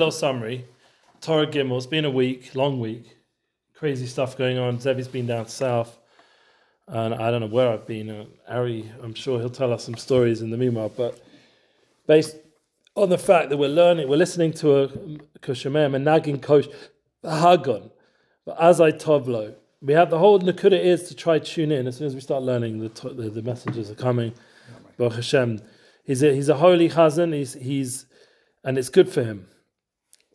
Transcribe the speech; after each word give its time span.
little 0.00 0.10
summary. 0.10 0.64
Torah 1.20 1.46
Gimel. 1.46 1.76
It's 1.76 1.84
been 1.84 2.06
a 2.06 2.10
week, 2.10 2.54
long 2.54 2.80
week. 2.80 3.18
Crazy 3.74 4.06
stuff 4.06 4.36
going 4.36 4.56
on. 4.56 4.78
Zevi's 4.78 5.08
been 5.08 5.26
down 5.26 5.46
south, 5.46 5.98
and 6.88 7.14
I 7.14 7.30
don't 7.30 7.42
know 7.42 7.46
where 7.46 7.70
I've 7.70 7.86
been. 7.86 8.08
Uh, 8.08 8.24
Ari, 8.48 8.90
I'm 9.02 9.12
sure 9.12 9.38
he'll 9.38 9.50
tell 9.50 9.74
us 9.74 9.84
some 9.84 9.96
stories 9.96 10.40
in 10.40 10.48
the 10.48 10.56
meanwhile. 10.56 10.88
But 10.88 11.22
based 12.06 12.36
on 12.96 13.10
the 13.10 13.18
fact 13.18 13.50
that 13.50 13.58
we're 13.58 13.68
learning, 13.68 14.08
we're 14.08 14.16
listening 14.16 14.54
to 14.54 14.84
a 14.84 14.88
Koshemer 15.40 15.90
Menagin 15.90 16.40
Kosh 16.40 16.68
Hagon, 17.22 17.90
but 18.46 18.58
as 18.58 18.80
I 18.80 18.92
tovlo, 18.92 19.54
we 19.82 19.92
have 19.92 20.08
the 20.08 20.18
whole 20.18 20.40
Nakuda 20.40 20.82
is 20.82 21.08
to 21.08 21.14
try 21.14 21.38
tune 21.38 21.72
in 21.72 21.86
as 21.86 21.98
soon 21.98 22.06
as 22.06 22.14
we 22.14 22.22
start 22.22 22.42
learning. 22.42 22.78
The 22.78 22.88
the, 23.10 23.28
the 23.28 23.42
messages 23.42 23.90
are 23.90 23.94
coming. 23.94 24.32
Baruch 24.96 25.16
Hashem, 25.16 25.60
he's 26.04 26.22
a, 26.22 26.34
he's 26.34 26.48
a 26.48 26.56
holy 26.56 26.88
chazan. 26.88 27.34
He's 27.34 27.52
he's 27.52 28.06
and 28.64 28.78
it's 28.78 28.88
good 28.88 29.10
for 29.10 29.22
him. 29.22 29.46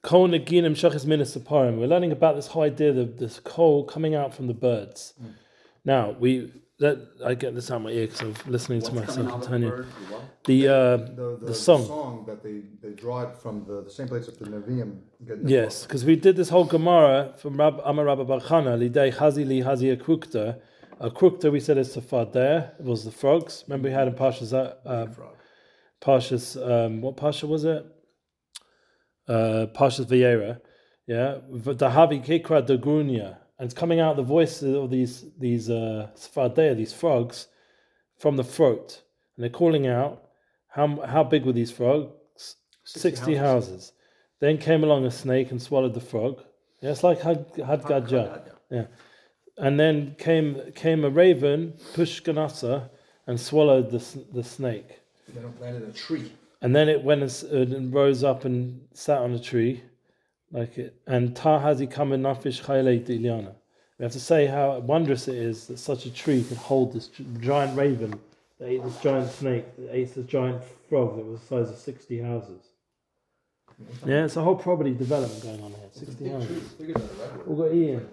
Kol 0.06 0.28
Naginim 0.28 0.76
Shachis 0.76 1.04
Minisaparim. 1.08 1.80
We're 1.80 1.88
learning 1.88 2.12
about 2.12 2.36
this 2.36 2.46
whole 2.46 2.62
idea 2.62 2.92
of 2.92 3.18
this 3.18 3.40
coal 3.40 3.84
coming 3.84 4.14
out 4.14 4.36
from 4.36 4.46
the 4.46 4.54
birds. 4.54 5.16
Hmm. 5.20 5.30
Now 5.84 6.16
we 6.20 6.52
that 6.78 7.08
I 7.26 7.34
get 7.34 7.56
this 7.56 7.72
out 7.72 7.78
of 7.78 7.82
my 7.84 7.90
ear 7.90 8.06
because 8.06 8.22
I'm 8.22 8.36
listening 8.46 8.82
to 8.82 8.92
What's 8.92 9.16
coming 9.16 9.26
myself 9.26 9.44
out 9.44 9.50
continue. 9.50 9.72
the? 9.72 9.84
The 9.84 10.14
what? 10.14 10.44
The 10.44 10.68
uh, 10.68 10.98
the, 10.98 11.38
the, 11.40 11.46
the 11.48 11.54
song. 11.56 11.88
song 11.88 12.24
that 12.28 12.44
they, 12.44 12.62
they 12.84 12.94
draw 12.94 13.24
it 13.24 13.36
from 13.36 13.66
the, 13.66 13.82
the 13.82 13.90
same 13.90 14.08
place 14.08 14.28
that 14.28 14.38
the 14.38 14.46
Nevi'im 14.46 15.00
get 15.26 15.42
their 15.42 15.50
Yes, 15.50 15.88
because 15.88 16.06
we 16.06 16.16
did 16.16 16.36
this 16.36 16.50
whole 16.50 16.66
Gemara 16.66 17.34
from 17.38 17.58
Rab, 17.58 17.82
Amar 17.84 18.06
Rabba 18.06 18.26
Barchana, 18.26 18.78
Lidei 18.78 19.12
Hazi 19.12 19.44
Li 19.44 19.62
Hazi 19.62 19.96
Akrukta. 19.96 20.60
Akrukta 21.02 21.52
we 21.52 21.60
said 21.60 21.80
is 21.80 21.96
Safadeh, 21.96 22.80
it 22.80 22.86
was 22.86 23.06
the 23.06 23.12
frogs. 23.12 23.64
Remember 23.68 23.90
we 23.90 23.94
had 23.96 24.08
in 24.08 24.14
Pashas, 24.14 24.54
uh, 24.54 25.08
Pashas, 26.00 26.46
um, 26.62 27.02
what 27.02 27.18
Pasha 27.18 27.48
was 27.48 27.66
it? 27.66 27.86
Uh, 29.28 29.68
Pashas 29.74 30.06
Vayera, 30.06 30.60
yeah. 31.08 31.38
Dahavi 31.52 32.24
Kikra 32.24 32.66
Dagunya. 32.66 33.38
And 33.58 33.66
it's 33.66 33.74
coming 33.74 34.00
out 34.00 34.18
the 34.18 34.24
voices 34.24 34.76
of 34.76 34.90
these, 34.90 35.26
these 35.40 35.70
uh, 35.70 36.10
these 36.76 36.94
frogs, 36.94 37.48
from 38.20 38.36
the 38.36 38.44
throat. 38.44 39.02
And 39.36 39.44
they're 39.44 39.50
calling 39.50 39.88
out, 39.88 40.24
how, 40.68 41.02
how 41.06 41.24
big 41.24 41.46
were 41.46 41.54
these 41.54 41.72
frogs? 41.72 42.12
60, 42.84 43.36
houses. 43.36 43.94
Then 44.40 44.58
came 44.58 44.84
along 44.84 45.06
a 45.06 45.12
snake 45.12 45.52
and 45.52 45.62
swallowed 45.62 45.94
the 45.94 46.02
frog. 46.02 46.44
Yeah, 46.82 46.92
it's 46.92 47.04
like 47.04 47.22
Had, 47.22 47.46
had 47.66 47.84
Yeah. 48.70 48.86
And 49.58 49.80
then 49.80 50.16
came 50.20 50.74
came 50.76 51.06
a 51.06 51.10
raven, 51.10 51.76
Pushkanasa, 51.94 52.90
and 53.26 53.40
swallowed 53.40 53.90
the, 53.90 54.04
the 54.34 54.44
snake. 54.44 55.00
They 55.34 55.42
don't 55.42 55.58
plant 55.58 55.78
in 55.78 55.84
a 55.84 55.94
tree. 55.94 56.32
And 56.62 56.76
then 56.76 56.90
it 56.90 57.04
went 57.04 57.22
and, 57.22 57.54
uh, 57.72 57.76
and 57.76 57.94
rose 57.94 58.24
up 58.24 58.46
and 58.46 58.88
sat 58.94 59.20
on 59.20 59.34
a 59.34 59.40
tree, 59.40 59.84
like 60.52 60.78
it. 60.78 61.00
And 61.06 61.36
Tahazi 61.36 61.92
kamen 61.92 62.22
nafish 62.22 62.64
chayle 62.64 63.06
diliana. 63.06 63.54
We 63.98 64.04
have 64.04 64.12
to 64.12 64.20
say 64.20 64.46
how 64.46 64.80
wondrous 64.80 65.28
it 65.28 65.36
is 65.36 65.68
that 65.68 65.80
such 65.80 66.06
a 66.06 66.12
tree 66.14 66.44
could 66.44 66.58
hold 66.58 66.94
this 66.94 67.10
giant 67.40 67.78
raven 67.78 68.20
that 68.60 68.68
ate 68.68 68.84
this 68.84 68.98
giant 69.00 69.32
snake, 69.32 69.66
that 69.78 69.96
ate 69.96 70.14
this 70.14 70.26
giant 70.26 70.62
frog 70.90 71.16
that 71.16 71.26
was 71.26 71.40
the 71.42 71.48
size 71.48 71.70
of 71.70 71.78
60 71.78 72.22
houses. 72.22 72.62
Yeah, 74.06 74.26
it's 74.26 74.38
a 74.38 74.42
whole 74.42 74.56
property 74.56 74.94
development 74.94 75.44
going 75.44 75.62
on 75.62 75.72
here. 75.72 75.90
60 75.92 76.30
houses. 76.30 76.64
Bigger 76.74 76.94
than 76.94 77.04
a. 77.04 77.44
We'll 77.46 77.70
go 77.70 77.76
Ian. 77.76 78.08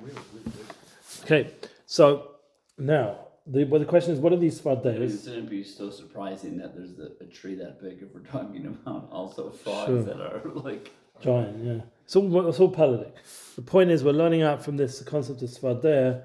Okay, 1.24 1.50
so 1.86 2.32
now 2.78 3.18
the 3.46 3.64
well, 3.64 3.80
the 3.80 3.86
question 3.86 4.12
is, 4.12 4.20
what 4.20 4.32
are 4.32 4.36
these 4.36 4.58
It 4.60 4.64
fadeas? 4.64 5.24
shouldn't 5.24 5.50
be 5.50 5.62
so 5.64 5.90
surprising 5.90 6.56
that 6.58 6.74
there's 6.76 6.98
a, 6.98 7.10
a 7.22 7.26
tree 7.26 7.54
that 7.56 7.80
big 7.82 8.02
if 8.02 8.14
we're 8.14 8.20
talking 8.20 8.66
about 8.86 9.08
also 9.10 9.50
frogs 9.50 9.86
Sure. 9.86 10.02
that 10.02 10.20
are 10.20 10.42
like 10.54 10.90
Giant, 11.20 11.64
yeah. 11.64 11.80
It's 12.04 12.16
all 12.16 12.48
it's 12.48 12.58
all 12.60 12.70
Palladic. 12.70 13.14
The 13.56 13.62
point 13.62 13.90
is, 13.90 14.02
we're 14.02 14.12
learning 14.12 14.42
out 14.42 14.64
from 14.64 14.76
this 14.76 14.98
the 14.98 15.04
concept 15.04 15.42
of 15.42 15.50
svadeh. 15.50 16.22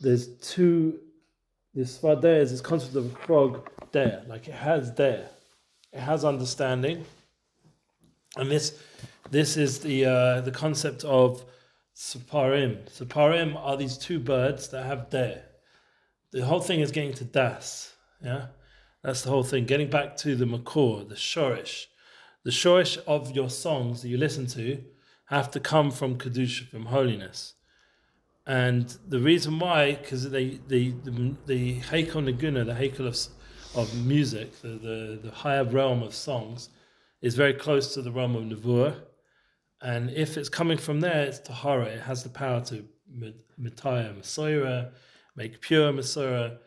There's 0.00 0.28
two. 0.38 1.00
This 1.74 1.98
svadeh 1.98 2.40
is 2.40 2.50
this 2.52 2.60
concept 2.60 2.94
of 2.96 3.06
a 3.12 3.16
frog 3.26 3.68
there, 3.92 4.22
like 4.28 4.46
it 4.48 4.54
has 4.54 4.94
there, 4.94 5.28
it 5.92 6.00
has 6.00 6.24
understanding, 6.24 7.04
and 8.36 8.50
this 8.50 8.80
this 9.30 9.56
is 9.56 9.80
the 9.80 10.04
uh, 10.06 10.40
the 10.42 10.50
concept 10.52 11.04
of 11.04 11.44
saparim. 11.96 12.88
Saparim 12.90 13.56
are 13.56 13.76
these 13.76 13.98
two 13.98 14.18
birds 14.20 14.68
that 14.68 14.84
have 14.86 15.10
there. 15.10 15.44
The 16.32 16.44
whole 16.44 16.60
thing 16.60 16.80
is 16.80 16.90
getting 16.90 17.14
to 17.14 17.24
das. 17.24 17.94
Yeah, 18.22 18.46
that's 19.02 19.22
the 19.22 19.30
whole 19.30 19.44
thing. 19.44 19.64
Getting 19.64 19.90
back 19.90 20.16
to 20.18 20.36
the 20.36 20.44
makor, 20.44 21.08
the 21.08 21.14
shorish 21.14 21.86
the 22.48 22.50
shorish 22.50 22.96
of 23.06 23.32
your 23.32 23.50
songs 23.50 24.00
that 24.00 24.08
you 24.08 24.16
listen 24.16 24.46
to 24.46 24.82
have 25.26 25.50
to 25.50 25.60
come 25.60 25.90
from 25.90 26.16
kedusha, 26.16 26.66
from 26.68 26.86
holiness. 26.86 27.54
And 28.46 28.96
the 29.06 29.20
reason 29.20 29.58
why, 29.58 29.96
because 29.96 30.30
the 30.30 30.58
the 30.68 30.94
the 31.44 31.80
heikel 31.80 32.24
naguna, 32.24 32.64
the 32.64 32.72
heikel 32.72 33.06
of 33.06 33.16
of 33.78 33.94
music, 34.06 34.62
the, 34.62 34.68
the 34.68 35.20
the 35.24 35.30
higher 35.30 35.64
realm 35.64 36.02
of 36.02 36.14
songs, 36.14 36.70
is 37.20 37.34
very 37.34 37.52
close 37.52 37.92
to 37.94 38.00
the 38.00 38.10
realm 38.10 38.34
of 38.34 38.44
nevuah. 38.44 38.96
And 39.82 40.10
if 40.10 40.38
it's 40.38 40.48
coming 40.48 40.78
from 40.78 41.00
there, 41.00 41.24
it's 41.24 41.40
tahara. 41.40 41.86
It 41.86 42.00
has 42.00 42.22
the 42.22 42.30
power 42.30 42.62
to 42.62 42.84
mitaya 43.60 44.18
masoira, 44.18 44.92
make 45.38 45.60
pure 45.60 45.92
masoira, 45.92 46.58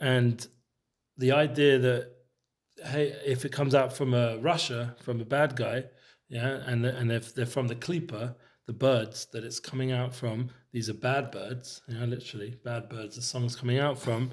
and 0.00 0.46
the 1.16 1.32
idea 1.32 1.78
that 1.78 2.02
hey, 2.84 3.14
if 3.26 3.44
it 3.44 3.52
comes 3.52 3.74
out 3.74 3.92
from 3.92 4.14
a 4.14 4.38
Russia, 4.38 4.94
from 5.02 5.20
a 5.20 5.24
bad 5.24 5.56
guy, 5.56 5.84
yeah, 6.28 6.60
and 6.66 6.84
and 6.84 7.10
if 7.10 7.34
they're 7.34 7.54
from 7.56 7.68
the 7.68 7.74
Klipper, 7.74 8.34
the 8.66 8.72
birds 8.72 9.26
that 9.32 9.42
it's 9.42 9.58
coming 9.58 9.90
out 9.90 10.14
from, 10.14 10.50
these 10.72 10.88
are 10.88 10.94
bad 10.94 11.30
birds, 11.30 11.82
you 11.88 11.98
know, 11.98 12.06
literally 12.06 12.56
bad 12.64 12.88
birds. 12.88 13.16
The 13.16 13.22
song's 13.22 13.56
coming 13.56 13.78
out 13.78 13.98
from, 13.98 14.30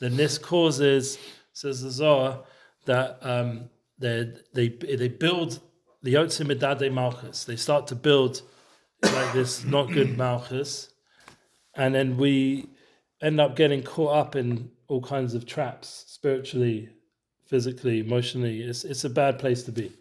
then 0.00 0.16
this 0.16 0.36
causes, 0.36 1.18
says 1.52 1.82
the 1.82 1.90
Zohar, 1.90 2.44
that 2.84 3.18
um, 3.22 3.70
they 3.98 4.32
they 4.52 4.68
they 4.68 5.08
build 5.08 5.60
the 6.02 6.14
Yotzim 6.14 6.92
Malchus. 6.92 7.44
They 7.44 7.56
start 7.56 7.86
to 7.88 7.94
build 7.94 8.42
like 9.02 9.32
this 9.32 9.64
not 9.64 9.90
good 9.92 10.18
Malchus, 10.18 10.90
and 11.74 11.94
then 11.94 12.16
we 12.16 12.68
end 13.22 13.40
up 13.40 13.56
getting 13.56 13.82
caught 13.82 14.14
up 14.14 14.36
in 14.36 14.70
all 14.88 15.02
kinds 15.02 15.34
of 15.34 15.46
traps 15.46 16.04
spiritually 16.08 16.88
physically, 17.50 17.98
emotionally, 17.98 18.62
it's 18.62 18.84
it's 18.84 19.04
a 19.04 19.10
bad 19.10 19.38
place 19.38 19.64
to 19.64 19.72
be. 19.72 19.92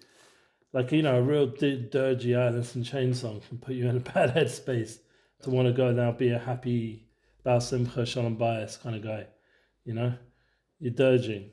Like 0.72 0.92
you 0.92 1.02
know, 1.02 1.18
a 1.18 1.22
real 1.22 1.48
di- 1.48 1.90
dirgy 1.92 2.76
in 2.76 2.84
Chain 2.84 3.14
song 3.14 3.42
can 3.50 3.58
put 3.58 3.74
you 3.74 3.90
in 3.90 3.98
a 3.98 4.00
bad 4.14 4.36
headspace 4.36 5.00
to 5.42 5.50
want 5.50 5.68
to 5.68 5.74
go 5.74 5.92
now 5.92 6.12
be 6.12 6.30
a 6.30 6.38
happy 6.38 7.08
Baal 7.44 7.60
Simcha 7.60 8.06
Shalom 8.06 8.38
Bayis 8.38 8.82
kind 8.82 8.96
of 8.96 9.04
guy. 9.04 9.26
You 9.84 9.96
know, 9.96 10.14
you're 10.80 10.94
dirging. 10.94 11.50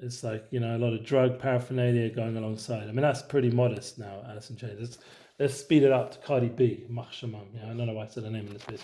It's 0.00 0.24
like 0.24 0.46
you 0.50 0.60
know 0.60 0.74
a 0.74 0.78
lot 0.78 0.94
of 0.94 1.04
drug 1.04 1.38
paraphernalia 1.38 2.08
going 2.10 2.36
alongside. 2.36 2.84
I 2.84 2.92
mean 2.92 3.02
that's 3.02 3.22
pretty 3.22 3.50
modest 3.50 3.98
now, 3.98 4.22
Alice 4.26 4.48
in 4.48 4.56
Chains. 4.56 4.80
Let's, 4.80 4.98
let's 5.38 5.54
speed 5.54 5.82
it 5.82 5.92
up 5.92 6.12
to 6.12 6.18
Cardi 6.18 6.48
B, 6.48 6.84
Mach 6.88 7.12
Shamam. 7.12 7.46
Yeah, 7.54 7.64
I 7.64 7.74
don't 7.74 7.86
know 7.86 7.92
why 7.92 8.04
I 8.04 8.06
said 8.06 8.24
her 8.24 8.30
name 8.30 8.46
in 8.46 8.54
this 8.54 8.62
place. 8.62 8.82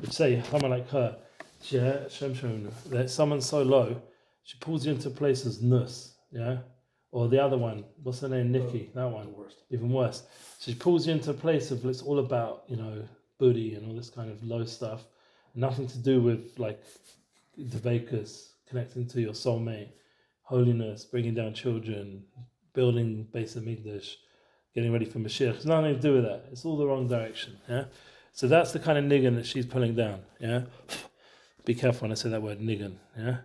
Would, 0.00 0.12
say 0.12 0.42
someone 0.50 0.70
like 0.70 0.88
her, 0.90 1.16
yeah, 1.68 1.80
uh, 1.80 2.08
Shem, 2.08 2.70
that 2.90 3.10
someone 3.10 3.40
so 3.40 3.62
low 3.62 4.00
she 4.44 4.58
pulls 4.58 4.84
you 4.84 4.92
into 4.92 5.10
places 5.10 5.62
nus, 5.62 6.14
yeah? 6.30 6.58
Or 7.10 7.28
the 7.28 7.42
other 7.42 7.58
one, 7.58 7.84
what's 8.02 8.20
her 8.20 8.28
name? 8.28 8.50
Nikki, 8.50 8.90
uh, 8.94 9.00
that 9.00 9.08
one. 9.10 9.32
worst. 9.34 9.58
Even 9.70 9.90
worse. 9.90 10.24
She 10.60 10.74
pulls 10.74 11.06
you 11.06 11.12
into 11.12 11.30
a 11.30 11.34
place 11.34 11.70
of 11.70 11.84
it's 11.84 12.02
all 12.02 12.18
about, 12.18 12.64
you 12.68 12.76
know, 12.76 13.02
booty 13.38 13.74
and 13.74 13.86
all 13.86 13.94
this 13.94 14.10
kind 14.10 14.30
of 14.30 14.42
low 14.42 14.64
stuff. 14.64 15.04
Nothing 15.54 15.86
to 15.88 15.98
do 15.98 16.22
with 16.22 16.58
like 16.58 16.82
the 17.56 17.78
Vekas, 17.78 18.52
connecting 18.66 19.06
to 19.08 19.20
your 19.20 19.32
soulmate, 19.32 19.90
holiness, 20.42 21.04
bringing 21.04 21.34
down 21.34 21.52
children, 21.52 22.24
building 22.72 23.28
base 23.32 23.56
of 23.56 23.68
English, 23.68 24.18
getting 24.74 24.92
ready 24.92 25.04
for 25.04 25.18
Mashiach. 25.18 25.56
It's 25.56 25.64
nothing 25.66 25.94
to 25.94 26.00
do 26.00 26.14
with 26.14 26.24
that. 26.24 26.46
It's 26.50 26.64
all 26.64 26.78
the 26.78 26.86
wrong 26.86 27.06
direction, 27.06 27.58
yeah? 27.68 27.84
So 28.32 28.48
that's 28.48 28.72
the 28.72 28.78
kind 28.78 28.98
of 28.98 29.04
niggin 29.04 29.36
that 29.36 29.46
she's 29.46 29.66
pulling 29.66 29.94
down, 29.94 30.20
yeah? 30.40 30.62
Be 31.64 31.74
careful 31.74 32.02
when 32.06 32.12
I 32.12 32.14
say 32.14 32.28
that 32.30 32.42
word 32.42 32.58
niggin, 32.60 32.96
yeah? 33.16 33.38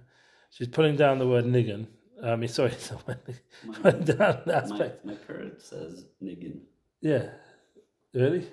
She's 0.49 0.67
pulling 0.67 0.95
down 0.95 1.19
the 1.19 1.27
word 1.27 1.45
niggin. 1.45 1.87
I 2.23 2.35
mean, 2.35 2.49
sorry, 2.49 2.71
it's 2.71 2.89
not 2.91 3.07
word 3.07 3.19
niggin. 3.27 3.81
Pulling 3.83 4.03
down 4.05 4.41
the 4.45 4.53
my, 4.53 4.53
aspect. 4.53 5.05
my 5.05 5.15
current 5.15 5.61
says 5.61 6.05
niggin. 6.23 6.59
Yeah. 7.01 7.29
Really? 8.13 8.47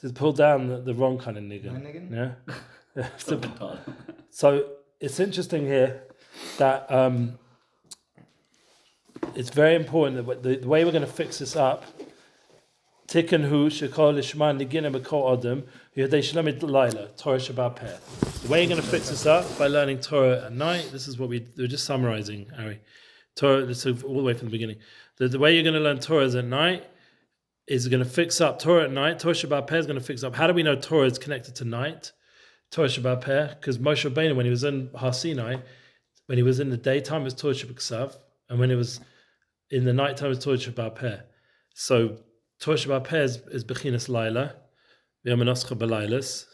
She's 0.00 0.12
pulled 0.12 0.36
down 0.38 0.66
the, 0.66 0.78
the 0.80 0.94
wrong 0.94 1.18
kind 1.18 1.36
of 1.36 1.44
niggin. 1.44 1.72
My 1.72 1.80
niggin? 1.80 2.34
Yeah. 2.96 3.06
So- 3.18 3.40
Someone 3.40 3.56
taught 3.56 3.84
him. 3.84 3.94
so 4.30 4.68
it's 4.98 5.20
interesting 5.20 5.64
here 5.66 6.02
that 6.58 6.90
um, 6.90 7.38
it's 9.36 9.50
very 9.50 9.76
important 9.76 10.26
that 10.26 10.42
the, 10.42 10.56
the 10.56 10.68
way 10.68 10.84
we're 10.84 10.90
going 10.90 11.04
to 11.04 11.10
fix 11.12 11.38
this 11.38 11.54
up. 11.54 11.84
Tikkun 13.10 13.48
hu 13.48 13.68
shekol 13.68 14.14
lishma 14.14 14.56
nigina 14.56 14.88
b'kol 14.94 15.36
adam 15.36 15.64
yodei 15.96 16.20
shlamid 16.20 16.62
laila 16.62 17.08
Torah 17.16 17.38
Shabbat 17.38 17.74
Peh. 17.74 17.96
The 18.44 18.48
way 18.48 18.60
you're 18.60 18.68
going 18.68 18.80
to 18.80 18.86
fix 18.86 19.08
this 19.08 19.26
up 19.26 19.58
by 19.58 19.66
learning 19.66 19.98
Torah 19.98 20.44
at 20.44 20.52
night. 20.52 20.90
This 20.92 21.08
is 21.08 21.18
what 21.18 21.28
we 21.28 21.44
we're 21.58 21.66
just 21.66 21.84
summarizing, 21.84 22.46
Ari. 22.56 22.78
Torah. 23.34 23.66
This 23.66 23.84
is 23.84 24.04
all 24.04 24.18
the 24.18 24.22
way 24.22 24.34
from 24.34 24.46
the 24.46 24.52
beginning. 24.52 24.76
The, 25.16 25.26
the 25.26 25.40
way 25.40 25.52
you're 25.54 25.64
going 25.64 25.74
to 25.74 25.80
learn 25.80 25.98
Torah 25.98 26.22
is 26.22 26.36
at 26.36 26.44
night 26.44 26.84
is 27.66 27.88
going 27.88 27.98
to 27.98 28.08
fix 28.08 28.40
up 28.40 28.60
Torah 28.60 28.84
at 28.84 28.92
night. 28.92 29.18
Torah 29.18 29.34
Shabbat 29.34 29.66
Peh 29.66 29.78
is 29.78 29.86
going 29.86 29.98
to 29.98 30.04
fix 30.04 30.22
up. 30.22 30.36
How 30.36 30.46
do 30.46 30.54
we 30.54 30.62
know 30.62 30.76
Torah 30.76 31.06
is 31.06 31.18
connected 31.18 31.56
to 31.56 31.64
night? 31.64 32.12
Torah 32.70 32.86
Shabbat 32.86 33.22
Peh, 33.22 33.48
because 33.48 33.78
Moshe 33.78 34.08
Rabbeinu, 34.08 34.36
when 34.36 34.46
he 34.46 34.50
was 34.50 34.62
in 34.62 34.88
Har 34.94 35.12
Sinai, 35.12 35.56
when 36.26 36.38
he 36.38 36.44
was 36.44 36.60
in 36.60 36.70
the 36.70 36.76
daytime, 36.76 37.22
it 37.22 37.24
was 37.24 37.34
Torah 37.34 37.54
Shabbat 37.54 38.14
and 38.48 38.60
when 38.60 38.70
it 38.70 38.76
was 38.76 39.00
in 39.68 39.84
the 39.84 39.92
nighttime, 39.92 40.26
it 40.26 40.36
was 40.36 40.44
Torah 40.44 40.58
Shabbat 40.58 40.94
Peh. 40.94 41.18
So 41.74 42.18
Torah 42.60 43.00
Pez 43.00 43.40
is, 43.52 43.64
Bechinas 43.64 44.08
Laila, 44.08 44.54
V'yamanoscha 45.26 45.76
B'Lailas, 45.76 46.44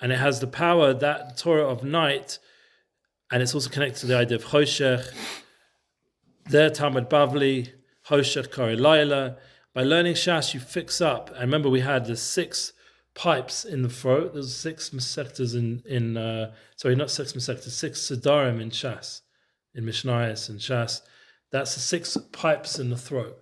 and 0.00 0.10
it 0.10 0.18
has 0.18 0.40
the 0.40 0.46
power 0.46 0.94
that 0.94 1.36
Torah 1.36 1.68
of 1.68 1.84
night, 1.84 2.38
and 3.30 3.42
it's 3.42 3.54
also 3.54 3.68
connected 3.68 4.00
to 4.00 4.06
the 4.06 4.16
idea 4.16 4.36
of 4.36 4.44
Choshech, 4.44 5.12
there 6.46 6.70
Talmud 6.70 7.10
Bavli, 7.10 7.70
Hoshech 8.08 8.50
Kari 8.50 8.76
Laila. 8.76 9.36
By 9.74 9.82
learning 9.82 10.14
Shas, 10.14 10.54
you 10.54 10.60
fix 10.60 11.00
up. 11.02 11.28
And 11.30 11.40
remember, 11.40 11.68
we 11.68 11.80
had 11.80 12.06
the 12.06 12.16
six 12.16 12.72
pipes 13.14 13.66
in 13.66 13.82
the 13.82 13.90
throat. 13.90 14.32
There's 14.32 14.54
six 14.54 14.90
sectors 14.98 15.54
in 15.54 15.82
in 15.84 16.16
uh, 16.16 16.52
sorry, 16.76 16.96
not 16.96 17.10
six 17.10 17.32
sectors, 17.32 17.74
six 17.74 18.00
sedarim 18.00 18.62
in 18.62 18.70
Shas, 18.70 19.20
in 19.74 19.84
Mishnayos 19.84 20.48
and 20.48 20.58
Shas. 20.58 21.02
That's 21.52 21.74
the 21.74 21.80
six 21.80 22.16
pipes 22.32 22.78
in 22.78 22.88
the 22.88 22.96
throat. 22.96 23.38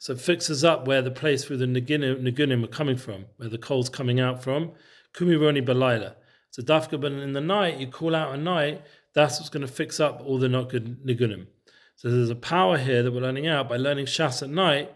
So 0.00 0.14
it 0.14 0.20
fixes 0.22 0.64
up 0.64 0.86
where 0.86 1.02
the 1.02 1.10
place 1.10 1.50
where 1.50 1.58
the 1.58 1.66
nigunim, 1.66 2.22
nigunim 2.22 2.64
are 2.64 2.68
coming 2.68 2.96
from, 2.96 3.26
where 3.36 3.50
the 3.50 3.58
coal's 3.58 3.90
coming 3.90 4.18
out 4.18 4.42
from. 4.42 4.72
Kumironi 5.12 5.62
Belaila. 5.62 6.14
So 6.50 6.62
dafka, 6.62 6.98
but 6.98 7.12
in 7.12 7.34
the 7.34 7.40
night, 7.42 7.76
you 7.76 7.86
call 7.86 8.14
out 8.14 8.32
at 8.32 8.40
night, 8.40 8.80
that's 9.12 9.38
what's 9.38 9.50
going 9.50 9.66
to 9.66 9.70
fix 9.70 10.00
up 10.00 10.22
all 10.24 10.38
the 10.38 10.48
not 10.48 10.70
good 10.70 11.04
nigunim. 11.04 11.48
So 11.96 12.10
there's 12.10 12.30
a 12.30 12.34
power 12.34 12.78
here 12.78 13.02
that 13.02 13.12
we're 13.12 13.20
learning 13.20 13.46
out 13.46 13.68
by 13.68 13.76
learning 13.76 14.06
Shas 14.06 14.42
at 14.42 14.48
night, 14.48 14.90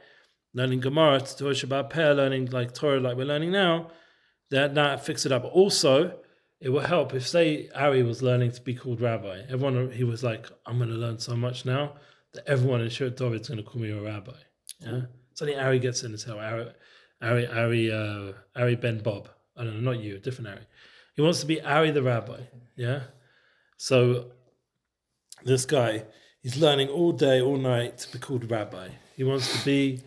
learning 0.55 0.81
Gemara, 0.81 1.21
Torah 1.21 1.53
Shabbat 1.53 1.91
Peh, 1.91 2.13
learning 2.13 2.47
like 2.47 2.73
Torah 2.73 2.99
like 2.99 3.19
we're 3.19 3.27
learning 3.27 3.53
now, 3.53 3.91
that 4.51 4.75
that 4.75 5.05
fix 5.05 5.27
it 5.27 5.33
up. 5.33 5.45
Also, 5.45 6.19
it 6.61 6.71
will 6.71 6.81
help 6.81 7.13
if 7.13 7.29
say 7.29 7.69
Ari 7.75 8.05
was 8.05 8.23
learning 8.23 8.53
to 8.53 8.63
be 8.63 8.75
called 8.75 9.03
rabbi. 9.03 9.43
Everyone 9.51 9.93
he 9.93 10.03
was 10.03 10.25
like, 10.25 10.47
I'm 10.65 10.79
going 10.79 10.89
to 10.89 10.97
learn 10.97 11.19
so 11.19 11.37
much 11.37 11.67
now 11.67 11.93
that 12.33 12.49
everyone 12.49 12.81
in 12.81 12.89
Shirat 12.89 13.19
Torah 13.19 13.33
is 13.33 13.49
going 13.49 13.59
to 13.59 13.65
call 13.65 13.83
me 13.83 13.91
a 13.91 14.01
rabbi. 14.01 14.33
Yeah. 14.85 15.03
Suddenly 15.35 15.61
Ari 15.61 15.79
gets 15.79 16.03
in 16.03 16.13
his 16.13 16.25
hell. 16.25 16.39
Ari, 16.39 16.69
Ari, 17.23 17.47
Ari, 17.47 17.93
uh, 17.93 18.33
Ari 18.57 18.77
Ben 18.77 18.99
Bob. 18.99 19.29
I 19.57 19.65
don't 19.65 19.83
know, 19.83 19.93
not 19.93 20.01
you, 20.03 20.17
a 20.17 20.19
different 20.19 20.49
Ari. 20.49 20.67
He 21.15 21.23
wants 21.23 21.41
to 21.41 21.47
be 21.47 21.61
Ari 21.61 21.91
the 21.91 22.03
rabbi. 22.03 22.41
Yeah. 22.77 23.03
So 23.77 24.33
this 25.45 25.65
guy, 25.65 26.05
he's 26.43 26.57
learning 26.57 26.89
all 26.89 27.13
day, 27.13 27.41
all 27.41 27.57
night 27.57 27.99
to 27.99 28.13
be 28.13 28.19
called 28.19 28.51
rabbi. 28.51 28.89
He 29.17 29.25
wants 29.25 29.57
to 29.57 29.65
be 29.65 30.03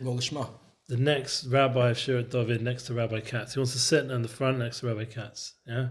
the 0.87 0.97
next 0.97 1.45
rabbi 1.47 1.89
of 1.89 1.97
Shirat 1.97 2.29
David 2.29 2.61
next 2.61 2.83
to 2.83 2.93
Rabbi 2.93 3.19
Katz. 3.19 3.53
He 3.53 3.59
wants 3.59 3.73
to 3.73 3.79
sit 3.79 4.09
in 4.09 4.21
the 4.21 4.27
front 4.27 4.59
next 4.59 4.79
to 4.79 4.87
Rabbi 4.87 5.05
Katz. 5.05 5.53
Yeah. 5.65 5.89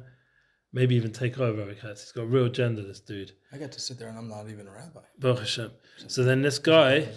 Maybe 0.72 0.94
even 0.96 1.12
take 1.12 1.38
over 1.38 1.64
Rabbi 1.64 1.78
Katz. 1.80 2.02
He's 2.02 2.12
got 2.12 2.22
a 2.22 2.26
real 2.26 2.46
agenda, 2.46 2.82
this 2.82 3.00
dude. 3.00 3.32
I 3.52 3.56
get 3.56 3.72
to 3.72 3.80
sit 3.80 3.98
there 3.98 4.08
and 4.08 4.18
I'm 4.18 4.28
not 4.28 4.48
even 4.50 4.66
a 4.66 4.72
rabbi. 4.72 5.00
Baruch 5.18 5.38
Hashem. 5.38 5.70
So 6.08 6.22
then 6.22 6.42
this 6.42 6.58
guy, 6.58 7.08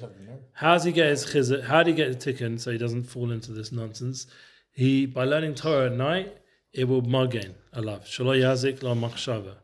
how's 0.53 0.83
he 0.83 0.91
get 0.91 1.09
his 1.09 1.25
chizit? 1.25 1.65
How 1.65 1.83
do 1.83 1.91
he 1.91 1.97
get 1.97 2.17
the 2.17 2.33
tikkun 2.33 2.59
so 2.59 2.71
he 2.71 2.77
doesn't 2.77 3.03
fall 3.03 3.31
into 3.31 3.51
this 3.51 3.71
nonsense? 3.71 4.27
He 4.71 5.05
by 5.05 5.25
learning 5.25 5.55
Torah 5.55 5.87
at 5.87 5.93
night, 5.93 6.37
it 6.73 6.87
will 6.87 7.01
mugain 7.01 7.55
alav. 7.75 8.05
Shalo 8.05 8.39
yazik 8.39 8.81
la 8.83 8.93
machshava. 8.93 9.55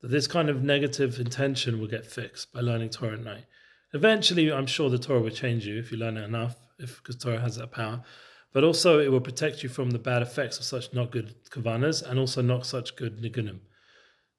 That 0.00 0.10
this 0.10 0.26
kind 0.26 0.48
of 0.48 0.62
negative 0.62 1.20
intention 1.20 1.80
will 1.80 1.86
get 1.86 2.04
fixed 2.04 2.52
by 2.52 2.60
learning 2.60 2.90
Torah 2.90 3.12
at 3.12 3.24
night. 3.24 3.44
Eventually, 3.92 4.52
I'm 4.52 4.66
sure 4.66 4.90
the 4.90 4.98
Torah 4.98 5.20
will 5.20 5.30
change 5.30 5.66
you 5.66 5.78
if 5.78 5.92
you 5.92 5.98
learn 5.98 6.16
it 6.16 6.24
enough, 6.24 6.56
if 6.78 6.96
because 6.96 7.16
Torah 7.16 7.40
has 7.40 7.56
that 7.56 7.70
power. 7.70 8.02
But 8.54 8.62
also, 8.62 9.00
it 9.00 9.10
will 9.10 9.20
protect 9.20 9.64
you 9.64 9.68
from 9.68 9.90
the 9.90 9.98
bad 9.98 10.22
effects 10.22 10.58
of 10.58 10.64
such 10.64 10.94
not 10.94 11.10
good 11.10 11.34
kavanas 11.50 12.08
and 12.08 12.20
also 12.20 12.40
not 12.40 12.64
such 12.64 12.94
good 12.94 13.20
nigunim. 13.20 13.58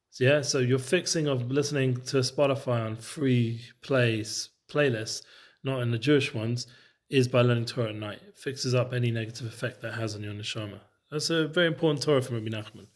So, 0.09 0.23
yeah, 0.23 0.41
so 0.41 0.59
your 0.59 0.79
fixing 0.79 1.27
of 1.27 1.51
listening 1.51 1.97
to 2.05 2.17
Spotify 2.17 2.85
on 2.85 2.95
free 2.95 3.61
plays 3.81 4.49
playlists, 4.71 5.21
not 5.65 5.81
in 5.81 5.91
the 5.91 5.99
Jewish 5.99 6.33
ones, 6.33 6.65
is 7.09 7.27
by 7.27 7.41
learning 7.41 7.65
Torah 7.65 7.89
at 7.89 7.95
night. 7.95 8.21
It 8.25 8.37
fixes 8.37 8.73
up 8.73 8.93
any 8.93 9.11
negative 9.11 9.47
effect 9.47 9.81
that 9.81 9.95
has 9.95 10.15
on 10.15 10.23
your 10.23 10.33
neshama. 10.33 10.79
That's 11.11 11.29
a 11.29 11.47
very 11.49 11.67
important 11.67 12.01
Torah 12.01 12.21
from 12.21 12.35
Rabbi 12.35 12.47
Nachman. 12.47 12.87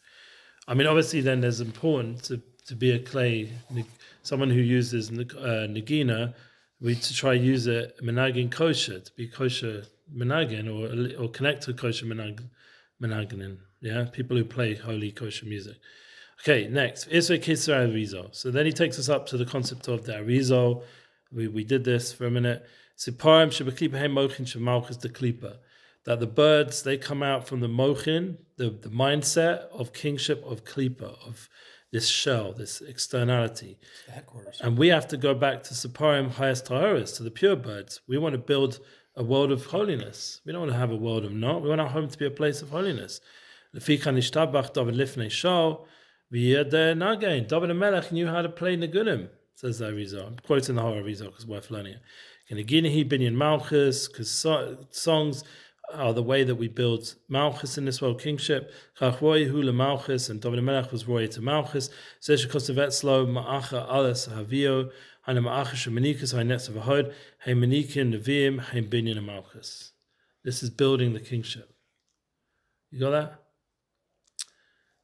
I 0.66 0.72
mean, 0.72 0.86
obviously, 0.86 1.20
then 1.20 1.42
there's 1.42 1.60
important 1.60 2.22
to, 2.24 2.40
to 2.66 2.74
be 2.74 2.92
a 2.92 2.98
clay, 2.98 3.52
someone 4.22 4.50
who 4.50 4.60
uses 4.60 5.10
uh, 5.10 5.66
nagina, 5.68 6.34
we 6.80 6.94
to 6.94 7.14
try 7.14 7.34
use 7.34 7.66
it 7.66 7.98
menagin 8.02 8.50
kosher 8.50 9.00
to 9.00 9.12
be 9.12 9.28
kosher 9.28 9.84
menagin 10.14 10.68
or 10.68 11.22
or 11.22 11.28
connect 11.28 11.62
to 11.62 11.74
kosher 11.74 12.06
menag, 12.06 12.40
menaginin. 13.02 13.58
Yeah, 13.80 14.06
people 14.12 14.36
who 14.36 14.44
play 14.44 14.74
holy 14.74 15.12
kosher 15.12 15.46
music. 15.46 15.76
Okay, 16.42 16.68
next 16.68 17.08
Isra 17.10 17.38
Kisra 17.38 17.88
Arizal. 17.88 18.34
So 18.34 18.50
then 18.50 18.66
he 18.66 18.72
takes 18.72 18.98
us 18.98 19.08
up 19.08 19.26
to 19.26 19.36
the 19.36 19.44
concept 19.44 19.88
of 19.88 20.04
the 20.04 20.12
Arizal. 20.12 20.82
We 21.32 21.48
we 21.48 21.64
did 21.64 21.84
this 21.84 22.12
for 22.12 22.26
a 22.26 22.30
minute. 22.30 22.66
Siparim 22.98 23.48
shebeklipa 23.48 23.98
hem 23.98 24.14
mochin 24.14 24.46
shemalchus 24.46 25.00
the 25.00 25.08
klipa. 25.08 25.58
That 26.04 26.20
the 26.20 26.26
birds 26.26 26.82
they 26.82 26.96
come 26.96 27.22
out 27.22 27.46
from 27.46 27.60
the 27.60 27.68
mochin, 27.68 28.38
the, 28.56 28.70
the 28.70 28.88
mindset 28.88 29.68
of 29.70 29.92
kingship 29.92 30.42
of 30.46 30.64
klipa 30.64 31.16
of 31.26 31.48
this 31.92 32.08
shell, 32.08 32.52
this 32.52 32.80
externality. 32.80 33.76
And 34.60 34.78
we 34.78 34.88
have 34.88 35.08
to 35.08 35.16
go 35.16 35.34
back 35.34 35.62
to 35.64 35.74
Saparim 35.74 36.30
highest 36.30 36.66
Taharis, 36.66 37.16
to 37.16 37.22
the 37.22 37.30
pure 37.30 37.56
birds. 37.56 38.00
We 38.06 38.16
want 38.16 38.34
to 38.34 38.38
build 38.38 38.80
a 39.20 39.22
world 39.22 39.52
of 39.52 39.66
holiness. 39.66 40.40
We 40.46 40.52
don't 40.52 40.62
want 40.62 40.72
to 40.72 40.78
have 40.78 40.90
a 40.90 40.96
world 40.96 41.26
of 41.26 41.32
not. 41.32 41.60
We 41.60 41.68
want 41.68 41.82
our 41.82 41.88
home 41.88 42.08
to 42.08 42.16
be 42.16 42.24
a 42.24 42.30
place 42.30 42.62
of 42.62 42.70
holiness. 42.70 43.20
David 43.74 44.16
Melech 47.82 48.12
knew 48.12 48.26
how 48.26 48.40
to 48.40 48.48
play 48.48 48.76
Nagunim, 48.78 49.28
says 49.54 49.78
the 49.78 49.84
Arizal. 49.90 50.26
I'm 50.26 50.36
quoting 50.38 50.76
the 50.76 50.82
whole 50.82 50.94
Arizal 50.94 51.26
because 51.26 51.42
it's 51.42 51.46
worth 51.46 51.70
learning 51.70 51.96
it. 51.96 52.00
Keneginihi 52.50 53.04
binyan 53.10 53.34
malchus, 53.34 54.08
because 54.08 54.30
songs 54.90 55.44
are 55.92 56.14
the 56.14 56.22
way 56.22 56.42
that 56.44 56.54
we 56.54 56.68
build 56.68 57.14
Malchus 57.28 57.76
in 57.76 57.84
this 57.84 58.00
world, 58.00 58.20
kingship. 58.22 58.72
Chachroy 58.98 59.48
hula 59.50 59.72
Malchus, 59.72 60.30
and 60.30 60.40
David 60.40 60.62
Melech 60.62 60.92
was 60.92 61.06
roy 61.06 61.26
to 61.26 61.42
Malchus. 61.42 61.90
Zesh 62.22 62.46
kosevetzlo 62.46 63.26
ma'acha 63.28 63.84
alas 63.86 64.28
havio, 64.28 64.90
hana 65.22 65.40
ma'acha 65.40 65.74
shemanikas 65.74 66.34
hainetz 66.34 66.68
of 66.68 66.74
ahod, 66.76 67.12
hey 67.44 67.54
manikin 67.54 68.14
neviim, 68.14 68.60
hey 68.60 68.82
binyan 68.82 69.24
Malchus. 69.24 69.92
This 70.44 70.62
is 70.62 70.70
building 70.70 71.12
the 71.12 71.20
kingship. 71.20 71.72
You 72.90 73.00
got 73.00 73.10
that? 73.10 73.42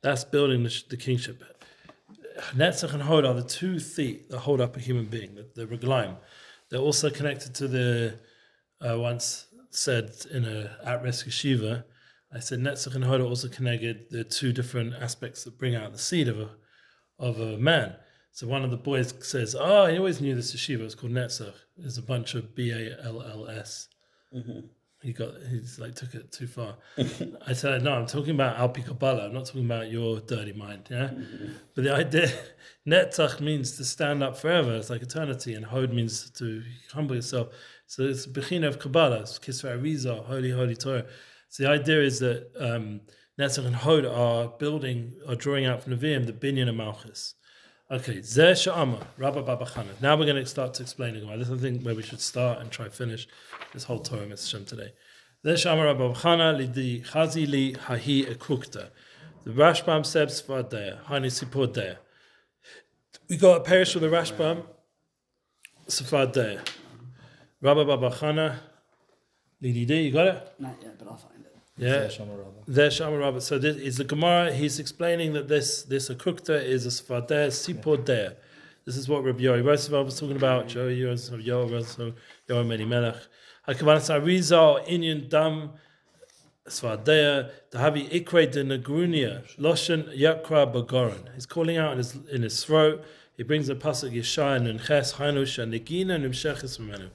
That's 0.02 0.24
building 0.24 0.62
the, 0.62 0.82
the 0.88 0.96
kingship. 0.96 1.42
Netzach 2.54 2.92
and 2.92 3.02
Hod 3.02 3.24
are 3.24 3.34
the 3.34 3.42
two 3.42 3.80
feet 3.80 4.30
that 4.30 4.38
hold 4.38 4.60
up 4.60 4.76
a 4.76 4.80
human 4.80 5.06
being, 5.06 5.34
the, 5.34 5.48
the 5.54 5.66
reglaim. 5.66 6.16
They're 6.70 6.80
also 6.80 7.10
connected 7.10 7.54
to 7.56 7.68
the 7.68 8.18
uh, 8.80 8.98
once 8.98 9.46
said 9.70 10.10
in 10.30 10.44
a 10.44 10.76
at-risk 10.84 11.26
yeshiva, 11.26 11.84
I 12.32 12.40
said 12.40 12.58
Netzach 12.58 12.94
and 12.94 13.04
Hod 13.04 13.20
are 13.20 13.24
also 13.24 13.48
connected 13.48 14.10
the 14.10 14.24
two 14.24 14.52
different 14.52 14.94
aspects 14.94 15.44
that 15.44 15.58
bring 15.58 15.74
out 15.74 15.92
the 15.92 15.98
seed 15.98 16.28
of 16.28 16.40
a 16.40 16.50
of 17.18 17.40
a 17.40 17.56
man. 17.56 17.94
So 18.36 18.46
one 18.46 18.64
of 18.64 18.70
the 18.70 18.76
boys 18.76 19.14
says, 19.20 19.56
"Oh, 19.58 19.84
I 19.84 19.96
always 19.96 20.20
knew 20.20 20.34
this 20.34 20.54
yeshiva. 20.54 20.82
It's 20.82 20.94
called 20.94 21.12
Netzach. 21.12 21.54
There's 21.74 21.96
a 21.96 22.02
bunch 22.02 22.34
of 22.34 22.54
B 22.54 22.70
A 22.70 22.94
L 23.02 23.22
L 23.22 23.48
S." 23.48 23.88
He 25.00 25.14
got 25.14 25.30
he's 25.48 25.78
like 25.78 25.94
took 25.94 26.14
it 26.14 26.32
too 26.32 26.46
far. 26.46 26.76
I 27.46 27.54
said, 27.54 27.82
"No, 27.82 27.94
I'm 27.94 28.04
talking 28.04 28.34
about 28.34 28.58
Alpi 28.58 28.84
Kabbalah. 28.84 29.24
I'm 29.24 29.32
not 29.32 29.46
talking 29.46 29.64
about 29.64 29.90
your 29.90 30.20
dirty 30.20 30.52
mind." 30.52 30.88
Yeah, 30.90 31.12
but 31.74 31.84
the 31.84 31.94
idea 31.94 32.30
Netzach 32.86 33.40
means 33.40 33.74
to 33.78 33.86
stand 33.86 34.22
up 34.22 34.36
forever. 34.36 34.74
It's 34.74 34.90
like 34.90 35.00
eternity, 35.00 35.54
and 35.54 35.64
Hod 35.64 35.94
means 35.94 36.28
to 36.32 36.62
humble 36.92 37.14
yourself. 37.14 37.48
So 37.86 38.02
it's 38.02 38.26
Bechina 38.26 38.68
of 38.68 38.78
Kabbalah, 38.78 39.20
it's 39.20 39.38
Kisra 39.38 39.80
Arizal, 39.80 40.26
Holy, 40.26 40.50
Holy 40.50 40.76
Torah. 40.76 41.06
So 41.48 41.62
the 41.62 41.70
idea 41.70 42.02
is 42.02 42.18
that 42.18 42.50
um, 42.60 43.00
Netzach 43.40 43.64
and 43.64 43.76
Hod 43.76 44.04
are 44.04 44.48
building, 44.48 45.14
are 45.26 45.36
drawing 45.36 45.64
out 45.64 45.82
from 45.82 45.96
the 45.96 46.06
Nevi'im 46.06 46.26
the 46.26 46.34
Binyan 46.34 46.68
of 46.68 46.74
Malchus. 46.74 47.32
Okay, 47.88 48.18
Zeh 48.18 48.50
Sha'ama, 48.50 49.06
Rabba 49.16 49.44
Babachana. 49.44 50.00
Now 50.02 50.16
we're 50.16 50.24
going 50.24 50.42
to 50.42 50.46
start 50.46 50.74
to 50.74 50.82
explain 50.82 51.14
it. 51.14 51.20
This 51.38 51.48
is 51.48 51.60
the 51.60 51.70
thing 51.70 51.84
where 51.84 51.94
we 51.94 52.02
should 52.02 52.20
start 52.20 52.58
and 52.58 52.68
try 52.68 52.88
finish 52.88 53.28
this 53.72 53.84
whole 53.84 54.00
Torah 54.00 54.26
Mitzvah 54.26 54.64
today. 54.64 54.92
Zeh 55.44 55.52
Sha'ama 55.52 55.84
Rabba 55.84 56.12
Babachana, 56.12 56.56
Lidi 56.56 57.02
Chazi 57.02 57.48
Li 57.48 57.74
Hahi 57.74 58.26
Ekukta. 58.26 58.88
The 59.44 59.52
Rashbam 59.52 60.04
says 60.04 60.42
Svadeh, 60.42 61.00
Hani 61.04 61.26
Sipodeh. 61.26 61.98
We 63.28 63.36
got 63.36 63.58
a 63.58 63.60
parish 63.60 63.94
with 63.94 64.02
the 64.02 64.08
Rashbam, 64.08 64.64
Safadeh. 65.86 66.66
Rabba 67.60 67.84
Babachana, 67.84 68.56
Lidi 69.60 69.84
D, 69.84 70.00
you 70.00 70.10
got 70.10 70.26
it? 70.26 70.54
Not 70.58 70.74
yet, 70.82 70.98
but 70.98 71.06
I'll 71.06 71.16
find 71.16 71.44
it. 71.44 71.55
Yeah. 71.78 72.08
There, 72.66 72.90
Shama 72.90 73.18
Rabba. 73.18 73.40
So 73.42 73.58
this 73.58 73.76
is 73.76 73.98
the 73.98 74.04
Gemara. 74.04 74.52
He's 74.52 74.78
explaining 74.78 75.34
that 75.34 75.48
this 75.48 75.82
this 75.82 76.08
akukta 76.08 76.62
is 76.62 76.86
a 76.86 76.88
sfadeh 76.88 77.48
sipodeh. 77.48 78.34
This 78.86 78.96
is 78.96 79.08
what 79.08 79.24
Rabbi 79.24 79.40
Yori 79.40 79.62
was 79.62 79.88
talking 79.88 80.36
about. 80.36 80.68
Joe 80.68 80.88
Yosef 80.88 81.40
Yoel 81.40 81.70
Roosevelt 81.70 82.14
Yoel 82.48 82.66
Meni 82.66 82.84
Melech. 82.84 83.16
Hakavan 83.68 83.98
Sarizal 83.98 84.86
Inyan 84.88 85.28
Dam 85.28 85.72
Svadea, 86.68 87.50
Dahavi 87.70 88.10
Ikre 88.10 88.50
de 88.50 88.64
Nagrunia, 88.64 89.42
Loshan 89.56 90.16
Yakra 90.16 90.72
Bagoran. 90.72 91.34
He's 91.34 91.46
calling 91.46 91.76
out 91.76 91.92
in 91.92 91.98
his, 91.98 92.16
in 92.30 92.42
his 92.42 92.64
throat. 92.64 93.04
He 93.36 93.42
brings 93.42 93.66
the 93.66 93.74
pasuk 93.74 94.12
Yeshai 94.12 94.68
and 94.68 94.80
Ches 94.82 95.14
Hainush 95.14 95.62
and 95.62 95.72
Negina 95.72 96.14
and 96.14 96.24
Nimshechis 96.24 96.78
Memenu. 96.80 97.10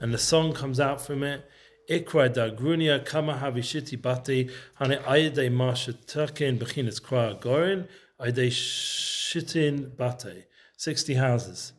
And 0.00 0.14
the 0.14 0.18
song 0.18 0.52
comes 0.52 0.78
out 0.78 1.00
from 1.00 1.22
it. 1.22 1.44
Ikra 1.90 2.32
da 2.32 2.50
Grunia 2.50 3.04
Kama 3.04 3.34
Havishiti 3.34 4.00
Bati 4.00 4.50
Hane 4.74 4.98
Ayde 4.98 5.50
Masha 5.52 5.92
Turkin 5.92 6.58
Bechinis 6.58 7.00
Kra 7.00 7.40
Gorin 7.40 7.88
Ayde 8.20 8.48
Shitin 8.50 9.96
Bate. 9.96 10.44
60 10.76 11.14
houses. 11.14 11.72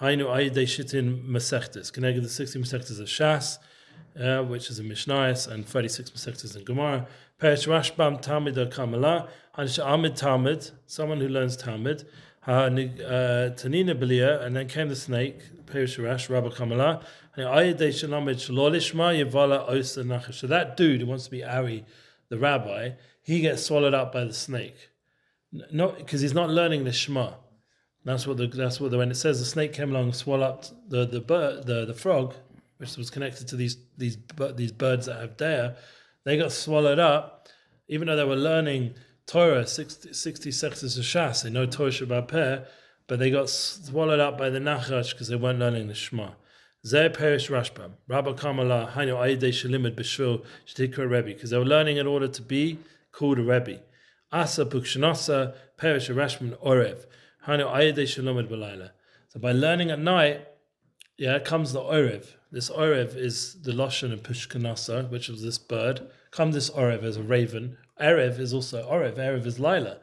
Hainu 0.00 0.26
Ayde 0.26 0.64
Shitin 0.64 1.26
Masechtes. 1.26 1.92
Connected 1.92 2.24
the 2.24 2.28
60 2.28 2.58
Masechtes 2.58 3.00
of 3.00 3.06
Shas 3.06 3.58
uh, 4.18 4.42
which 4.42 4.70
is 4.70 4.78
in 4.78 4.88
Mishnayos 4.88 5.48
and 5.48 5.66
36 5.66 6.10
Masechtas 6.10 6.56
in 6.56 6.64
Gemara. 6.64 7.06
Perish 7.38 7.66
Rashbam 7.66 8.20
Talmud 8.20 8.58
al 8.58 8.66
Kamala, 8.66 9.28
Hanish 9.56 9.84
Amid 9.84 10.16
Talmud, 10.16 10.70
someone 10.86 11.20
who 11.20 11.28
learns 11.28 11.56
Talmud. 11.56 12.04
Ha 12.42 12.64
uh, 12.64 12.70
Tanina 12.70 13.94
Belia, 13.94 14.42
and 14.42 14.56
then 14.56 14.66
came 14.66 14.88
the 14.88 14.96
snake, 14.96 15.66
Perish 15.66 15.98
Rash, 15.98 16.30
Rabbi 16.30 16.48
Kamala. 16.50 17.04
So 17.36 17.44
that 20.46 20.74
dude 20.76 21.00
who 21.00 21.06
wants 21.06 21.24
to 21.24 21.30
be 21.30 21.44
Ari, 21.44 21.84
the 22.28 22.38
rabbi, 22.38 22.90
he 23.22 23.40
gets 23.40 23.62
swallowed 23.62 23.94
up 23.94 24.12
by 24.12 24.24
the 24.24 24.32
snake. 24.32 24.90
Not 25.52 25.98
because 25.98 26.20
he's 26.20 26.34
not 26.34 26.50
learning 26.50 26.84
the 26.84 26.92
Shema. 26.92 27.34
That's 28.04 28.26
what 28.26 28.38
the 28.38 28.46
that's 28.46 28.80
what 28.80 28.90
the, 28.90 28.98
when 28.98 29.10
it 29.10 29.16
says 29.16 29.38
the 29.38 29.44
snake 29.44 29.72
came 29.72 29.90
along 29.90 30.04
and 30.04 30.14
swallowed 30.14 30.44
up 30.44 30.64
the 30.88 31.06
the 31.06 31.20
bird 31.20 31.66
the, 31.66 31.84
the 31.84 31.94
frog, 31.94 32.34
which 32.78 32.96
was 32.96 33.10
connected 33.10 33.46
to 33.48 33.56
these 33.56 33.76
these 33.96 34.16
these 34.54 34.72
birds 34.72 35.06
that 35.06 35.20
have 35.20 35.36
there, 35.36 35.76
they 36.24 36.36
got 36.36 36.52
swallowed 36.52 36.98
up, 36.98 37.48
even 37.88 38.06
though 38.08 38.16
they 38.16 38.24
were 38.24 38.36
learning 38.36 38.94
Torah 39.26 39.66
60, 39.66 40.12
60 40.12 40.50
sectors 40.50 40.96
of 40.98 41.04
Shas, 41.04 41.42
they 41.42 41.50
know 41.50 41.66
Torah 41.66 41.90
Shabbat 41.90 42.28
Peh, 42.28 42.60
but 43.06 43.18
they 43.18 43.30
got 43.30 43.48
swallowed 43.50 44.18
up 44.18 44.38
by 44.38 44.50
the 44.50 44.58
Nachash 44.58 45.12
because 45.12 45.28
they 45.28 45.36
weren't 45.36 45.58
learning 45.58 45.88
the 45.88 45.94
Shema. 45.94 46.30
They 46.82 46.98
were 46.98 48.24
learning 51.64 51.96
in 51.98 52.06
order 52.06 52.28
to 52.28 52.42
be 52.42 52.78
called 53.12 53.38
a 53.38 53.42
Rebbe. 53.42 53.80
Asa 54.32 54.64
Pukshanasa, 54.64 55.54
Perish 55.76 56.08
Rashbam 56.08 56.56
Orev. 56.64 57.04
So 59.28 59.40
by 59.40 59.52
learning 59.52 59.90
at 59.90 59.98
night, 59.98 60.46
yeah, 61.18 61.38
comes 61.38 61.72
the 61.74 61.80
Orev. 61.80 62.26
This 62.50 62.70
Orev 62.70 63.14
is 63.14 63.60
the 63.60 63.72
Lashon 63.72 64.12
of 64.12 64.22
Pushkanasa, 64.22 65.10
which 65.10 65.28
is 65.28 65.42
this 65.42 65.58
bird. 65.58 66.00
Comes 66.30 66.54
this 66.54 66.70
Orev 66.70 67.02
as 67.02 67.18
a 67.18 67.22
raven. 67.22 67.76
Erev 68.00 68.38
is 68.38 68.54
also 68.54 68.88
Orev. 68.90 69.16
Erev 69.18 69.44
is 69.44 69.60
Lila. 69.60 69.98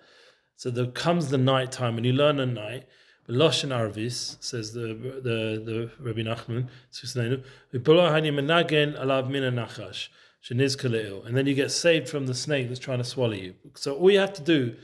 So 0.55 0.69
there 0.69 0.85
comes 0.85 1.29
the 1.29 1.39
night 1.39 1.71
time 1.71 1.95
when 1.95 2.03
you 2.03 2.13
learn 2.13 2.39
at 2.39 2.49
night. 2.49 2.85
Lashon 3.29 3.69
Arvis 3.69 4.37
says 4.39 4.73
the 4.73 4.87
the 5.21 5.61
the 5.69 5.91
Rabbi 5.99 6.21
Nachman. 6.21 6.67
Susneinu, 6.91 7.43
"V'polo 7.73 8.09
hani 8.09 8.31
menagen 8.31 8.97
alav 8.99 9.29
mina 9.29 9.51
nachash 9.51 10.07
sheniz 10.43 10.77
kaleo," 10.77 11.25
and 11.25 11.35
then 11.35 11.45
you 11.45 11.53
get 11.53 11.71
saved 11.71 12.07
from 12.07 12.25
the 12.27 12.33
snake 12.33 12.67
that's 12.69 12.79
trying 12.79 12.99
to 12.99 13.03
swallow 13.03 13.33
you. 13.33 13.53
So 13.75 13.95
all 13.97 14.09
you 14.09 14.19
have 14.19 14.33
to 14.33 14.41
do 14.41 14.75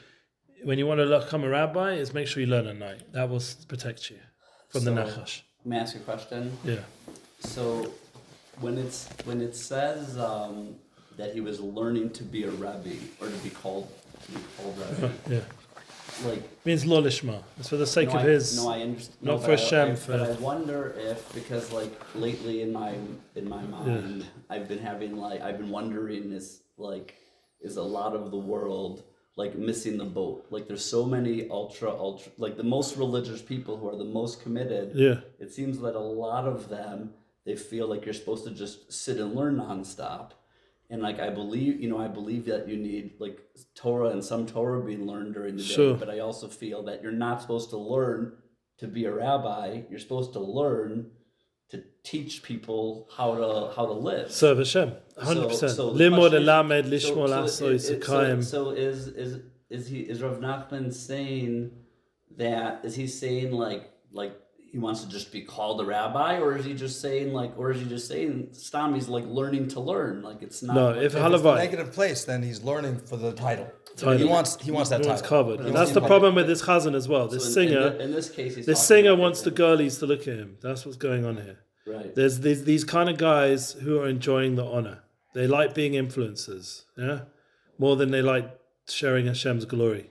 when 0.64 0.78
you 0.78 0.86
want 0.86 1.00
to 1.00 1.20
become 1.20 1.44
a 1.44 1.50
rabbi 1.50 1.94
is 1.94 2.14
make 2.14 2.28
sure 2.28 2.42
you 2.42 2.48
learn 2.48 2.68
at 2.68 2.78
night. 2.78 3.12
That 3.14 3.30
will 3.30 3.42
protect 3.68 4.10
you 4.10 4.18
from 4.70 4.84
the 4.86 4.92
So- 4.96 5.22
nachash. 5.22 5.42
Let 5.66 5.70
me 5.70 5.78
ask 5.78 5.96
you 5.96 6.02
a 6.02 6.04
question. 6.04 6.58
Yeah. 6.66 6.76
So, 7.40 7.94
when 8.60 8.78
it's 8.78 9.08
when 9.24 9.40
it 9.40 9.56
says 9.56 10.18
um, 10.18 10.76
that 11.16 11.34
he 11.34 11.40
was 11.40 11.62
learning 11.62 12.10
to 12.12 12.24
be 12.24 12.44
a 12.44 12.52
rabbi 12.52 12.96
or 13.22 13.28
to 13.30 13.38
be 13.38 13.50
called 13.50 13.88
to 14.26 14.32
be 14.34 14.40
called 14.58 14.78
rabbi, 14.78 15.14
Yeah. 15.30 15.40
Like 16.26 16.44
means 16.66 16.86
lo 16.86 17.02
lishma. 17.02 17.42
It's 17.60 17.70
for 17.70 17.78
the 17.78 17.88
sake 17.88 18.10
no, 18.10 18.16
of 18.16 18.22
I, 18.22 18.30
his. 18.30 18.58
no, 18.58 18.70
I 18.70 18.80
understand. 18.82 19.18
not 19.22 19.32
no, 19.34 19.38
for 19.40 19.52
I- 19.54 19.56
Hashem, 19.58 19.92
I, 19.92 19.96
for- 19.96 20.12
But 20.18 20.30
I 20.30 20.34
wonder 20.34 20.96
if 20.98 21.34
because 21.34 21.72
like 21.72 21.92
lately 22.16 22.62
in 22.62 22.72
my 22.72 22.96
in 23.36 23.48
my 23.50 23.64
mind, 23.64 24.26
I've 24.50 24.68
been 24.68 24.80
having 24.80 25.18
like 25.18 25.42
I've 25.42 25.58
been 25.58 25.70
wondering 25.70 26.32
is 26.32 26.62
like 26.78 27.16
is 27.62 27.78
a 27.78 27.84
lot 27.84 28.14
of 28.16 28.32
the 28.32 28.38
world 28.38 29.04
like 29.36 29.56
missing 29.56 29.98
the 29.98 30.06
boat. 30.06 30.46
Like 30.52 30.68
there's 30.68 30.86
so 30.86 31.06
many 31.06 31.50
ultra 31.50 31.90
ultra 31.90 32.32
like 32.38 32.56
the 32.58 32.64
most 32.64 32.98
religious 32.98 33.42
people 33.42 33.78
who 33.78 33.90
are 33.90 33.96
the 33.98 34.12
most 34.20 34.42
committed. 34.44 34.92
yeah. 34.96 35.22
It 35.40 35.52
seems 35.52 35.80
that 35.80 35.96
a 35.96 36.00
lot 36.26 36.46
of 36.46 36.70
them 36.70 37.12
they 37.46 37.56
feel 37.56 37.88
like 37.88 38.06
you're 38.06 38.14
supposed 38.14 38.46
to 38.46 38.52
just 38.52 38.94
sit 38.94 39.18
and 39.18 39.34
learn 39.36 39.58
nonstop. 39.58 40.32
And 40.94 41.02
like 41.02 41.20
I 41.20 41.32
believe, 41.32 41.82
you 41.82 41.90
know, 41.90 41.98
I 41.98 42.08
believe 42.08 42.46
that 42.46 42.70
you 42.70 42.78
need 42.78 43.14
like 43.18 43.40
Torah 43.74 44.10
and 44.10 44.24
some 44.24 44.46
Torah 44.46 44.80
being 44.90 45.08
learned 45.08 45.34
during 45.34 45.56
the 45.58 45.64
day. 45.64 45.74
Sure. 45.78 45.96
But 45.96 46.10
I 46.16 46.20
also 46.20 46.48
feel 46.48 46.84
that 46.84 47.02
you're 47.02 47.12
not 47.28 47.42
supposed 47.42 47.72
to 47.72 47.78
learn 47.78 48.34
to 48.78 48.86
be 48.88 49.06
a 49.06 49.12
rabbi. 49.12 49.82
You're 49.90 49.98
supposed 50.08 50.34
to 50.34 50.40
learn 50.40 51.10
to 51.72 51.84
teach 52.04 52.44
people 52.44 53.10
how 53.18 53.30
to 53.34 53.74
how 53.76 53.88
to 53.88 53.98
live. 54.12 54.32
Serve 54.32 54.60
Hashem. 54.60 54.92
100%. 55.18 55.56
So- 55.56 55.68
so 55.68 55.94
the 55.94 56.00
Limod 56.04 56.34
elamed 56.34 56.86
So- 56.86 56.92
lishmol 57.16 57.28
so 57.28 57.44
aso 57.44 57.70
it- 57.72 57.74
it- 57.76 57.80
so- 57.82 57.96
isakayim. 57.96 58.44
So 58.44 58.70
is 58.70 59.08
is 59.08 59.40
is 59.72 59.88
he 59.88 60.02
is 60.02 60.22
Rav 60.22 60.38
Nachman 60.42 60.94
saying 60.94 61.72
that 62.38 62.86
is 62.86 62.94
he 62.94 63.08
saying 63.08 63.52
like 63.52 63.90
like 64.12 64.34
he 64.74 64.80
wants 64.80 65.00
to 65.04 65.08
just 65.18 65.32
be 65.32 65.42
called 65.56 65.80
a 65.84 65.86
rabbi 65.86 66.32
or 66.44 66.58
is 66.58 66.66
he 66.66 66.74
just 66.74 67.00
saying 67.00 67.28
like 67.40 67.52
or 67.60 67.66
is 67.72 67.80
he 67.82 67.86
just 67.96 68.08
saying 68.08 68.50
Stam 68.54 68.90
he's 68.96 69.08
like 69.18 69.26
learning 69.40 69.66
to 69.76 69.80
learn 69.80 70.24
like 70.30 70.40
it's 70.42 70.62
not 70.64 70.76
No, 70.76 70.88
like- 70.88 70.98
if 70.98 71.04
If 71.04 71.06
it's 71.06 71.14
the 71.14 71.30
Halavai. 71.50 71.56
negative 71.58 71.92
place, 72.00 72.22
then 72.26 72.42
he's 72.48 72.62
learning 72.72 72.96
for 73.10 73.16
the 73.26 73.32
title. 73.34 73.68
Title. 73.96 74.18
He 74.18 74.24
wants 74.36 74.52
he 74.68 74.72
wants 74.78 74.90
that 74.90 75.00
Everyone's 75.02 75.22
title. 75.22 75.38
covered. 75.44 75.60
He 75.62 75.68
And 75.68 75.76
that's 75.78 75.92
the 75.92 76.00
title. 76.02 76.10
problem 76.14 76.32
with 76.40 76.48
this 76.48 76.62
chazan 76.68 76.96
as 77.02 77.08
well. 77.08 77.26
so 77.30 77.36
This 77.36 77.46
in- 77.46 77.54
singer, 77.60 77.88
in, 77.96 78.02
in 78.06 78.12
this 78.12 78.30
case 78.38 78.56
he's 78.56 78.66
this 78.66 78.82
singer 78.92 79.12
about 79.12 79.22
wants 79.26 79.40
the 79.48 79.52
girlies 79.52 80.00
to 80.00 80.06
look 80.12 80.22
at 80.32 80.38
him. 80.44 80.58
That's 80.66 80.82
what's 80.86 80.98
going 81.08 81.24
on 81.30 81.36
here. 81.46 81.60
right 81.96 82.10
There's 82.18 82.40
these 82.46 82.62
these 82.72 82.84
kind 82.96 83.08
of 83.14 83.18
guys 83.32 83.74
who 83.84 83.94
are 84.02 84.08
enjoying 84.18 84.56
the 84.62 84.66
honor. 84.76 84.98
They 85.36 85.46
like 85.60 85.72
being 85.82 85.94
influencers, 86.04 86.68
yeah, 86.98 87.20
more 87.84 87.96
than 88.00 88.10
they 88.16 88.24
like 88.34 88.48
sharing 89.00 89.26
Hashem's 89.32 89.66
glory, 89.66 90.06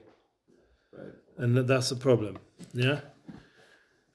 right 0.97 1.13
and 1.41 1.49
that's 1.71 1.89
the 1.89 1.95
problem, 2.07 2.33
yeah. 2.73 2.99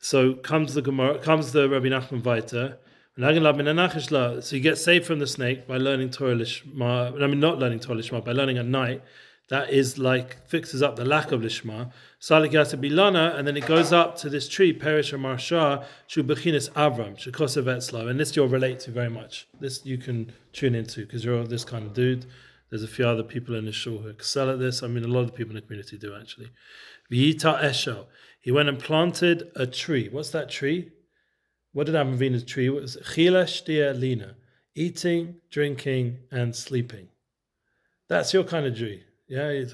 So 0.00 0.34
comes 0.34 0.74
the 0.74 0.82
Gemara, 0.82 1.18
comes 1.18 1.52
the 1.52 1.68
Rabbi 1.68 1.88
Nachman 1.88 2.22
weiter. 2.22 2.78
So 3.20 4.54
you 4.54 4.62
get 4.62 4.78
saved 4.78 5.06
from 5.06 5.18
the 5.18 5.26
snake 5.26 5.66
by 5.66 5.76
learning 5.76 6.10
Torah 6.10 6.36
Lishma. 6.36 7.20
I 7.20 7.26
mean, 7.26 7.40
not 7.40 7.58
learning 7.58 7.80
Torah 7.80 7.98
Lishma, 7.98 8.24
by 8.24 8.30
learning 8.30 8.58
at 8.58 8.66
night. 8.66 9.02
That 9.48 9.70
is 9.70 9.98
like 9.98 10.46
fixes 10.46 10.82
up 10.82 10.94
the 10.94 11.04
lack 11.04 11.32
of 11.32 11.40
Lishma. 11.40 11.90
Salik 12.20 12.52
Bilana, 12.52 13.34
and 13.36 13.48
then 13.48 13.56
it 13.56 13.66
goes 13.66 13.92
up 13.92 14.16
to 14.18 14.28
this 14.28 14.48
tree, 14.48 14.72
Perish 14.72 15.12
Marsha, 15.12 15.84
Shubachinis 16.08 16.70
Avram, 16.72 17.16
Shekosev 17.16 17.64
Etzlav. 17.64 18.08
And 18.08 18.20
this 18.20 18.36
you'll 18.36 18.46
relate 18.46 18.78
to 18.80 18.92
very 18.92 19.10
much. 19.10 19.48
This 19.58 19.84
you 19.84 19.98
can 19.98 20.32
tune 20.52 20.76
into 20.76 21.00
because 21.00 21.24
you're 21.24 21.44
this 21.44 21.64
kind 21.64 21.86
of 21.86 21.94
dude. 21.94 22.26
There's 22.70 22.84
a 22.84 22.88
few 22.88 23.06
other 23.08 23.22
people 23.22 23.54
in 23.54 23.64
the 23.64 23.72
shul 23.72 23.98
who 23.98 24.08
excel 24.08 24.50
at 24.50 24.58
this. 24.58 24.82
I 24.82 24.86
mean, 24.86 25.02
a 25.02 25.08
lot 25.08 25.22
of 25.22 25.34
people 25.34 25.52
in 25.52 25.56
the 25.56 25.62
community 25.62 25.96
do 25.96 26.14
actually. 26.14 26.50
Esho. 27.10 28.06
He 28.48 28.52
went 28.52 28.70
and 28.70 28.78
planted 28.78 29.52
a 29.56 29.66
tree. 29.66 30.08
What's 30.10 30.30
that 30.30 30.48
tree? 30.48 30.90
What 31.72 31.84
did 31.84 31.94
Avina's 31.94 32.44
tree? 32.44 32.70
What 32.70 32.80
was? 32.80 32.96
Chila 32.96 33.44
Shtia 33.44 33.92
Lina. 33.92 34.36
Eating, 34.74 35.34
drinking, 35.50 36.20
and 36.30 36.56
sleeping. 36.56 37.08
That's 38.08 38.32
your 38.32 38.44
kind 38.44 38.64
of 38.64 38.74
tree. 38.74 39.02
Yeah. 39.28 39.50
You're 39.50 39.66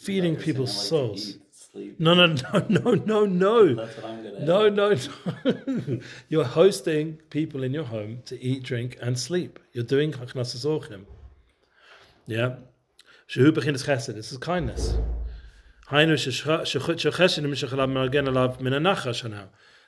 feeding 0.00 0.32
You're 0.34 0.42
people's 0.42 0.76
like 0.76 0.86
souls. 0.88 1.36
eat. 1.76 2.00
No, 2.00 2.14
no, 2.14 2.26
no, 2.26 2.66
no, 2.68 2.94
no, 2.94 3.24
no. 3.24 3.74
That's 3.76 3.96
what 3.96 4.06
I'm 4.06 4.24
gonna 4.24 4.44
No, 4.44 4.68
no, 4.68 4.96
no. 5.44 6.00
You're 6.28 6.44
hosting 6.44 7.20
people 7.30 7.62
in 7.62 7.72
your 7.72 7.84
home 7.84 8.22
to 8.24 8.42
eat, 8.42 8.64
drink, 8.64 8.98
and 9.00 9.16
sleep. 9.16 9.60
You're 9.74 9.84
doing 9.84 10.10
Hachnasas 10.10 10.66
Orchim. 10.66 11.04
Yeah. 12.26 12.56
Shehu 13.28 13.52
beginnes 13.52 13.86
chesed. 13.86 14.12
This 14.12 14.32
is 14.32 14.38
kindness. 14.38 14.98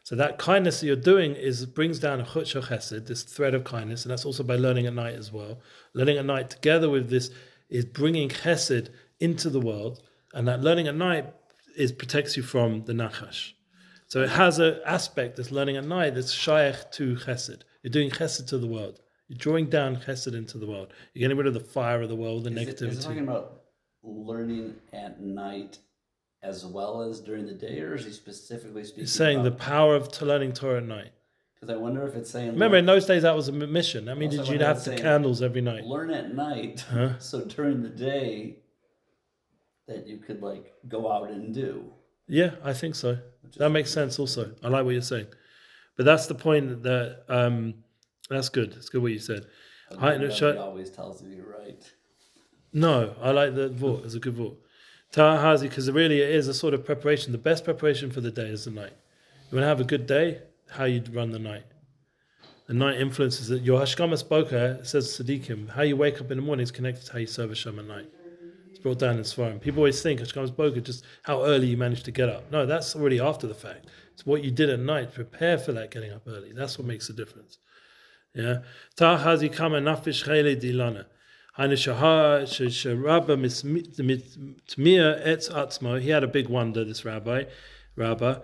So 0.04 0.16
that 0.16 0.36
kindness 0.36 0.80
that 0.80 0.86
you're 0.86 0.96
doing 0.96 1.36
is 1.36 1.64
brings 1.64 2.00
down 2.00 2.20
a 2.20 2.24
chut 2.24 2.46
chesed, 2.46 3.06
this 3.06 3.22
thread 3.22 3.54
of 3.54 3.62
kindness, 3.62 4.02
and 4.02 4.10
that's 4.10 4.24
also 4.24 4.42
by 4.42 4.56
learning 4.56 4.86
at 4.86 4.94
night 4.94 5.14
as 5.14 5.30
well. 5.30 5.60
Learning 5.94 6.18
at 6.18 6.24
night 6.24 6.50
together 6.50 6.90
with 6.90 7.08
this 7.08 7.30
is 7.70 7.84
bringing 7.84 8.28
chesed 8.28 8.88
into 9.20 9.48
the 9.48 9.60
world, 9.60 10.02
and 10.34 10.48
that 10.48 10.60
learning 10.60 10.88
at 10.88 10.96
night 10.96 11.32
is 11.76 11.92
protects 11.92 12.36
you 12.36 12.42
from 12.42 12.84
the 12.86 12.92
nachash. 12.92 13.52
So 14.08 14.22
it 14.22 14.30
has 14.30 14.58
an 14.58 14.80
aspect 14.84 15.36
that's 15.36 15.52
learning 15.52 15.76
at 15.76 15.84
night 15.84 16.16
that's 16.16 16.32
shaykh 16.32 16.90
to 16.94 17.14
chesed. 17.14 17.62
You're 17.84 17.92
doing 17.92 18.10
chesed 18.10 18.48
to 18.48 18.58
the 18.58 18.66
world. 18.66 18.98
You're 19.28 19.38
drawing 19.38 19.66
down 19.66 19.98
chesed 19.98 20.34
into 20.34 20.58
the 20.58 20.66
world. 20.66 20.92
You're 21.14 21.20
getting 21.20 21.38
rid 21.38 21.46
of 21.46 21.54
the 21.54 21.60
fire 21.60 22.02
of 22.02 22.08
the 22.08 22.16
world, 22.16 22.42
the 22.42 22.50
Is 22.50 22.68
it, 22.68 22.82
is 22.82 22.98
it 22.98 23.02
talking 23.02 23.18
negativity. 23.18 23.22
about 23.22 23.62
learning 24.02 24.74
at 24.92 25.20
night 25.20 25.78
as 26.42 26.66
well 26.66 27.02
as 27.02 27.20
during 27.20 27.46
the 27.46 27.54
day, 27.54 27.80
or 27.80 27.94
is 27.94 28.04
he 28.04 28.12
specifically 28.12 28.84
speaking? 28.84 29.04
He's 29.04 29.12
saying 29.12 29.42
the 29.42 29.52
power 29.52 29.94
of 29.94 30.10
to 30.12 30.26
learning 30.26 30.52
Torah 30.54 30.78
at 30.78 30.84
night. 30.86 31.12
Because 31.54 31.76
I 31.76 31.78
wonder 31.78 32.04
if 32.06 32.16
it's 32.16 32.30
saying 32.30 32.50
Remember, 32.52 32.76
in 32.76 32.86
those 32.86 33.06
days 33.06 33.22
that 33.22 33.36
was 33.36 33.46
a 33.48 33.52
mission. 33.52 34.06
That 34.06 34.18
means 34.18 34.36
Also, 34.36 34.50
you'd 34.52 34.62
have 34.62 34.82
the 34.84 34.96
candles 34.96 35.42
every 35.42 35.60
night. 35.60 35.84
learn 35.84 36.10
at 36.10 36.34
night, 36.34 36.80
Huh? 36.90 37.18
so 37.20 37.44
during 37.44 37.82
the 37.82 37.88
day 37.88 38.58
that 39.86 40.08
you 40.08 40.18
could 40.18 40.42
like 40.42 40.72
go 40.88 41.10
out 41.12 41.30
and 41.30 41.54
do. 41.54 41.92
Yeah, 42.26 42.52
I 42.64 42.72
think 42.72 42.94
so. 42.96 43.18
That 43.58 43.70
makes 43.70 43.90
sense. 43.92 44.18
Also, 44.18 44.54
I 44.62 44.68
like 44.68 44.84
what 44.84 44.90
you're 44.92 45.02
saying, 45.02 45.26
but 45.96 46.04
that's 46.06 46.26
the 46.26 46.34
point. 46.34 46.82
That 46.82 47.24
um, 47.28 47.74
that's 48.28 48.48
good. 48.48 48.72
It's 48.74 48.88
good 48.88 49.02
what 49.02 49.12
you 49.12 49.18
said. 49.18 49.46
No, 49.92 50.56
always 50.58 50.90
tells 50.90 51.22
you 51.22 51.28
you're 51.30 51.58
right. 51.58 51.92
No, 52.72 53.14
I 53.20 53.30
like 53.32 53.54
the 53.54 53.68
vote. 53.68 54.04
It's 54.04 54.14
a 54.14 54.20
good 54.20 54.34
vote. 54.34 54.58
Tahazi, 55.12 55.62
because 55.62 55.90
really 55.90 56.20
it 56.20 56.30
is 56.30 56.48
a 56.48 56.54
sort 56.54 56.74
of 56.74 56.84
preparation. 56.84 57.32
The 57.32 57.38
best 57.38 57.64
preparation 57.64 58.10
for 58.10 58.20
the 58.20 58.30
day 58.30 58.48
is 58.48 58.64
the 58.64 58.70
night. 58.70 58.92
You 59.50 59.56
want 59.56 59.64
to 59.64 59.68
have 59.68 59.80
a 59.80 59.84
good 59.84 60.06
day, 60.06 60.40
how 60.70 60.84
you 60.84 61.02
run 61.12 61.32
the 61.32 61.38
night. 61.38 61.64
The 62.66 62.74
night 62.74 62.98
influences 62.98 63.50
it. 63.50 63.62
Your 63.62 63.80
Hashkama 63.80 64.24
Boka 64.24 64.80
uh, 64.80 64.84
says 64.84 65.08
Sadiqim, 65.08 65.70
how 65.70 65.82
you 65.82 65.96
wake 65.96 66.20
up 66.20 66.30
in 66.30 66.38
the 66.38 66.42
morning 66.42 66.62
is 66.62 66.70
connected 66.70 67.04
to 67.06 67.12
how 67.12 67.18
you 67.18 67.26
serve 67.26 67.50
Hashem 67.50 67.78
at 67.78 67.84
night. 67.84 68.08
It's 68.70 68.78
brought 68.78 68.98
down 68.98 69.18
in 69.18 69.24
Svarim. 69.24 69.60
People 69.60 69.80
always 69.80 70.00
think 70.02 70.20
Hashkamas 70.20 70.52
Boka 70.52 70.82
just 70.82 71.04
how 71.24 71.44
early 71.44 71.66
you 71.66 71.76
managed 71.76 72.06
to 72.06 72.10
get 72.10 72.30
up. 72.30 72.50
No, 72.50 72.64
that's 72.64 72.96
already 72.96 73.20
after 73.20 73.46
the 73.46 73.54
fact. 73.54 73.88
It's 74.14 74.24
what 74.24 74.42
you 74.42 74.50
did 74.50 74.70
at 74.70 74.80
night. 74.80 75.12
Prepare 75.12 75.58
for 75.58 75.72
that 75.72 75.90
getting 75.90 76.12
up 76.12 76.22
early. 76.26 76.52
That's 76.52 76.78
what 76.78 76.86
makes 76.86 77.08
the 77.08 77.12
difference. 77.12 77.58
Yeah. 78.34 78.60
Tahazi 78.96 79.52
kama 79.52 79.80
nafish 79.80 80.24
dilana. 80.24 81.04
He 81.58 81.66
had 86.08 86.24
a 86.24 86.28
big 86.28 86.48
wonder, 86.48 86.84
this 86.84 87.04
rabbi. 87.04 87.44
Rabba. 87.94 88.42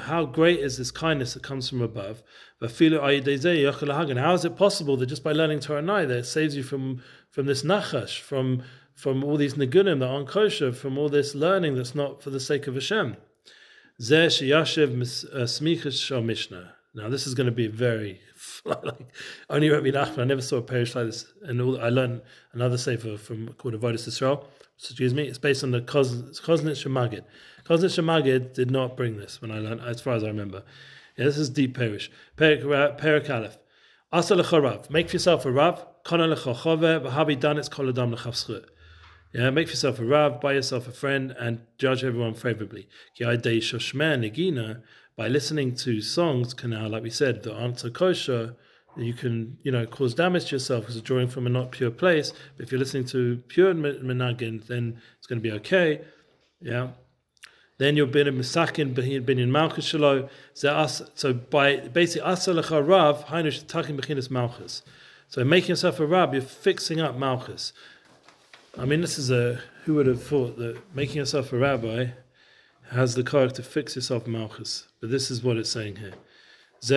How 0.00 0.24
great 0.24 0.60
is 0.60 0.78
this 0.78 0.92
kindness 0.92 1.34
that 1.34 1.42
comes 1.42 1.68
from 1.68 1.82
above? 1.82 2.22
How 2.60 2.68
is 2.68 4.44
it 4.44 4.56
possible 4.56 4.96
that 4.96 5.06
just 5.06 5.24
by 5.24 5.32
learning 5.32 5.60
Torah 5.60 5.82
night 5.82 6.06
that 6.06 6.18
it 6.18 6.26
saves 6.26 6.54
you 6.56 6.62
from 6.62 7.02
from 7.30 7.46
this 7.46 7.64
nachash, 7.64 8.20
from 8.20 8.62
from 8.94 9.24
all 9.24 9.36
these 9.36 9.54
nigunim 9.54 9.98
that 9.98 10.08
aren't 10.08 10.28
kosher, 10.28 10.72
from 10.72 10.96
all 10.96 11.08
this 11.08 11.34
learning 11.34 11.74
that's 11.74 11.94
not 11.94 12.22
for 12.22 12.30
the 12.30 12.38
sake 12.38 12.68
of 12.68 12.74
Hashem? 12.74 13.16
Uh, 13.98 14.28
Mishnah. 16.22 16.72
Now 16.94 17.08
this 17.08 17.26
is 17.26 17.34
going 17.34 17.46
to 17.46 17.52
be 17.52 17.66
very 17.66 18.20
like 18.64 19.06
only 19.50 19.70
Rabbi 19.70 19.90
Nachman. 19.90 20.18
I 20.18 20.24
never 20.24 20.42
saw 20.42 20.56
a 20.56 20.62
parish 20.62 20.94
like 20.94 21.06
this, 21.06 21.32
and 21.42 21.60
all, 21.60 21.80
I 21.80 21.88
learned 21.88 22.22
another 22.52 22.78
sefer 22.78 23.16
from 23.16 23.48
called 23.54 23.74
Avodas 23.74 24.06
Israel. 24.08 24.46
Excuse 24.78 25.14
me. 25.14 25.26
It's 25.26 25.38
based 25.38 25.64
on 25.64 25.70
the 25.70 25.80
Koznitzer 25.80 26.90
Maggid. 26.90 27.24
Koznitzer 27.64 28.04
Maggid 28.04 28.52
did 28.52 28.70
not 28.70 28.96
bring 28.96 29.16
this 29.16 29.40
when 29.40 29.50
I 29.50 29.58
learned, 29.58 29.80
as 29.80 30.00
far 30.00 30.14
as 30.14 30.24
I 30.24 30.28
remember. 30.28 30.62
Yeah, 31.16 31.24
this 31.24 31.38
is 31.38 31.48
deep 31.48 31.76
parish. 31.76 32.10
Perik 32.36 32.62
uh, 32.64 32.96
Perik 32.96 33.30
Aleph. 33.30 33.58
Asa 34.12 34.34
lecha 34.34 34.90
Make 34.90 35.08
for 35.08 35.16
yourself 35.16 35.46
a 35.46 35.50
rav. 35.50 35.86
Kana 36.04 36.24
lecha 36.24 36.54
chove. 36.62 36.80
V'habi 36.80 37.38
danetz 37.38 37.70
kol 37.70 37.88
adam 37.88 38.14
lechavschut. 38.14 38.66
Yeah, 39.32 39.50
make 39.50 39.68
yourself 39.68 39.98
a 39.98 40.04
rav, 40.04 40.40
buy 40.40 40.54
yourself 40.54 40.88
a 40.88 40.92
friend, 40.92 41.34
and 41.38 41.60
judge 41.76 42.02
everyone 42.04 42.32
favorably. 42.32 42.88
By 45.16 45.28
listening 45.28 45.74
to 45.76 46.02
songs, 46.02 46.52
can 46.52 46.70
now, 46.70 46.88
like 46.88 47.02
we 47.02 47.08
said, 47.08 47.42
that 47.42 47.56
aren't 47.56 47.80
so 47.80 47.88
kosher, 47.88 48.54
you 48.98 49.14
can, 49.14 49.56
you 49.62 49.72
know, 49.72 49.86
cause 49.86 50.14
damage 50.14 50.46
to 50.46 50.56
yourself 50.56 50.82
because 50.82 50.96
it's 50.96 51.06
drawing 51.06 51.28
from 51.28 51.46
a 51.46 51.50
not 51.50 51.70
pure 51.70 51.90
place. 51.90 52.32
But 52.56 52.66
if 52.66 52.72
you're 52.72 52.78
listening 52.78 53.06
to 53.06 53.38
pure 53.48 53.72
menagin, 53.74 54.66
then 54.66 55.00
it's 55.18 55.26
going 55.26 55.38
to 55.38 55.42
be 55.42 55.52
okay. 55.52 56.02
Yeah. 56.60 56.88
Then 57.78 57.96
you're 57.96 58.06
bin 58.06 58.26
misakin 58.26 58.94
binyan 58.94 59.48
malchus 59.48 59.92
shalo. 59.92 60.28
So 61.14 61.32
by 61.32 61.76
basically 61.76 62.28
asalacha 62.28 62.86
rav, 62.86 63.26
hainish 63.26 63.66
takin 63.66 63.98
bechinas 63.98 64.30
malchus. 64.30 64.82
So 65.28 65.44
making 65.44 65.70
yourself 65.70 66.00
a 66.00 66.06
rab, 66.06 66.32
you're 66.32 66.42
fixing 66.42 67.00
up 67.00 67.16
malchus. 67.16 67.72
I 68.78 68.84
mean, 68.84 69.00
this 69.00 69.18
is 69.18 69.30
a 69.30 69.60
who 69.84 69.94
would 69.94 70.06
have 70.06 70.22
thought 70.22 70.58
that 70.58 70.78
making 70.94 71.16
yourself 71.16 71.52
a 71.52 71.58
rabbi 71.58 72.08
has 72.90 73.14
the 73.14 73.22
character 73.22 73.56
to 73.56 73.62
fix 73.62 73.96
yourself 73.96 74.26
malchus. 74.26 74.86
But 75.00 75.10
this 75.10 75.30
is 75.30 75.42
what 75.42 75.56
it's 75.56 75.70
saying 75.70 75.96
here. 75.96 76.12
What 76.80 76.80
does 76.80 76.88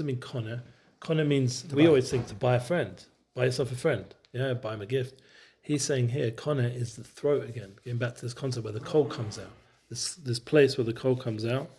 it 0.00 0.04
mean, 0.04 0.20
kona? 0.20 0.62
Kona 1.00 1.24
means, 1.24 1.64
we 1.72 1.86
always 1.86 2.10
think 2.10 2.26
to 2.26 2.34
buy 2.34 2.56
a 2.56 2.60
friend. 2.60 3.02
Buy 3.34 3.46
yourself 3.46 3.72
a 3.72 3.76
friend. 3.76 4.04
Yeah, 4.32 4.54
buy 4.54 4.74
him 4.74 4.82
a 4.82 4.86
gift. 4.86 5.22
He's 5.62 5.84
saying 5.84 6.10
here, 6.10 6.30
kona 6.30 6.68
is 6.68 6.96
the 6.96 7.04
throat 7.04 7.48
again. 7.48 7.74
Getting 7.84 7.98
back 7.98 8.16
to 8.16 8.22
this 8.22 8.34
concept 8.34 8.64
where 8.64 8.72
the 8.72 8.80
coal 8.80 9.04
comes 9.04 9.38
out. 9.38 9.50
This 9.90 10.14
this 10.14 10.38
place 10.38 10.76
where 10.76 10.84
the 10.84 10.92
coal 10.92 11.16
comes 11.16 11.44
out. 11.44 11.70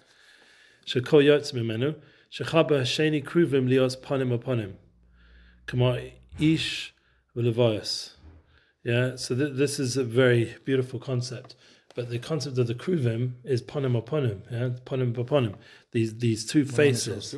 Shekol 0.86 1.24
yotz 1.24 1.54
mimenu. 1.54 1.96
Shechaba 2.32 2.82
sheni 2.82 3.24
kruvim 3.24 3.68
lios 3.68 3.98
panim 3.98 4.38
uponim. 4.38 4.74
Kama 5.66 6.00
ish 6.40 6.94
v'levayas. 7.36 8.12
Yeah, 8.84 9.16
so 9.16 9.36
th- 9.36 9.56
this 9.56 9.80
is 9.80 9.98
a 9.98 10.04
very 10.04 10.56
beautiful 10.66 11.00
concept. 11.00 11.56
But 11.96 12.10
the 12.10 12.20
concept 12.20 12.58
of 12.58 12.68
the 12.68 12.76
kruvim 12.76 13.34
is 13.44 13.62
ponim 13.62 14.02
uponim. 14.02 14.42
Yeah, 14.52 14.70
ponim 14.86 15.14
uponim. 15.14 15.56
These 15.92 16.18
these 16.20 16.46
two 16.46 16.66
faces. 16.66 17.36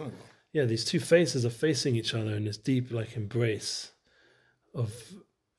Yeah, 0.53 0.65
these 0.65 0.83
two 0.83 0.99
faces 0.99 1.45
are 1.45 1.49
facing 1.49 1.95
each 1.95 2.13
other 2.13 2.35
in 2.35 2.45
this 2.45 2.57
deep 2.57 2.91
like 2.91 3.15
embrace 3.15 3.91
of 4.75 4.93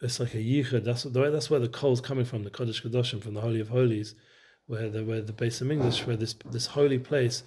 it's 0.01 0.21
like 0.21 0.35
a 0.35 0.38
yichud. 0.38 0.85
That's 0.85 1.05
the 1.05 1.21
way. 1.21 1.31
That's 1.31 1.49
where 1.49 1.61
the 1.61 1.68
coal's 1.68 2.01
coming 2.01 2.25
from, 2.25 2.45
the 2.45 2.51
Kodesh 2.51 2.83
Kadoshim, 2.83 3.23
from 3.23 3.35
the 3.35 3.40
Holy 3.40 3.61
of 3.61 3.68
Holies, 3.68 4.14
where 4.66 4.90
the 4.90 5.05
where 5.05 5.23
the 5.23 5.33
base 5.33 5.61
of 5.61 5.71
English, 5.71 6.07
where 6.07 6.16
this 6.16 6.35
this 6.51 6.66
holy 6.66 6.99
place, 6.99 7.45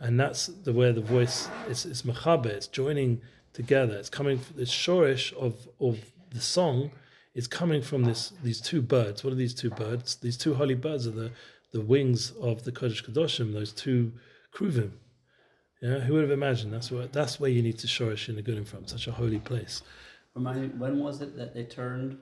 and 0.00 0.18
that's 0.18 0.46
the 0.46 0.72
where 0.72 0.92
the 0.92 1.00
voice 1.00 1.48
it's 1.68 1.86
it's 1.86 2.02
mechaber. 2.02 2.46
It's 2.46 2.66
joining 2.66 3.20
together. 3.52 3.96
It's 3.96 4.10
coming. 4.10 4.40
It's 4.56 4.72
shorish 4.72 5.32
of 5.34 5.68
of 5.80 5.98
the 6.30 6.40
song 6.40 6.90
is 7.34 7.46
coming 7.46 7.82
from 7.82 8.04
this 8.04 8.32
these 8.42 8.60
two 8.60 8.82
birds. 8.82 9.24
What 9.24 9.32
are 9.32 9.36
these 9.36 9.54
two 9.54 9.70
birds? 9.70 10.16
These 10.16 10.36
two 10.36 10.54
holy 10.54 10.74
birds 10.74 11.06
are 11.06 11.12
the 11.12 11.30
the 11.72 11.80
wings 11.80 12.32
of 12.40 12.64
the 12.64 12.72
Kodesh 12.72 13.04
Kadoshim. 13.04 13.52
Those 13.52 13.72
two 13.72 14.12
kruvim. 14.54 14.92
Yeah, 15.82 16.00
who 16.00 16.14
would 16.14 16.22
have 16.22 16.30
imagined? 16.30 16.72
That's 16.72 16.90
where 16.90 17.06
that's 17.06 17.38
where 17.38 17.50
you 17.50 17.62
need 17.62 17.78
to 17.78 17.86
shorish 17.86 18.28
in 18.28 18.36
the 18.36 18.42
Gudim 18.42 18.66
from 18.66 18.86
such 18.86 19.06
a 19.06 19.12
holy 19.12 19.38
place. 19.38 19.82
Remind 20.34 20.62
me, 20.62 20.68
when 20.68 20.98
was 20.98 21.20
it 21.20 21.36
that 21.36 21.54
they 21.54 21.64
turned? 21.64 22.18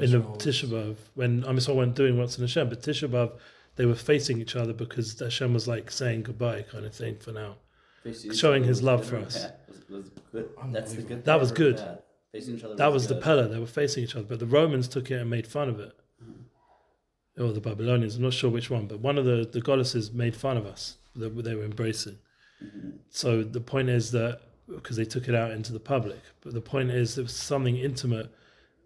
in 0.00 0.10
the 0.10 0.20
Tisha 0.20 0.66
B'av, 0.68 0.96
when 1.14 1.44
I 1.44 1.58
saw 1.58 1.74
one 1.74 1.92
doing 1.92 2.18
what's 2.18 2.38
in 2.38 2.44
Hashem, 2.44 2.68
but 2.70 2.82
Tisha 2.82 3.08
B'av, 3.08 3.32
they 3.76 3.84
were 3.84 3.94
facing 3.94 4.40
each 4.40 4.56
other 4.56 4.72
because 4.72 5.18
Hashem 5.18 5.52
was 5.52 5.68
like 5.68 5.90
saying 5.90 6.22
goodbye, 6.22 6.62
kind 6.62 6.86
of 6.86 6.94
thing 6.94 7.18
for 7.18 7.32
now. 7.32 7.56
Facing 8.02 8.32
Showing 8.32 8.64
his 8.64 8.82
love 8.82 9.04
for 9.04 9.16
us. 9.16 9.46
Was, 9.68 9.82
was 9.90 10.10
good. 10.32 10.48
That's 10.72 10.94
the 10.94 11.02
good. 11.02 11.24
That 11.24 11.38
was 11.38 11.52
or 11.52 11.56
good. 11.56 11.98
Facing 12.32 12.56
each 12.56 12.64
other. 12.64 12.76
That 12.76 12.92
was 12.92 13.06
the 13.06 13.14
pillar. 13.16 13.48
They 13.48 13.58
were 13.58 13.66
facing 13.66 14.04
each 14.04 14.14
other, 14.16 14.24
but 14.24 14.38
the 14.40 14.46
Romans 14.46 14.88
took 14.88 15.10
it 15.10 15.20
and 15.20 15.30
made 15.30 15.46
fun 15.46 15.68
of 15.68 15.80
it. 15.80 15.92
Mm-hmm. 16.22 17.42
Or 17.42 17.52
the 17.52 17.60
Babylonians, 17.60 18.16
I'm 18.16 18.22
not 18.22 18.32
sure 18.34 18.50
which 18.50 18.70
one, 18.70 18.86
but 18.86 19.00
one 19.00 19.18
of 19.18 19.24
the, 19.24 19.48
the 19.50 19.60
goddesses 19.60 20.12
made 20.12 20.34
fun 20.36 20.56
of 20.56 20.66
us 20.66 20.96
that 21.14 21.30
they 21.44 21.54
were 21.54 21.64
embracing. 21.64 22.18
Mm-hmm. 22.64 22.90
So 23.10 23.42
the 23.42 23.60
point 23.60 23.88
is 23.88 24.10
that 24.12 24.40
because 24.68 24.96
they 24.96 25.04
took 25.04 25.28
it 25.28 25.34
out 25.34 25.52
into 25.52 25.72
the 25.72 25.80
public, 25.80 26.18
but 26.42 26.52
the 26.52 26.60
point 26.60 26.90
is 26.90 27.14
there 27.14 27.24
was 27.24 27.34
something 27.34 27.76
intimate 27.76 28.30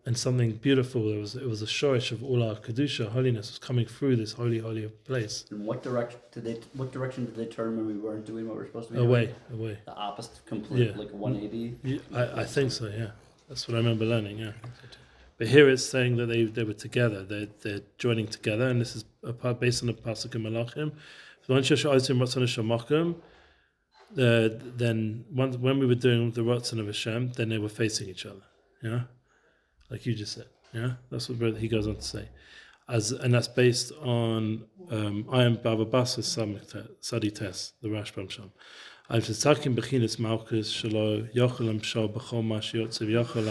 and 0.07 0.17
something 0.17 0.53
beautiful. 0.53 1.13
It 1.13 1.19
was 1.19 1.37
it 1.37 1.47
was 1.47 1.63
a 1.63 1.67
shorish 1.67 2.11
of 2.13 2.23
all 2.25 2.43
our 2.43 2.55
kedusha, 2.57 3.11
holiness 3.11 3.51
was 3.51 3.59
coming 3.59 3.87
through 3.87 4.17
this 4.17 4.33
holy, 4.33 4.59
holy 4.59 4.89
place. 5.05 5.45
In 5.51 5.65
what 5.65 5.83
direction 5.83 6.21
did 6.33 6.45
they? 6.45 6.61
What 6.75 6.93
direction 6.93 7.27
did 7.27 7.37
they 7.37 7.47
turn 7.47 7.77
when 7.77 7.87
we 7.87 7.95
weren't 7.95 8.27
doing 8.27 8.49
what 8.49 8.57
we're 8.57 8.67
supposed 8.67 8.89
to 8.89 8.95
be 8.95 9.01
Away, 9.01 9.35
doing? 9.51 9.61
away. 9.61 9.79
The 9.87 9.95
opposite, 9.95 10.45
complete, 10.47 10.89
Yeah. 10.91 10.97
like 10.99 11.11
180. 11.11 11.77
Yeah, 11.83 11.99
I, 12.15 12.41
I 12.43 12.45
think 12.45 12.73
so. 12.73 12.87
Yeah, 12.87 13.11
that's 13.51 13.67
what 13.67 13.75
I 13.75 13.79
remember 13.79 14.05
learning. 14.05 14.39
Yeah, 14.39 14.53
but 15.37 15.49
here 15.49 15.69
it's 15.69 15.85
saying 15.85 16.17
that 16.19 16.27
they 16.27 16.45
they 16.45 16.63
were 16.63 16.73
together. 16.73 17.25
They 17.25 17.49
they're 17.63 17.81
joining 17.99 18.29
together, 18.29 18.69
and 18.69 18.81
this 18.81 18.95
is 18.95 19.05
a 19.25 19.33
part 19.33 19.59
based 19.59 19.83
on 19.83 19.89
the 19.89 19.93
pasuk 19.93 20.37
in 20.37 20.43
Malachim. 20.45 20.93
Uh, 24.13 24.49
then 24.77 25.25
once, 25.33 25.57
when 25.57 25.81
we 25.81 25.87
were 25.87 25.97
doing 25.97 26.31
the 26.31 26.43
Ratzon 26.43 26.79
of 26.79 26.87
Hashem, 26.87 27.33
then 27.33 27.49
they 27.49 27.59
were 27.59 27.69
facing 27.69 28.09
each 28.09 28.25
other. 28.25 28.43
Yeah, 28.85 29.01
like 29.91 30.07
you 30.07 30.15
just 30.15 30.35
said. 30.35 30.47
Yeah, 30.73 30.93
that's 31.11 31.29
what 31.29 31.57
he 31.57 31.67
goes 31.67 31.89
on 31.89 31.97
to 31.97 32.03
say. 32.03 32.29
As 32.89 33.11
and 33.11 33.35
that's 33.35 33.49
based 33.49 33.91
on 34.01 34.65
I 34.93 35.43
am 35.43 35.57
Baba 35.57 35.85
Basra 35.85 36.23
Sadi 36.23 37.31
Tes, 37.33 37.73
the 37.83 37.89
Rashbam 37.89 38.31
Sham. 38.31 38.53
על 39.10 39.22
תצקים 39.22 39.76
בחינס 39.76 40.20
מלכוס 40.20 40.68
שלא 40.68 41.18
יוכל 41.34 41.64
למשול 41.64 42.08
בכל 42.08 42.42
מה 42.42 42.62
שיוצא 42.62 43.06
ויוכל 43.06 43.44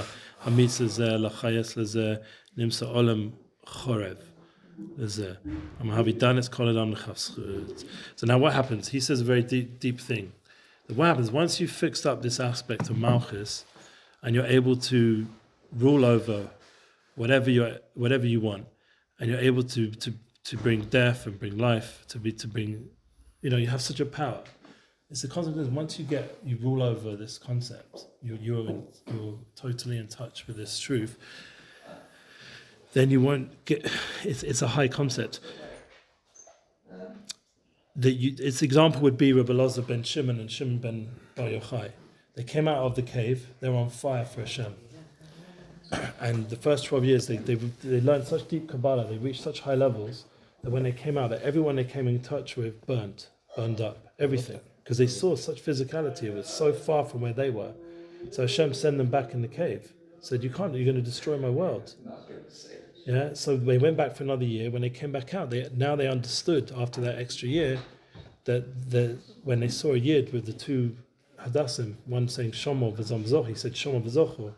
המיץ 0.42 0.80
לזה, 0.80 1.16
לחייס 1.16 1.76
לזה, 1.76 2.14
נמצא 2.56 2.86
עולם 2.86 3.30
חורב 3.66 4.16
לזה. 4.98 5.32
המהבידן 5.78 6.38
את 6.38 6.48
כל 6.48 6.68
אדם 6.68 6.92
לכף 6.92 7.18
זכות. 7.18 7.84
So 8.16 8.26
now 8.26 8.38
what 8.38 8.52
happens? 8.52 8.88
He 8.88 9.00
says 9.00 9.20
a 9.20 9.24
very 9.24 9.42
deep, 9.42 9.78
deep 9.78 10.00
thing. 10.00 10.32
That 10.86 10.96
what 10.96 11.06
happens, 11.06 11.30
once 11.30 11.60
you've 11.60 11.70
fixed 11.70 12.04
up 12.06 12.22
this 12.22 12.40
aspect 12.40 12.90
of 12.90 12.98
Malchus, 12.98 13.64
and 14.22 14.34
you're 14.34 14.52
able 14.60 14.76
to 14.76 15.26
rule 15.84 16.04
over 16.04 16.38
whatever 17.14 17.50
you 17.50 17.62
whatever 17.94 18.26
you 18.26 18.40
want, 18.40 18.64
and 19.18 19.24
you're 19.30 19.46
able 19.50 19.64
to 19.74 19.82
to 20.02 20.10
to 20.48 20.56
bring 20.56 20.80
death 21.00 21.20
and 21.26 21.38
bring 21.38 21.56
life, 21.56 21.90
to 22.08 22.18
be 22.18 22.32
to 22.32 22.46
bring, 22.48 22.70
you 23.42 23.50
know, 23.50 23.60
you 23.64 23.68
have 23.68 23.82
such 23.90 24.00
a 24.00 24.06
power. 24.06 24.42
It's 25.11 25.23
the 25.23 25.27
concept 25.27 25.57
is 25.57 25.69
once 25.69 25.97
you 25.97 26.05
get 26.05 26.37
you 26.45 26.57
rule 26.57 26.83
over 26.83 27.15
this 27.15 27.39
concept, 27.39 28.05
you 28.21 28.37
you're 28.39 28.69
in, 28.69 28.87
you're 29.11 29.39
totally 29.55 29.97
in 29.97 30.07
touch 30.07 30.45
with 30.45 30.55
this 30.55 30.79
truth. 30.79 31.17
Then 32.93 33.09
you 33.09 33.19
won't 33.19 33.65
get. 33.65 33.89
It's 34.23 34.43
it's 34.43 34.61
a 34.61 34.67
high 34.67 34.87
concept. 34.87 35.39
That 37.95 38.11
you, 38.11 38.35
its 38.37 38.61
example 38.61 39.01
would 39.01 39.17
be 39.17 39.33
Rabbi 39.33 39.51
Elazar 39.51 39.85
ben 39.87 40.03
Shimon 40.03 40.39
and 40.39 40.49
Shimon 40.49 40.77
ben 40.77 41.09
Bar 41.35 41.47
Yochai. 41.47 41.91
They 42.35 42.43
came 42.43 42.67
out 42.67 42.77
of 42.77 42.95
the 42.95 43.01
cave. 43.01 43.47
They 43.59 43.69
were 43.69 43.75
on 43.75 43.89
fire 43.89 44.25
for 44.25 44.41
Hashem. 44.41 44.75
And 46.21 46.47
the 46.49 46.55
first 46.55 46.85
12 46.85 47.03
years, 47.03 47.27
they, 47.27 47.37
they, 47.37 47.55
they 47.55 47.99
learned 47.99 48.27
such 48.27 48.47
deep 48.47 48.69
Kabbalah, 48.69 49.07
they 49.07 49.17
reached 49.17 49.41
such 49.41 49.61
high 49.61 49.73
levels 49.73 50.25
that 50.61 50.69
when 50.69 50.83
they 50.83 50.91
came 50.91 51.17
out, 51.17 51.31
that 51.31 51.41
everyone 51.41 51.77
they 51.77 51.83
came 51.83 52.07
in 52.07 52.21
touch 52.21 52.55
with 52.55 52.85
burnt, 52.85 53.29
burned 53.55 53.81
up, 53.81 54.13
everything. 54.19 54.59
Because 54.89 54.97
they 54.97 55.05
saw 55.05 55.35
such 55.35 55.63
physicality, 55.63 56.23
it 56.23 56.33
was 56.33 56.47
so 56.47 56.73
far 56.73 57.05
from 57.05 57.21
where 57.21 57.31
they 57.31 57.51
were. 57.51 57.73
So 58.31 58.41
Hashem 58.41 58.73
sent 58.73 58.97
them 58.97 59.11
back 59.11 59.35
in 59.35 59.43
the 59.43 59.47
cave. 59.47 59.93
Said, 60.19 60.43
You 60.43 60.49
can't, 60.49 60.73
you're 60.73 60.83
going 60.83 60.95
to 60.95 61.03
destroy 61.03 61.37
my 61.37 61.51
world. 61.51 61.93
Yeah, 63.05 63.35
so 63.35 63.55
they 63.55 63.77
went 63.77 63.97
back 63.97 64.15
for 64.15 64.23
another 64.23 64.45
year. 64.45 64.71
When 64.71 64.81
they 64.81 64.89
came 64.89 65.11
back 65.11 65.35
out, 65.35 65.51
they 65.51 65.69
now 65.77 65.95
they 65.95 66.07
understood 66.07 66.71
after 66.75 67.01
that 67.01 67.19
extra 67.19 67.47
year 67.47 67.77
that 68.45 68.89
the 68.89 69.19
when 69.43 69.59
they 69.59 69.67
saw 69.67 69.93
a 69.93 69.95
yid 69.95 70.33
with 70.33 70.47
the 70.47 70.53
two 70.53 70.97
hadassim, 71.39 71.93
one 72.07 72.27
saying 72.27 72.53
Shomo 72.53 72.91
v'zom 72.91 73.47
he 73.47 73.53
said 73.53 73.73
Shomo 73.73 74.01
v'zocho. 74.01 74.55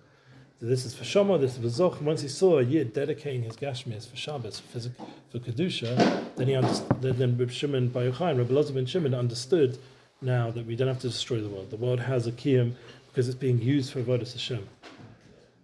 This 0.62 0.86
is 0.86 0.96
for 0.96 1.04
Shomo, 1.04 1.42
this 1.42 1.58
is 1.58 1.76
for 1.76 1.84
Zoch. 1.90 2.02
Once 2.02 2.22
he 2.22 2.30
saw 2.30 2.60
a 2.60 2.64
yid 2.64 2.94
dedicating 2.94 3.44
his 3.44 3.58
gashmis 3.58 4.10
for 4.10 4.16
Shabbos, 4.16 4.62
for, 4.62 4.80
for 4.80 5.40
kedusha, 5.40 6.24
then 6.38 6.48
he 6.48 6.56
understood. 6.56 7.02
Then, 7.02 7.18
then 7.18 7.38
Reb 7.38 7.52
Shimon 7.52 7.90
Bar 7.90 8.04
Yochai 8.04 8.30
and 8.30 8.40
Reb 8.40 8.50
Elazar 8.50 8.76
ben 8.76 8.86
Shimon 8.86 9.14
understood 9.14 9.78
now 10.22 10.52
that 10.52 10.66
we 10.66 10.76
don't 10.76 10.88
have 10.88 11.00
to 11.00 11.10
destroy 11.10 11.42
the 11.42 11.50
world. 11.50 11.72
The 11.72 11.78
world 11.78 12.00
has 12.00 12.28
a 12.28 12.32
kiyum 12.32 12.76
because 13.08 13.28
it's 13.28 13.38
being 13.38 13.62
used 13.62 13.92
for 13.92 14.02
avodas 14.02 14.34
Hashem. 14.34 14.68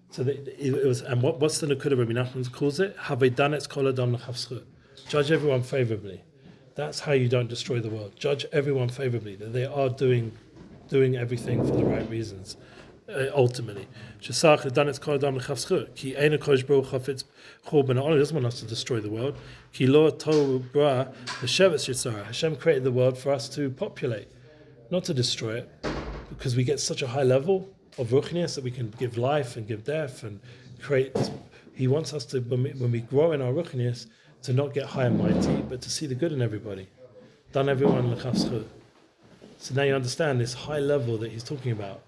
So 0.10 0.24
it, 0.24 0.56
it 0.58 0.86
was, 0.86 1.02
and 1.02 1.22
what, 1.22 1.40
what's 1.40 1.60
the 1.60 1.68
Nakuda 1.68 1.98
Rabbi 1.98 2.14
Nachman 2.14 2.52
calls 2.52 2.80
it? 2.80 2.96
Have 3.04 3.20
they 3.20 3.30
done 3.30 3.54
its 3.54 3.68
kol 3.68 3.88
adam? 3.88 4.18
Judge 5.08 5.32
everyone 5.32 5.64
favorably. 5.64 6.24
That's 6.76 7.02
how 7.02 7.12
you 7.14 7.30
don't 7.30 7.48
destroy 7.48 7.80
the 7.80 7.90
world. 7.90 8.16
Judge 8.18 8.46
everyone 8.52 8.90
favorably 8.90 9.36
that 9.36 9.54
they 9.54 9.66
are 9.66 9.90
doing, 9.90 10.32
doing 10.90 11.16
everything 11.16 11.66
for 11.66 11.76
the 11.76 11.86
right 11.86 12.10
reasons. 12.10 12.58
Uh, 13.10 13.28
ultimately, 13.34 13.88
Shesach 14.22 14.66
its 14.66 15.00
kol 15.00 15.16
adam 15.16 15.38
l'chavschut. 15.38 15.96
Ki 15.96 16.18
ein 16.18 16.32
kodesh 16.32 16.68
baruch 16.68 16.88
chafetz 16.88 17.24
chol 17.66 17.86
ben 17.86 17.98
He 17.98 18.18
doesn't 18.18 18.36
want 18.36 18.46
us 18.46 18.60
to 18.60 18.66
destroy 18.66 19.00
the 19.00 19.10
world. 19.10 19.38
Ki 19.72 19.88
lo 19.88 20.12
tov 20.12 20.72
bra 20.74 21.08
l'shevetz 21.42 21.88
yitzara. 21.88 22.26
Hashem 22.26 22.58
created 22.58 22.84
the 22.84 22.92
world 22.92 23.18
for 23.18 23.32
us 23.32 23.48
to 23.50 23.70
populate, 23.70 24.28
not 24.90 25.04
to 25.06 25.14
destroy 25.14 25.58
it, 25.58 25.86
because 26.30 26.56
we 26.56 26.64
get 26.64 26.80
such 26.80 27.02
a 27.02 27.08
high 27.08 27.24
level 27.24 27.70
of 27.98 28.10
ruchnias 28.10 28.56
that 28.56 28.64
we 28.64 28.72
can 28.72 28.94
give 29.00 29.18
life 29.18 29.58
and 29.58 29.68
give 29.68 29.84
death 29.84 30.24
and 30.24 30.40
create. 30.82 31.16
He 31.74 31.88
wants 31.88 32.14
us 32.14 32.26
to, 32.26 32.40
when 32.42 32.64
we, 32.64 32.70
when 32.72 32.92
we 32.92 33.02
grow 33.02 33.32
in 33.32 33.42
our 33.42 33.52
ruchnias, 33.52 34.08
to 34.44 34.54
not 34.54 34.74
get 34.74 34.86
high 34.86 35.06
and 35.06 35.18
mighty, 35.18 35.62
but 35.64 35.82
to 35.82 35.90
see 35.90 36.06
the 36.06 36.16
good 36.16 36.32
in 36.32 36.42
everybody. 36.42 36.88
Done 37.52 37.70
everyone 37.70 38.14
l'chavschut. 38.14 38.66
So 39.58 39.74
now 39.74 39.84
you 39.84 39.96
understand 39.96 40.40
this 40.40 40.54
high 40.54 40.80
level 40.80 41.18
that 41.18 41.32
he's 41.32 41.44
talking 41.44 41.72
about. 41.72 42.02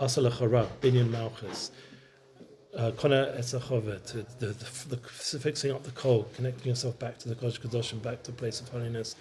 Asal 0.00 0.30
harab, 0.30 0.68
binyan 0.80 1.10
malchus, 1.10 1.72
uh, 2.76 2.92
kona 2.92 3.34
etzachovet, 3.36 4.04
the, 4.38 4.46
the, 4.46 4.52
the, 4.52 4.96
the 4.96 5.38
fixing 5.38 5.72
up 5.72 5.82
the 5.82 5.90
coal, 5.90 6.28
connecting 6.34 6.68
yourself 6.68 6.98
back 6.98 7.18
to 7.18 7.28
the 7.28 7.34
Kodesh 7.34 7.60
Kadoshim, 7.60 8.00
back 8.00 8.22
to 8.22 8.30
a 8.30 8.34
place 8.34 8.60
of 8.60 8.68
holiness, 8.68 9.16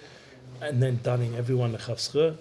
and 0.62 0.82
then 0.82 1.00
dunning 1.04 1.36
everyone 1.36 1.74
l'chavschut. 1.74 2.38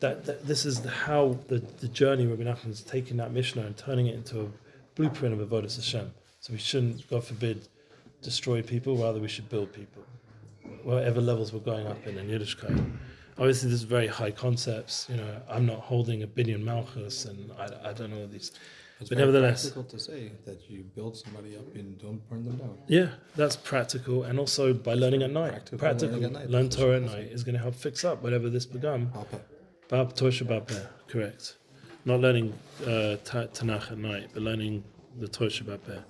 That, 0.00 0.26
that 0.26 0.46
this 0.46 0.66
is 0.66 0.82
the, 0.82 0.90
how 0.90 1.38
the, 1.48 1.58
the 1.58 1.88
journey 1.88 2.26
Rabbi 2.26 2.42
Nachman 2.42 2.70
is 2.70 2.82
taking 2.82 3.16
that 3.16 3.32
Mishnah 3.32 3.62
and 3.62 3.76
turning 3.76 4.06
it 4.08 4.14
into 4.14 4.42
a 4.42 4.46
blueprint 4.94 5.38
of 5.40 5.48
avodas 5.48 5.76
Hashem. 5.76 6.12
So 6.40 6.52
we 6.52 6.58
shouldn't, 6.58 7.08
God 7.08 7.24
forbid, 7.24 7.66
destroy 8.22 8.60
people. 8.62 8.96
Rather, 8.96 9.20
we 9.20 9.28
should 9.28 9.48
build 9.48 9.72
people, 9.72 10.02
whatever 10.82 11.20
levels 11.20 11.52
we're 11.52 11.60
going 11.60 11.86
up 11.86 12.06
in 12.06 12.18
in 12.18 12.26
Yiddishkeit. 12.28 12.92
Obviously, 13.38 13.68
there's 13.68 13.82
very 13.82 14.06
high 14.06 14.30
concepts. 14.30 15.06
You 15.10 15.16
know, 15.16 15.40
I'm 15.48 15.66
not 15.66 15.80
holding 15.80 16.22
a 16.22 16.26
billion 16.26 16.64
malchus, 16.64 17.24
and 17.24 17.50
I, 17.58 17.90
I 17.90 17.92
don't 17.92 18.10
know 18.10 18.26
these. 18.26 18.52
It's 19.00 19.10
But 19.10 19.18
nevertheless- 19.18 19.62
practical 19.64 19.84
to 19.84 19.98
say 19.98 20.32
that 20.46 20.70
you 20.70 20.84
build 20.94 21.16
somebody 21.18 21.56
up 21.56 21.74
and 21.74 21.98
don't 21.98 22.26
burn 22.30 22.44
them 22.44 22.56
down. 22.56 22.78
Yeah, 22.86 23.08
that's 23.34 23.56
practical, 23.56 24.22
and 24.24 24.38
also 24.38 24.72
by 24.72 24.94
learning 24.94 25.22
at 25.22 25.30
night. 25.30 25.52
Practical 25.52 25.78
Practical, 25.78 26.14
learning 26.16 26.24
at 26.24 26.32
night, 26.32 26.50
learn 26.50 26.68
Torah 26.70 26.96
at 26.96 27.02
night 27.02 27.28
is 27.30 27.44
going 27.44 27.54
to 27.54 27.60
help 27.60 27.74
fix 27.74 28.04
up 28.04 28.22
whatever 28.22 28.48
this 28.48 28.64
begun. 28.64 29.10
Bab 29.88 30.14
Tosha 30.14 30.44
Bapeh, 30.44 30.86
correct. 31.08 31.56
Not 32.04 32.20
learning 32.20 32.52
uh, 32.82 33.16
Tanakh 33.24 33.92
at 33.92 33.98
night, 33.98 34.30
but 34.34 34.42
learning 34.42 34.82
the 35.18 35.28
Tosha 35.28 35.62
Bapeh. 35.62 36.02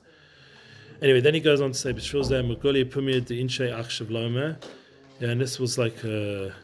Anyway, 1.03 1.21
then 1.21 1.35
he 1.35 1.41
goes 1.41 1.61
on 1.61 1.73
to 1.73 1.79
say, 1.79 1.93
"B'shvil 1.93 2.25
zeh 2.25 2.57
Magoli 2.57 2.85
Pumiyad 2.85 3.27
the 3.27 3.43
Inshe 3.43 3.71
Achshav 3.71 4.11
Lomer." 4.11 4.57
Yeah, 5.21 5.29
and 5.29 5.41
this 5.41 5.59
was 5.59 5.77
like 5.77 6.03
a, 6.05 6.55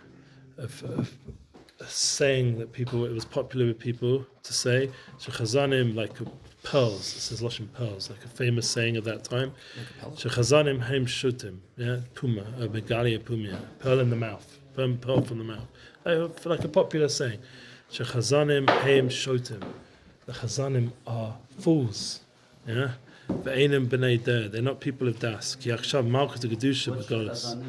a, 0.57 0.63
a, 0.63 1.07
a 1.81 1.87
saying 1.87 2.59
that 2.59 2.73
people 2.73 3.05
it 3.05 3.13
was 3.13 3.27
popular 3.27 3.67
with 3.67 3.79
people 3.79 4.27
to 4.43 4.53
say. 4.55 4.91
Shechazanim 5.19 5.95
like 5.95 6.13
pearls. 6.63 7.15
It 7.15 7.21
says 7.21 7.43
Lashon 7.43 7.71
pearls, 7.75 8.09
like 8.09 8.25
a 8.25 8.29
famous 8.29 8.69
saying 8.71 8.97
of 8.97 9.05
that 9.05 9.25
time. 9.25 9.53
Shechazanim 10.03 10.81
heim 10.81 11.05
shutim. 11.05 11.59
Yeah, 11.77 11.99
puma, 12.15 12.43
a 12.59 12.69
begalia 12.69 13.19
pumia, 13.19 13.59
pearl 13.81 14.01
in 14.01 14.09
the 14.09 14.17
mouth, 14.17 14.59
pearl 14.75 15.23
from 15.23 15.39
the 15.39 15.45
mouth. 15.45 15.67
Like, 16.05 16.45
like 16.45 16.65
a 16.65 16.69
popular 16.69 17.09
saying. 17.09 17.39
Shechazanim 17.91 18.69
heim 18.69 19.09
shotim. 19.09 19.63
The 20.27 20.33
chazanim 20.33 20.93
are 21.07 21.37
fools. 21.59 22.21
Yeah. 22.67 22.93
Ve'enim 23.29 23.87
b'nei 23.87 24.23
der. 24.23 24.49
They're 24.49 24.63
not 24.63 24.81
people 24.81 25.09
of 25.09 25.19
das. 25.21 25.55
Ki 25.57 25.71
achshav 25.71 26.07
malchus 26.07 26.41
the 26.41 26.49
gedusha? 26.49 27.63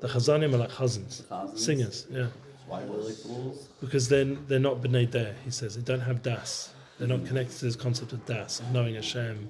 The 0.00 0.08
chazanim 0.08 0.54
are 0.54 0.58
like 0.58 0.70
Chazans? 0.70 1.58
singers. 1.58 2.06
Yeah. 2.10 2.26
Why 2.66 2.82
are 2.82 2.86
they 2.86 3.12
fools? 3.12 3.68
Because 3.80 4.08
then 4.08 4.44
they're 4.48 4.58
not 4.60 4.80
b'nei 4.80 5.10
der. 5.10 5.34
He 5.44 5.50
says 5.50 5.76
they 5.76 5.82
don't 5.82 6.00
have 6.00 6.22
das. 6.22 6.72
They're 6.98 7.08
not 7.08 7.24
connected 7.24 7.56
to 7.58 7.64
this 7.64 7.76
concept 7.76 8.12
of 8.12 8.24
das, 8.26 8.60
of 8.60 8.70
knowing 8.72 8.94
Hashem, 8.94 9.48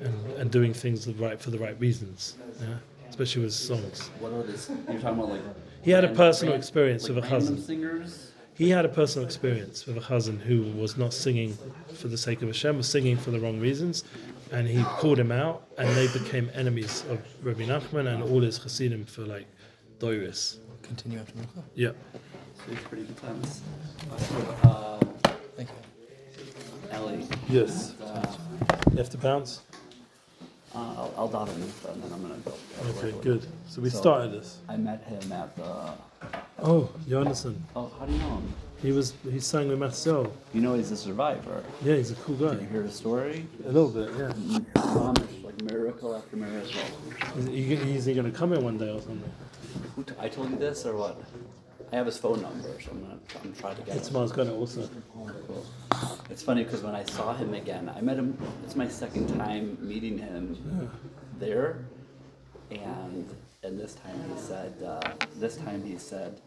and, 0.00 0.32
and 0.32 0.50
doing 0.50 0.74
things 0.74 1.04
the 1.04 1.12
right 1.14 1.40
for 1.40 1.50
the 1.50 1.58
right 1.58 1.78
reasons. 1.80 2.34
Yeah. 2.60 2.74
Especially 3.08 3.44
with 3.44 3.52
songs. 3.52 4.08
What 4.18 4.32
are 4.32 4.42
these? 4.42 4.68
You're 4.90 5.00
talking 5.00 5.18
about 5.20 5.30
like. 5.30 5.42
He 5.82 5.90
had 5.90 6.04
a 6.04 6.08
personal 6.14 6.54
experience 6.54 7.08
with 7.08 7.18
a 7.18 7.22
random 7.22 7.56
chazan. 7.56 8.28
He 8.54 8.70
had 8.70 8.84
a 8.84 8.88
personal 8.88 9.26
experience 9.26 9.86
with 9.86 9.96
a 9.96 10.00
chazan 10.00 10.38
who 10.40 10.62
was 10.80 10.96
not 10.96 11.12
singing 11.12 11.56
for 11.94 12.08
the 12.08 12.18
sake 12.18 12.42
of 12.42 12.48
Hashem, 12.48 12.76
was 12.76 12.88
singing 12.88 13.16
for 13.16 13.30
the 13.30 13.40
wrong 13.40 13.58
reasons, 13.58 14.04
and 14.52 14.68
he 14.68 14.82
called 14.84 15.18
him 15.18 15.32
out, 15.32 15.66
and 15.78 15.88
they 15.96 16.06
became 16.12 16.50
enemies 16.54 17.04
of 17.10 17.18
Rabbi 17.42 17.62
Nachman 17.64 18.06
and 18.12 18.22
all 18.22 18.40
his 18.40 18.58
chassidim 18.58 19.06
for 19.06 19.22
like 19.22 19.46
doiris. 19.98 20.58
Continue 20.82 21.18
after 21.18 21.32
Mincha. 21.34 21.62
Yeah. 21.74 21.90
So 22.56 22.72
it's 22.72 22.82
pretty 22.82 23.06
intense. 23.08 23.62
Uh, 24.62 24.98
Thank 25.56 25.68
you. 25.70 26.96
Eli. 26.96 27.24
Yes. 27.48 27.94
Uh, 28.00 28.36
You 28.90 28.98
have 28.98 29.10
to 29.10 29.18
bounce. 29.18 29.62
Uh, 30.74 30.78
I'll, 30.78 31.14
I'll 31.16 31.28
dot 31.28 31.48
him 31.48 31.62
and 31.62 32.02
then 32.02 32.12
I'm 32.12 32.22
gonna 32.22 32.36
go. 32.44 32.54
Okay, 32.90 33.12
good. 33.22 33.46
So 33.68 33.80
we 33.80 33.90
So- 33.90 34.00
started 34.00 34.32
this. 34.32 34.58
I 34.68 34.76
met 34.76 35.02
him 35.04 35.32
at 35.32 35.54
the. 35.56 35.92
Oh, 36.60 36.88
Jonathan. 37.08 37.62
Oh, 37.74 37.90
how 37.98 38.06
do 38.06 38.12
you 38.12 38.18
know 38.18 38.36
him? 38.36 38.52
He 38.80 38.90
was 38.90 39.14
he 39.30 39.38
sang 39.38 39.68
with 39.68 39.78
Marcel. 39.78 40.32
You 40.52 40.60
know 40.60 40.74
he's 40.74 40.90
a 40.90 40.96
survivor. 40.96 41.62
Yeah, 41.84 41.96
he's 41.96 42.10
a 42.10 42.16
cool 42.16 42.34
guy. 42.36 42.50
Did 42.50 42.60
you 42.62 42.66
guy. 42.66 42.72
hear 42.72 42.82
his 42.82 42.94
story? 42.94 43.46
A 43.64 43.70
little 43.70 43.88
bit, 43.90 44.10
yeah. 44.18 44.32
Amish, 44.74 45.44
like 45.44 45.62
miracle 45.62 46.16
after 46.16 46.36
miracle. 46.36 46.80
Is 47.38 47.46
he, 47.46 47.72
is 47.74 48.04
he 48.06 48.14
going 48.14 48.30
to 48.30 48.36
come 48.36 48.52
in 48.52 48.64
one 48.64 48.78
day 48.78 48.90
or 48.90 49.00
something? 49.00 49.22
Who 49.94 50.02
t- 50.02 50.14
I 50.18 50.28
told 50.28 50.50
you 50.50 50.56
this 50.56 50.84
or 50.84 50.96
what? 50.96 51.20
I 51.92 51.96
have 51.96 52.06
his 52.06 52.16
phone 52.16 52.40
number, 52.40 52.68
so 52.80 52.90
I'm 52.92 53.02
gonna 53.02 53.18
I'm 53.44 53.52
trying 53.54 53.76
to 53.76 53.82
get 53.82 53.96
It's 53.96 54.08
it. 54.08 54.14
has 54.14 54.32
got 54.32 54.46
it 54.46 54.52
also. 54.54 54.88
Cool. 55.12 55.66
It's 56.30 56.42
funny 56.42 56.64
because 56.64 56.82
when 56.82 56.94
I 56.94 57.04
saw 57.04 57.34
him 57.34 57.52
again, 57.52 57.90
I 57.94 58.00
met 58.00 58.16
him. 58.16 58.36
It's 58.64 58.74
my 58.74 58.88
second 58.88 59.28
time 59.36 59.76
meeting 59.80 60.16
him 60.16 60.90
there, 61.38 61.84
and 62.70 63.28
and 63.62 63.78
this 63.78 63.94
time 63.94 64.18
he 64.34 64.40
said, 64.40 64.72
uh, 64.82 65.00
this 65.38 65.56
time 65.56 65.84
he 65.84 65.98
said, 65.98 66.40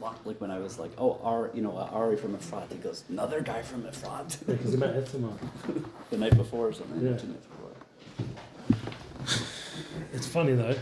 wa- 0.00 0.14
like 0.24 0.40
when 0.40 0.50
I 0.50 0.58
was 0.58 0.78
like, 0.80 0.90
oh, 0.98 1.20
Ari, 1.22 1.50
you 1.54 1.62
know, 1.62 1.76
uh, 1.76 1.88
Ari 1.92 2.16
from 2.16 2.36
Efrat. 2.36 2.70
He 2.72 2.78
goes, 2.78 3.04
another 3.08 3.40
guy 3.40 3.62
from 3.62 3.84
Efrat. 3.84 4.44
Because 4.46 4.72
he 4.72 4.76
met 4.78 4.96
Itamar. 4.96 5.38
the 6.10 6.18
night 6.18 6.36
before 6.36 6.68
or 6.68 6.72
something. 6.72 7.00
Yeah. 7.00 7.12
before. 7.12 7.70
It's 10.12 10.26
funny 10.26 10.54
though, 10.54 10.74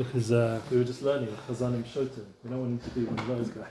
because 0.00 0.32
uh, 0.32 0.58
we 0.70 0.78
were 0.78 0.84
just 0.84 1.02
learning 1.02 1.28
Chazanim 1.46 1.84
Shotim. 1.84 2.24
We 2.42 2.48
don't 2.50 2.60
want 2.60 2.70
him 2.72 2.90
to 2.90 2.90
be 2.98 3.04
one 3.04 3.18
of 3.18 3.26
those 3.26 3.50
guys. 3.50 3.66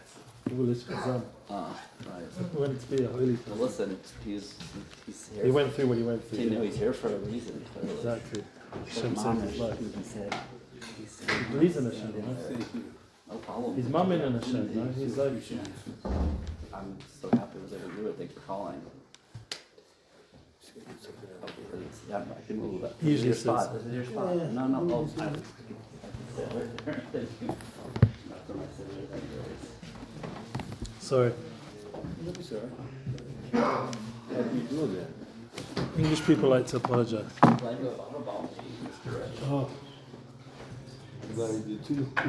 Foolish 0.47 0.79
Chazan. 0.83 1.23
Ah, 1.49 1.75
right. 2.05 2.23
We 2.53 2.59
want 2.59 2.71
him 2.73 2.79
to 2.79 2.85
be 2.95 3.03
a 3.03 3.07
holy 3.07 3.37
Well, 3.47 3.67
person. 3.67 3.89
listen, 3.89 3.97
he's 4.23 4.53
he's 5.07 5.29
here. 5.33 5.45
He 5.45 5.51
went 5.51 5.73
through 5.73 5.87
what 5.87 5.97
he 5.97 6.03
went 6.03 6.23
through. 6.29 6.39
You 6.39 6.49
know, 6.51 6.61
he's 6.61 6.77
here 6.77 6.93
for 6.93 7.07
a 7.07 7.17
reason. 7.17 7.65
clearly. 7.73 7.97
Exactly. 7.97 8.43
Like 8.71 8.87
Hashem 8.89 9.15
saved 9.15 9.25
Mamish, 9.25 9.49
his 9.49 9.59
life. 9.59 9.79
He 9.79 10.03
said, 10.03 10.35
he 10.97 11.33
He 11.33 11.51
believes 11.51 11.77
in 11.77 11.85
Hashem, 11.85 12.13
you 12.15 12.21
know? 12.21 12.83
No 13.31 13.37
problem. 13.37 13.75
He's 13.75 13.89
mumming 13.89 14.21
in 14.21 14.33
Hashem, 14.33 14.69
you 14.69 14.75
know? 14.81 14.91
He's 14.91 15.17
like, 15.17 15.33
I'm 16.73 16.97
so 17.21 17.29
happy 17.31 17.57
I 17.57 17.63
was 17.63 17.73
able 17.73 17.89
to 17.89 17.95
do 17.95 18.07
it. 18.07 18.17
Thanks 18.19 18.33
for 18.35 18.41
calling. 18.41 18.81
Yeah, 22.07 22.17
I 22.17 22.47
can 22.47 22.57
move 22.57 22.83
it. 22.83 22.95
He 23.01 23.11
usually 23.11 23.29
This 23.29 23.39
is 23.39 23.45
your 23.45 23.57
spot. 23.57 23.73
This 23.73 23.85
is 23.85 23.93
your 23.93 24.05
spot. 24.05 24.35
No, 24.53 24.67
no, 24.67 25.09
sorry. 31.09 31.33
English 35.97 36.23
people 36.25 36.49
like 36.49 36.67
to 36.67 36.77
apologize. 36.77 37.25
Oh, 39.49 39.69
you? 41.89 41.89
So 41.89 42.19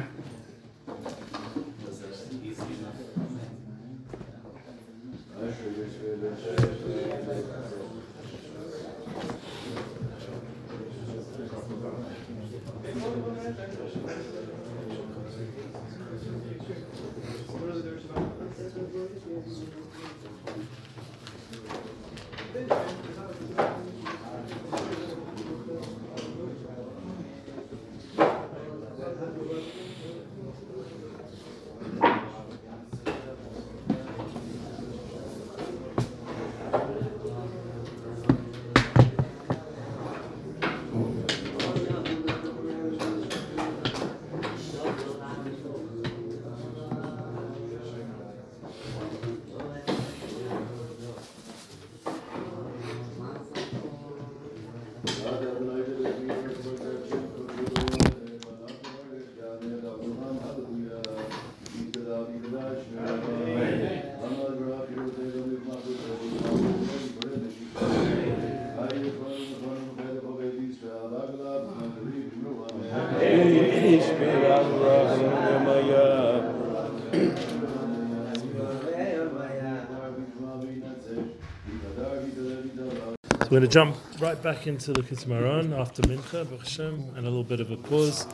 we're 83.51 83.59
going 83.59 83.69
to 83.69 83.73
jump 83.73 83.97
right 84.21 84.41
back 84.41 84.65
into 84.65 84.93
the 84.93 85.01
Moharan 85.01 85.77
after 85.77 86.01
Mincha, 86.03 86.49
Hashem, 86.57 87.15
and 87.17 87.27
a 87.27 87.29
little 87.29 87.43
bit 87.43 87.59
of 87.59 87.69
a 87.69 87.75
pause. 87.75 88.25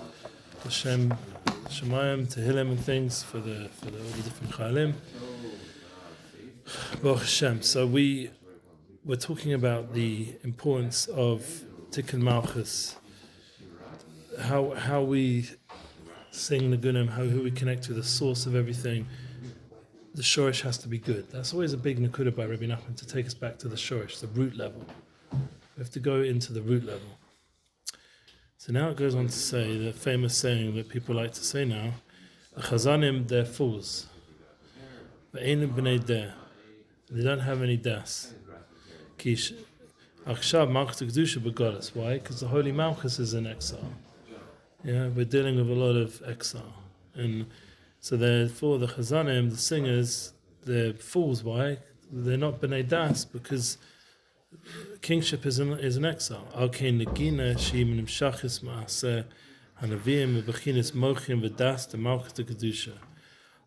Hashem, 0.64 1.10
Shemayim, 1.70 2.32
Tehillim, 2.32 2.70
and 2.70 2.80
things 2.80 3.24
for 3.24 3.40
the 3.40 3.68
for 3.80 3.86
the, 3.86 3.98
all 3.98 4.10
the 4.10 4.22
different. 4.22 4.96
Baruch 7.02 7.22
Hashem. 7.22 7.64
So 7.64 7.88
we 7.88 8.30
we're 9.06 9.16
talking 9.16 9.54
about 9.54 9.96
the 9.96 10.36
importance 10.44 11.08
of 11.08 11.64
Tikkun 11.90 12.20
Malchus, 12.20 12.96
how 14.40 14.76
how 14.76 15.02
we 15.02 15.50
sing 16.30 16.70
the 16.70 16.78
Gunim, 16.78 17.10
how 17.10 17.24
who 17.24 17.42
we 17.42 17.50
connect 17.50 17.82
to 17.86 17.94
the 17.94 18.04
source 18.04 18.46
of 18.46 18.54
everything. 18.54 19.08
The 20.14 20.22
shorish 20.22 20.62
has 20.62 20.78
to 20.80 20.88
be 20.88 21.00
good. 21.00 21.28
That's 21.32 21.54
always 21.54 21.74
a 21.74 21.78
big 21.78 22.00
nakuda 22.00 22.36
by 22.36 22.46
Rabbi 22.46 22.66
Nachman 22.66 22.96
to 22.98 23.08
take 23.08 23.26
us 23.26 23.34
back 23.34 23.58
to 23.60 23.68
the 23.68 23.76
shorish, 23.76 24.20
the 24.20 24.28
root 24.28 24.56
level. 24.56 24.86
We 25.78 25.84
have 25.84 25.92
to 25.92 26.00
go 26.00 26.22
into 26.22 26.54
the 26.54 26.62
root 26.64 26.86
level. 26.86 27.20
So 28.58 28.74
now 28.74 28.90
it 28.90 28.98
goes 28.98 29.14
on 29.14 29.28
to 29.28 29.32
say 29.32 29.78
the 29.78 29.94
famous 29.94 30.36
saying 30.36 30.76
that 30.76 30.90
people 30.90 31.14
like 31.14 31.34
to 31.34 31.44
say 31.44 31.66
now: 31.66 31.94
"The 32.56 32.64
chazanim 32.64 33.28
they're 33.28 33.46
fools. 33.46 34.08
They 35.34 35.56
don't 35.56 37.40
have 37.40 37.62
any 37.62 37.78
das. 37.78 38.34
Kish. 39.20 39.54
Why? 40.26 40.34
Because 40.36 42.40
the 42.40 42.48
holy 42.48 42.72
malchus 42.72 43.20
is 43.20 43.36
in 43.36 43.46
exile. 43.46 43.94
Yeah, 44.84 45.10
we're 45.10 45.26
dealing 45.26 45.58
with 45.58 45.70
a 45.70 45.76
lot 45.76 45.96
of 45.96 46.24
exile, 46.26 46.74
and 47.14 47.46
so 48.00 48.18
therefore 48.18 48.80
the 48.80 48.88
chazanim, 48.88 49.52
the 49.52 49.58
singers, 49.58 50.34
they're 50.66 50.94
fools. 50.94 51.44
Why? 51.44 51.78
They're 52.12 52.38
not 52.38 52.62
b'nei 52.62 52.88
das 52.88 53.26
because 53.26 53.78
kingship 55.02 55.46
is 55.46 55.60
in, 55.60 55.72
is 55.74 55.98
in 55.98 56.06
exile. 56.06 56.48
Al 56.56 56.70
kein 56.70 57.00
negina 57.00 57.56
sheim 57.56 57.98
nimshachis 57.98 58.62
ma'aseh 58.64 59.26
hanavim 59.82 60.42
bechinas 60.42 60.92
mochim 60.92 61.48
v'das 61.48 61.90
the 61.90 61.98
malchus 61.98 62.34
the 62.34 62.44
kedusha. 62.44 62.94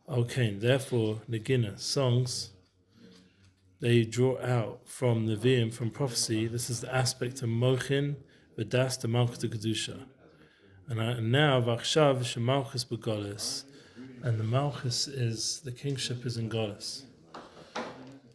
Al 0.09 0.25
kein. 0.25 0.61
Therefore, 0.61 1.23
negina 1.31 1.79
songs. 1.79 2.51
They 3.81 4.03
draw 4.05 4.39
out 4.43 4.81
from 4.85 5.25
the 5.25 5.37
Nevi'im, 5.37 5.73
from 5.73 5.91
prophecy. 5.91 6.47
This 6.47 6.69
is 6.69 6.83
the 6.83 6.95
aspect 6.95 7.41
of 7.43 7.49
mochin 7.49 8.17
v'das 8.59 9.01
the 9.01 9.09
malchus 9.09 9.39
the 9.39 9.49
kedusha. 9.49 10.05
And, 10.89 11.01
I, 11.01 11.13
and 11.13 11.33
now 11.33 11.61
v'achshav 11.63 12.19
shemalchus 12.19 12.85
begolis, 12.85 13.65
and 14.23 14.39
the 14.39 14.45
malchus 14.45 15.09
is 15.09 15.61
the 15.61 15.73
kingship 15.73 16.27
is 16.27 16.37
in 16.37 16.51
golis. 16.51 17.05
Okay, 17.75 17.79
negina 17.79 17.79
nifge- 17.79 17.79
nifgemes, 17.81 18.30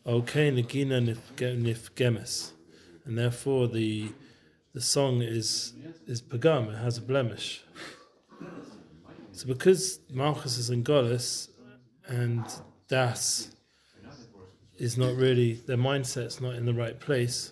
and 3.06 3.18
therefore 3.18 3.68
the 3.68 4.12
the 4.74 4.82
song 4.82 5.22
is 5.22 5.74
is 6.06 6.22
pagam. 6.22 6.74
It 6.74 6.78
has 6.78 6.98
a 6.98 7.02
blemish. 7.02 7.63
So 9.32 9.48
because 9.48 10.00
malchus 10.10 10.58
is 10.58 10.70
in 10.70 10.84
golis, 10.84 11.50
and 12.08 12.46
das 12.88 13.50
is 14.78 14.98
not 14.98 15.15
really 15.15 15.54
their 15.54 15.78
mindset's 15.78 16.39
not 16.39 16.56
in 16.56 16.65
the 16.65 16.74
right 16.74 17.00
place. 17.00 17.52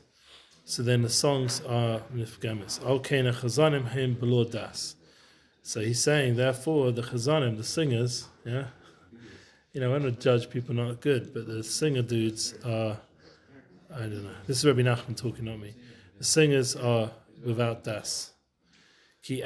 So 0.66 0.82
then 0.84 1.02
the 1.02 1.10
songs 1.10 1.62
are 1.62 2.02
nifgemes. 2.14 2.84
Okay, 2.84 3.22
chazanim 3.22 3.90
him 3.90 4.14
below 4.14 4.46
das. 4.46 4.96
So 5.62 5.82
he's 5.82 6.02
saying, 6.02 6.36
therefore, 6.36 6.92
the 6.92 7.02
chazanim, 7.02 7.58
the 7.58 7.64
singers, 7.64 8.28
yeah, 8.46 8.68
you 9.74 9.82
know, 9.82 9.96
I 9.96 10.00
don't 10.00 10.20
judge 10.20 10.52
people 10.52 10.76
not 10.76 11.02
good, 11.02 11.34
but 11.34 11.48
the 11.48 11.64
singer 11.64 12.04
dudes 12.04 12.54
are, 12.64 13.00
I 13.94 14.02
don't 14.02 14.24
know. 14.24 14.36
This 14.46 14.60
is 14.60 14.66
Rabbi 14.66 14.82
Nachman 14.82 15.18
talking, 15.18 15.46
not 15.46 15.60
me. 15.60 15.74
The 16.20 16.24
singers 16.24 16.76
are 16.76 17.10
without 17.44 17.84
das. 17.84 18.34
Because 19.28 19.40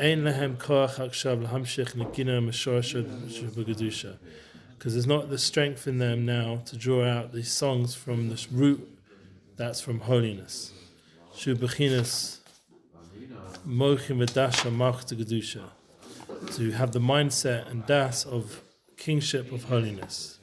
there's 4.94 5.08
not 5.08 5.30
the 5.30 5.38
strength 5.38 5.88
in 5.88 5.98
them 5.98 6.26
now 6.26 6.62
to 6.66 6.76
draw 6.76 7.06
out 7.06 7.32
these 7.32 7.52
songs 7.52 7.96
from 7.96 8.28
this 8.28 8.52
root 8.52 8.86
that's 9.56 9.80
from 9.80 10.02
holiness. 10.02 10.74
Shu 11.36 11.56
bechinas 11.56 12.40
mochim. 13.66 14.26
To 16.56 16.72
have 16.72 16.92
the 16.92 17.00
mindset 17.00 17.72
and 17.72 17.86
das 17.86 18.26
of 18.26 18.62
kingship 18.98 19.52
of 19.52 19.64
holiness. 19.66 20.40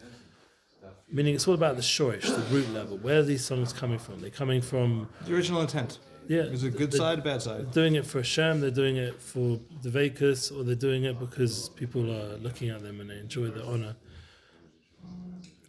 Meaning 1.10 1.34
it's 1.34 1.46
all 1.46 1.54
about 1.54 1.76
the 1.76 1.82
shorish, 1.82 2.22
the 2.26 2.42
root 2.54 2.68
level. 2.70 2.96
Where 2.98 3.20
are 3.20 3.22
these 3.22 3.44
songs 3.44 3.72
coming 3.72 3.98
from? 3.98 4.20
They're 4.20 4.30
coming 4.30 4.60
from 4.62 5.08
The 5.26 5.34
original 5.34 5.60
intent. 5.60 5.98
yeah. 6.26 6.42
Is 6.42 6.64
it 6.64 6.76
good 6.76 6.90
the- 6.90 6.96
side, 6.96 7.22
bad 7.22 7.42
side? 7.42 7.58
They're 7.66 7.82
doing 7.84 7.94
it 7.94 8.06
for 8.06 8.18
Hashem, 8.18 8.60
they're 8.60 8.70
doing 8.70 8.96
it 8.96 9.20
for 9.20 9.60
the 9.82 9.90
Vekas, 9.90 10.50
or 10.56 10.64
they're 10.64 10.74
doing 10.74 11.04
it 11.04 11.20
because 11.20 11.68
people 11.70 12.10
are 12.10 12.36
looking 12.38 12.68
at 12.70 12.82
them 12.82 13.00
and 13.00 13.10
they 13.10 13.18
enjoy 13.18 13.48
the 13.48 13.64
honor. 13.64 13.94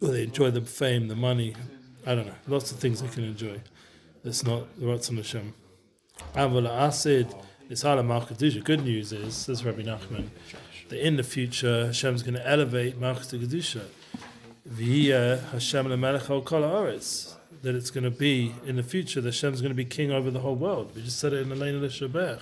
Or 0.00 0.08
they 0.08 0.24
enjoy 0.24 0.50
the 0.50 0.62
fame, 0.62 1.08
the 1.08 1.16
money. 1.16 1.54
I 2.06 2.14
don't 2.14 2.26
know. 2.26 2.34
Lots 2.48 2.72
of 2.72 2.78
things 2.78 3.00
they 3.02 3.08
can 3.08 3.24
enjoy. 3.24 3.60
It's 4.24 4.44
not 4.44 4.74
the 4.80 4.86
Ratzon 4.86 5.16
Hashem. 5.16 5.54
Avala 6.34 6.70
Asid, 6.88 7.32
it's. 7.68 7.82
Good 7.82 8.84
news 8.84 9.12
is, 9.12 9.34
says 9.34 9.64
Rabbi 9.64 9.82
Nachman, 9.82 10.28
that 10.88 11.06
in 11.06 11.16
the 11.16 11.22
future 11.22 11.86
Hashem's 11.86 12.22
going 12.22 12.34
to 12.34 12.48
elevate 12.48 12.98
Malchus 12.98 13.28
to 13.28 13.38
Kedusha. 13.38 13.84
V'yiyah 14.68 15.50
Hashem 15.50 15.86
lemelech 15.86 16.44
kol. 16.44 16.62
That 17.62 17.74
it's 17.74 17.90
going 17.90 18.04
to 18.04 18.10
be 18.10 18.54
in 18.64 18.76
the 18.76 18.82
future 18.82 19.20
that 19.20 19.28
Hashem's 19.28 19.60
going 19.60 19.70
to 19.70 19.76
be 19.76 19.84
king 19.84 20.12
over 20.12 20.30
the 20.30 20.40
whole 20.40 20.54
world. 20.54 20.92
We 20.94 21.02
just 21.02 21.18
said 21.18 21.32
it 21.32 21.42
in 21.42 21.48
the 21.48 21.56
Lane 21.56 21.74
of 21.74 21.80
the. 21.80 22.40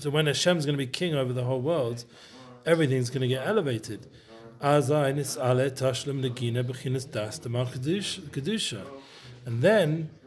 So 0.00 0.10
when 0.10 0.26
Hashem's 0.26 0.66
going 0.66 0.76
to 0.76 0.84
be 0.84 0.86
king 0.86 1.14
over 1.14 1.32
the 1.32 1.44
whole 1.44 1.60
world, 1.60 2.04
everything's 2.66 3.10
going 3.10 3.22
to 3.22 3.28
get 3.28 3.46
elevated. 3.46 4.08
And 4.60 4.82
then 4.82 5.18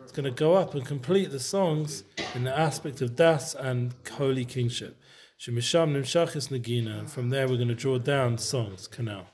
it's 0.03 0.11
going 0.11 0.25
to 0.25 0.31
go 0.31 0.55
up 0.55 0.75
and 0.75 0.85
complete 0.85 1.31
the 1.31 1.39
songs 1.39 2.03
in 2.35 2.43
the 2.43 2.57
aspect 2.57 3.01
of 3.01 3.15
das 3.15 3.55
and 3.55 3.93
holy 4.11 4.45
kingship. 4.45 4.95
Shemisham 5.39 5.93
nimshachis 5.93 6.49
negina. 6.49 7.07
From 7.07 7.29
there 7.29 7.47
we're 7.47 7.57
going 7.57 7.67
to 7.67 7.75
draw 7.75 7.99
down 7.99 8.39
songs, 8.39 8.87
canal. 8.87 9.27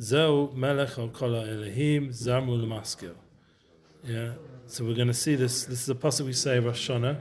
Zeu 0.00 0.52
melech 0.54 0.96
al 0.96 1.08
kol 1.08 1.34
Elohim 1.34 2.10
zamru 2.10 2.62
l'maskil. 2.62 3.16
Yeah. 4.04 4.34
So 4.66 4.84
we're 4.84 4.94
going 4.94 5.08
to 5.08 5.14
see 5.14 5.34
this. 5.34 5.64
This 5.64 5.82
is 5.82 5.88
a 5.88 5.94
passage 5.96 6.26
we 6.26 6.32
say 6.32 6.60
Rosh 6.60 6.88
Hashanah. 6.88 7.18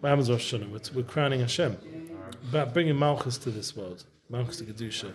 What 0.00 0.08
happens 0.08 0.28
Rosh 0.28 0.52
Hashanah? 0.52 0.68
We're, 0.70 0.96
we're 0.96 1.08
crowning 1.08 1.40
Hashem. 1.40 1.76
About 2.48 2.74
bringing 2.74 2.98
Malchus 2.98 3.38
to 3.38 3.50
this 3.50 3.76
world. 3.76 4.04
Malchus 4.28 4.56
to 4.56 4.64
Kedusha. 4.64 5.12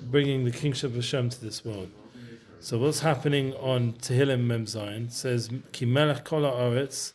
Bringing 0.00 0.44
the 0.44 0.52
kingship 0.52 0.90
of 0.90 0.94
Hashem 0.96 1.30
to 1.30 1.40
this 1.40 1.64
world. 1.64 1.90
So 2.60 2.78
what's 2.78 3.00
happening 3.00 3.54
on 3.54 3.94
Tehillim 3.94 4.44
Mem 4.44 4.66
Zayin 4.66 5.10
says 5.10 5.50
Ki 5.72 5.86
Melech 5.86 6.24
Kol 6.24 6.42
Haaretz 6.42 7.14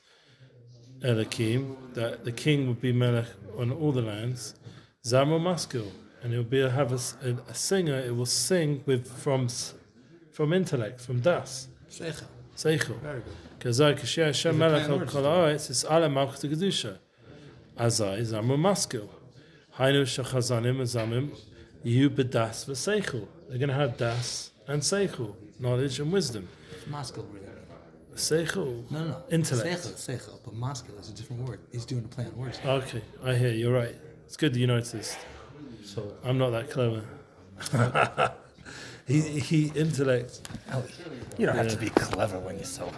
Elokim 1.01 1.93
that 1.93 2.23
the 2.25 2.31
king 2.31 2.67
would 2.67 2.81
be 2.81 2.91
Melech 2.91 3.27
on 3.57 3.71
all 3.71 3.91
the 3.91 4.01
lands. 4.01 4.55
Zamro 5.05 5.39
Maskil 5.41 5.91
and 6.23 6.33
it 6.33 6.37
will 6.37 6.43
be 6.43 6.61
a 6.61 6.69
have 6.69 6.91
a, 6.91 6.99
a- 7.29 7.37
a 7.51 7.53
singer. 7.53 7.97
It 7.99 8.15
will 8.15 8.25
sing 8.25 8.83
with 8.85 9.07
from 9.21 9.47
from 10.31 10.53
intellect 10.53 11.01
from 11.01 11.19
das 11.21 11.67
Seichel. 11.89 12.25
seichel. 12.55 12.99
Very 13.01 13.21
good. 13.21 13.33
Kazai 13.59 13.93
kashia 13.99 14.25
Hashem 14.27 14.57
Melech 14.57 14.89
al 14.89 14.99
words. 14.99 15.11
Kol 15.11 15.23
Haaretz 15.23 15.69
is 15.69 15.85
Ale 15.89 16.09
Malchus 16.09 16.39
to 16.41 16.47
Kedusha. 16.49 16.97
Azai 17.77 18.21
Zamro 18.21 18.57
Maskil. 18.57 19.09
Hainu 19.77 20.03
Shachazanim 20.03 20.77
Azamim 20.81 21.29
Yu 21.83 22.09
Bedas 22.09 22.65
v'Seichel. 22.65 23.27
They're 23.47 23.57
going 23.59 23.69
to 23.69 23.75
have 23.75 23.95
das 23.97 24.51
and 24.67 24.81
seichel, 24.81 25.35
knowledge 25.59 25.99
and 25.99 26.11
wisdom. 26.11 26.49
Maskil 26.89 27.25
really. 27.31 27.46
Seichel. 28.17 28.89
No, 28.91 28.99
no, 28.99 29.07
no. 29.07 29.23
Intellect. 29.29 29.81
Seichel, 29.81 29.93
seichel. 29.93 30.39
But 30.43 30.55
maskil 30.55 30.99
is 30.99 31.09
a 31.09 31.13
different 31.13 31.47
word. 31.47 31.59
He's 31.71 31.85
doing 31.85 32.03
a 32.03 32.07
play 32.07 32.25
on 32.25 32.35
words. 32.35 32.59
Okay, 32.65 33.01
I 33.23 33.35
hear 33.35 33.51
you're 33.51 33.73
right. 33.73 33.95
It's 34.25 34.35
good 34.37 34.53
that 34.53 34.59
you 34.59 34.67
noticed. 34.67 35.17
So, 35.83 36.13
I'm 36.23 36.37
not 36.37 36.49
that 36.49 36.69
clever. 36.69 37.03
he 39.07 39.21
he 39.21 39.71
intellect. 39.75 40.41
Ellie, 40.69 40.91
you 41.37 41.45
don't 41.45 41.55
have 41.55 41.69
to 41.69 41.77
be 41.77 41.89
clever 41.89 42.39
when 42.39 42.55
you're 42.55 42.65
so 42.65 42.91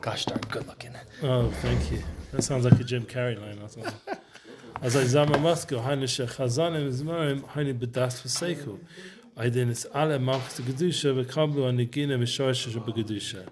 gosh 0.00 0.24
darn 0.26 0.40
good 0.50 0.66
looking. 0.66 0.92
Oh, 1.22 1.50
thank 1.62 1.90
you. 1.90 2.02
That 2.32 2.42
sounds 2.42 2.64
like 2.64 2.78
a 2.78 2.84
Jim 2.84 3.04
Carrey 3.04 3.40
line 3.40 3.58
or 3.60 3.68
something. 3.68 3.94
As 4.82 4.94
I 4.94 5.04
zama 5.04 5.38
masko, 5.38 5.82
hainu 5.82 6.04
shechazanim 6.04 6.92
zmarim, 6.92 7.40
hainu 7.40 7.78
bedas 7.78 8.22
v'seiku. 8.22 8.78
I 9.36 9.48
did 9.48 9.68
this 9.68 9.86
ale 9.94 10.18
malchus 10.18 10.60
gedusha 10.60 11.24
v'kablu 11.24 11.64
anigina 11.70 12.18
v'shorsha 12.18 12.78
b'gedusha. 12.84 13.48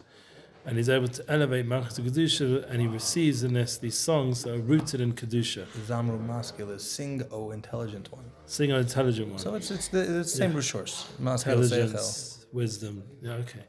And 0.66 0.79
he's 0.79 0.88
able 0.88 1.09
to 1.09 1.24
elevate 1.29 1.66
malchus 1.66 1.98
gedusha, 1.98 2.68
and 2.70 2.81
he 2.81 2.87
receives 2.87 3.42
in 3.42 3.53
this 3.53 3.77
these 3.77 3.98
songs 3.98 4.44
that 4.44 4.55
are 4.55 4.59
rooted 4.59 5.00
in 5.00 5.12
kedusha. 5.12 5.66
Zamru 5.87 6.18
maskil 6.27 6.70
is 6.70 6.83
sing, 6.83 7.22
O 7.31 7.50
intelligent 7.50 8.11
one. 8.11 8.24
Sing 8.46 8.72
O 8.72 8.79
intelligent 8.79 9.29
one. 9.29 9.38
So 9.38 9.55
it's 9.55 9.70
it's 9.70 9.88
the, 9.88 10.00
it's 10.20 10.33
the 10.33 10.38
same 10.38 10.55
root 10.55 10.62
source. 10.62 11.07
Maskil 11.18 11.62
intelligence, 11.62 12.46
wisdom. 12.53 13.03
Yeah, 13.20 13.33
okay. 13.33 13.64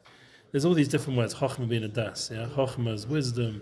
There's 0.51 0.63
all 0.63 0.73
these 0.73 0.88
different 0.88 1.17
words. 1.17 1.36
Chochma 1.36 1.67
being 1.67 1.84
a 1.84 1.89
das. 1.89 2.31
Yeah, 2.34 2.47
Chochma 2.55 2.93
is 2.93 3.05
wisdom. 3.05 3.62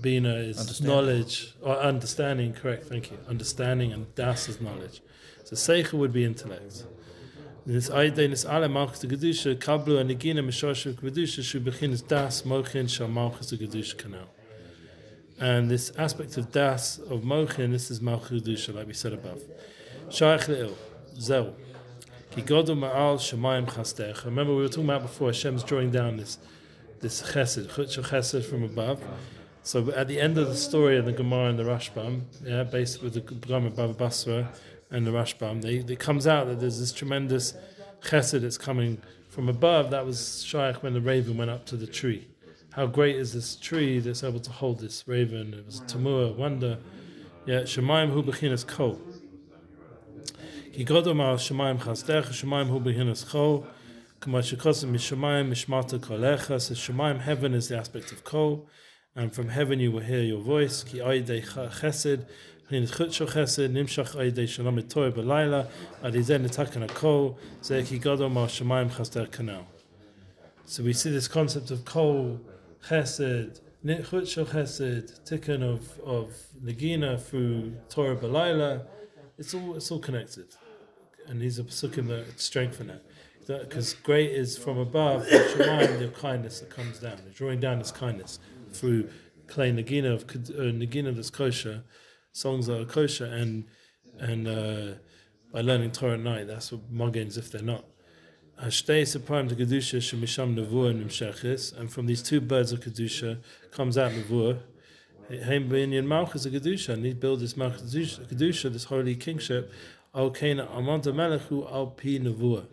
Bina 0.00 0.34
is 0.36 0.80
knowledge 0.80 1.54
or 1.60 1.76
understanding. 1.76 2.54
Correct. 2.54 2.84
Thank 2.84 3.10
you. 3.10 3.18
Understanding 3.28 3.92
and 3.92 4.14
das 4.14 4.48
is 4.48 4.58
knowledge. 4.58 5.02
So 5.44 5.56
seicha 5.56 5.92
would 5.92 6.12
be 6.14 6.24
intellect. 6.24 6.84
This 7.64 7.90
aydin 7.90 8.32
is 8.32 8.44
alle 8.44 8.68
malchus 8.68 8.98
de 8.98 9.06
gedusha 9.06 9.54
kablu 9.54 10.00
and 10.00 10.10
negina 10.10 10.44
mishosh 10.44 10.92
gedusha 10.94 11.44
shu 11.44 11.60
bechinas 11.60 12.04
das 12.04 12.42
mochin 12.42 12.90
shal 12.90 13.06
malchus 13.06 13.50
de 13.50 13.56
gedusha 13.56 13.94
kanal. 13.94 14.26
And 15.38 15.70
this 15.70 15.92
aspect 15.96 16.36
of 16.36 16.50
das 16.50 16.98
of 16.98 17.20
mochin, 17.20 17.70
this 17.70 17.88
is 17.88 18.00
malchus 18.00 18.42
gedusha, 18.42 18.74
like 18.74 18.88
we 18.88 18.94
said 18.94 19.12
above. 19.12 19.40
Shaykh 20.10 20.40
le'il, 20.48 20.74
zeu. 21.16 21.54
Ki 22.32 22.42
godu 22.42 22.70
um 22.70 22.80
ma'al 22.80 23.18
shemayim 23.18 23.70
chastech. 23.70 24.24
Remember 24.24 24.56
we 24.56 24.62
were 24.62 24.68
talking 24.68 24.86
about 24.86 25.02
before 25.02 25.28
Hashem's 25.28 25.62
drawing 25.62 25.92
down 25.92 26.16
this 26.16 26.38
this 26.98 27.22
chesed, 27.22 27.68
chutz 27.68 27.96
chesed 27.96 28.44
from 28.44 28.64
above. 28.64 29.00
So 29.62 29.88
at 29.92 30.08
the 30.08 30.18
end 30.18 30.36
of 30.36 30.48
the 30.48 30.56
story 30.56 30.96
in 30.96 31.04
the 31.04 31.12
Gemara 31.12 31.50
and 31.50 31.58
the 31.60 31.62
Rashbam, 31.62 32.22
yeah, 32.44 32.64
based 32.64 33.04
with 33.04 33.14
the 33.14 33.20
Gemara 33.20 33.66
of 33.66 33.76
Baba 33.76 33.94
Basra 33.94 34.50
and 34.92 35.06
the 35.06 35.10
Rashbam. 35.10 35.62
They, 35.62 35.76
it 35.92 35.98
comes 35.98 36.26
out 36.26 36.46
that 36.46 36.60
there's 36.60 36.78
this 36.78 36.92
tremendous 36.92 37.54
chesed 38.02 38.42
that's 38.42 38.58
coming 38.58 38.98
from 39.28 39.48
above. 39.48 39.90
That 39.90 40.04
was 40.04 40.44
Shaykh 40.44 40.82
when 40.82 40.92
the 40.92 41.00
raven 41.00 41.36
went 41.36 41.50
up 41.50 41.64
to 41.66 41.76
the 41.76 41.86
tree. 41.86 42.28
How 42.74 42.86
great 42.86 43.16
is 43.16 43.32
this 43.32 43.56
tree 43.56 43.98
that's 43.98 44.22
able 44.22 44.40
to 44.40 44.50
hold 44.50 44.80
this 44.80 45.08
raven? 45.08 45.54
It 45.54 45.66
was 45.66 45.80
Tamua, 45.82 46.36
wonder. 46.36 46.78
Yeah, 47.46 47.62
Shemaim 47.62 48.10
hu 48.10 48.22
bechinas 48.22 48.66
kol. 48.66 49.00
Ki 50.72 50.84
godom 50.84 51.20
al 51.20 51.36
Shemaim 51.36 51.78
chastech, 51.78 52.26
Shemaim 52.26 52.68
hu 52.68 52.80
bechinas 52.80 53.28
kol. 53.28 53.66
Kama 54.20 54.38
shekosim 54.38 54.92
mishemaim 54.92 55.50
mishmata 55.50 55.98
kolecha. 55.98 56.60
So 56.60 56.74
Shemaim, 56.74 57.20
heaven 57.20 57.54
is 57.54 57.68
the 57.68 57.78
aspect 57.78 58.12
of 58.12 58.24
kol. 58.24 58.68
And 59.14 59.34
from 59.34 59.48
heaven 59.48 59.80
you 59.80 59.90
will 59.90 60.00
hear 60.00 60.22
your 60.22 60.40
voice. 60.40 60.82
Ki 60.84 60.98
aidei 60.98 61.44
chesed. 61.44 62.26
חסד, 62.71 62.75
הנה 62.75 62.87
חודשו 62.87 63.27
חסד, 63.27 63.71
נמשך 63.71 64.15
איידי 64.19 64.47
שלום 64.47 64.75
מטוי 64.75 65.11
בלילה, 65.11 65.63
עד 66.01 66.15
ידי 66.15 66.37
נתקן 66.37 66.83
הכל, 66.83 67.29
זה 67.61 67.81
כי 67.87 67.97
גודל 67.97 68.25
מעל 68.25 68.47
שמיים 68.47 68.89
חסדך 68.89 69.37
כנ"ל. 69.37 69.61
So 70.67 70.83
we 70.83 70.91
see 70.91 71.09
this 71.09 71.29
concept 71.29 71.71
of 71.71 71.85
kol, 71.85 72.41
chesed, 72.89 73.61
chutshel 73.85 74.45
chesed, 74.45 75.07
tikkun 75.25 75.63
of, 75.63 75.81
of 76.03 76.27
nagina 76.61 77.17
through 77.17 77.71
Torah 77.87 78.17
Balayla. 78.17 78.85
It's 79.37 79.53
all 79.53 79.75
it's 79.77 79.89
all 79.91 79.99
connected, 79.99 80.49
and 81.27 81.41
these 81.41 81.57
are 81.57 81.63
psukim 81.63 82.07
that 82.09 82.37
strengthen 82.49 82.89
it. 82.89 83.01
Because 83.47 83.93
great 83.93 84.31
is 84.31 84.57
from 84.57 84.77
above, 84.77 85.25
Shemayim, 85.25 85.99
the 85.99 86.09
kindness 86.09 86.59
that 86.59 86.69
comes 86.69 86.99
down. 86.99 87.15
They're 87.23 87.39
drawing 87.41 87.61
down 87.61 87.79
this 87.79 87.93
kindness 87.93 88.39
through 88.73 89.07
playing 89.47 89.77
nagina 89.77 90.13
of 90.13 90.27
ked- 90.27 90.51
uh, 90.61 90.73
nagina 90.83 91.15
that's 91.15 91.29
kosher, 91.29 91.77
songs 92.32 92.66
that 92.66 92.80
are 92.80 92.84
kosher, 92.84 93.26
and 93.26 93.64
and 94.18 94.48
uh, 94.48 94.94
by 95.52 95.60
learning 95.60 95.92
Torah 95.92 96.14
at 96.14 96.20
night. 96.20 96.46
That's 96.46 96.72
what 96.72 96.90
muggins 96.92 97.36
if 97.36 97.52
they're 97.52 97.62
not. 97.62 97.84
And 98.58 98.72
and 101.78 101.92
from 101.92 102.06
these 102.06 102.22
two 102.22 102.40
birds 102.40 102.72
of 102.72 102.80
Kedusha 102.80 103.38
comes 103.70 103.98
out 103.98 104.12
Nevuah. 104.12 104.60
Haim 105.30 105.68
Binyan 105.68 106.04
Malchus 106.04 106.44
of 106.46 106.52
Kedusha, 106.52 106.90
and 106.90 107.04
he 107.04 107.14
built 107.14 107.40
this 107.40 107.56
Malchus 107.56 107.94
Kedusha, 107.94 108.72
this 108.72 108.84
holy 108.84 109.14
kingship, 109.16 109.72
Al 110.14 110.30
Kana 110.30 110.66
Amanta 110.66 111.12
Melechu 111.12 111.70
Al 111.72 111.86
Pi 111.88 112.18
Nevuah. 112.18 112.66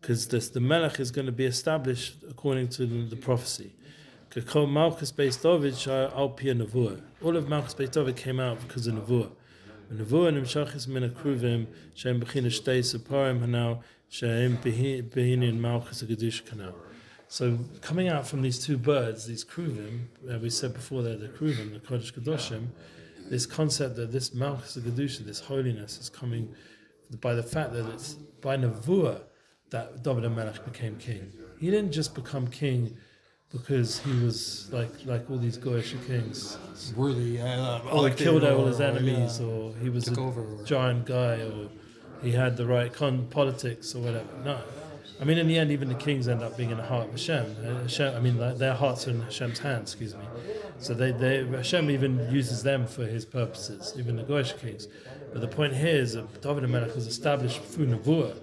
Because 0.00 0.28
the 0.50 0.60
Melech 0.60 0.98
is 0.98 1.10
going 1.10 1.26
to 1.26 1.32
be 1.32 1.44
established 1.44 2.16
according 2.28 2.68
to 2.68 2.86
the, 2.86 3.08
the 3.08 3.16
prophecy. 3.16 3.72
Kakol 4.34 4.66
Malchus 4.66 5.12
Beis 5.12 5.42
David 5.42 5.76
Shai 5.76 6.04
Al 6.04 6.30
Pi 6.30 6.44
Nevuah. 6.44 7.02
All 7.22 7.36
of 7.36 7.50
Malchus 7.50 7.74
Beis 7.74 7.90
David 7.90 8.16
came 8.16 8.40
out 8.40 8.66
because 8.66 8.86
of 8.86 8.94
Nevuah. 8.94 9.30
Nevuah 9.92 10.32
Nimshachis 10.32 10.88
Min 10.88 11.10
Akruvim 11.10 11.66
Shem 11.94 12.18
Bechina 12.18 12.46
Shtei 12.46 12.78
Sepharim 12.78 13.40
Hanau 13.40 13.82
Shem 14.08 14.56
Behinin 14.56 15.58
Malchus 15.58 16.02
Gedush 16.02 16.44
Kanal. 16.44 16.72
So 17.28 17.58
coming 17.82 18.08
out 18.08 18.26
from 18.26 18.40
these 18.40 18.58
two 18.58 18.78
birds, 18.78 19.26
these 19.26 19.44
kruvim, 19.44 20.04
uh, 20.26 20.38
we 20.38 20.48
said 20.48 20.72
before 20.72 21.02
they're 21.02 21.18
the 21.18 21.28
kruvim, 21.28 21.74
the 21.74 21.80
Kodesh 21.80 22.14
Kedoshim, 22.14 22.68
this 23.28 23.44
concept 23.44 23.96
that 23.96 24.12
this 24.12 24.32
Malchus 24.32 24.78
Gedusha, 24.78 25.26
this 25.26 25.40
holiness, 25.40 25.98
is 25.98 26.08
coming 26.08 26.54
by 27.20 27.34
the 27.34 27.42
fact 27.42 27.74
that 27.74 27.86
it's 27.90 28.14
by 28.40 28.56
Nevuah 28.56 29.20
that 29.68 30.02
David 30.02 30.30
Melech 30.32 30.64
became 30.64 30.96
king. 30.96 31.30
He 31.60 31.70
didn't 31.70 31.92
just 31.92 32.14
become 32.14 32.46
king 32.46 32.96
because 33.52 33.98
he 34.00 34.12
was 34.24 34.68
like 34.72 34.90
like 35.04 35.30
all 35.30 35.38
these 35.38 35.58
Goyish 35.58 35.94
kings, 36.06 36.56
Worthy. 36.96 37.40
Uh, 37.40 37.80
or 37.90 38.08
he 38.08 38.14
killed 38.14 38.44
all 38.44 38.64
or- 38.64 38.68
his 38.68 38.80
or, 38.80 38.84
enemies, 38.84 39.40
yeah, 39.40 39.46
or 39.46 39.74
he 39.80 39.88
was 39.90 40.08
a 40.08 40.18
over. 40.18 40.44
giant 40.64 41.06
guy, 41.06 41.40
or 41.42 41.68
he 42.22 42.32
had 42.32 42.56
the 42.56 42.66
right 42.66 42.92
con- 42.92 43.26
politics 43.30 43.94
or 43.94 44.00
whatever. 44.02 44.28
No. 44.44 44.58
I 45.20 45.24
mean, 45.24 45.38
in 45.38 45.46
the 45.46 45.56
end, 45.56 45.70
even 45.70 45.88
the 45.88 45.94
kings 45.94 46.26
end 46.26 46.42
up 46.42 46.56
being 46.56 46.70
in 46.70 46.78
the 46.78 46.82
heart 46.82 47.04
of 47.06 47.12
Hashem. 47.12 47.56
Uh, 47.64 47.82
Hashem 47.82 48.16
I 48.16 48.18
mean, 48.18 48.38
like, 48.38 48.58
their 48.58 48.74
hearts 48.74 49.06
are 49.06 49.10
in 49.10 49.20
Hashem's 49.20 49.60
hands, 49.60 49.92
excuse 49.92 50.16
me. 50.16 50.24
So 50.80 50.94
they, 50.94 51.12
they, 51.12 51.46
Hashem 51.46 51.90
even 51.90 52.28
uses 52.32 52.64
them 52.64 52.88
for 52.88 53.04
his 53.04 53.24
purposes, 53.24 53.94
even 53.96 54.16
the 54.16 54.24
Goyish 54.24 54.58
kings. 54.58 54.88
But 55.32 55.40
the 55.40 55.46
point 55.48 55.74
here 55.74 55.94
is 55.94 56.14
that 56.14 56.40
David 56.42 56.64
and 56.64 56.72
Melech 56.72 56.96
was 56.96 57.06
established 57.06 57.62
through 57.62 57.86
Nevuah. 57.86 58.34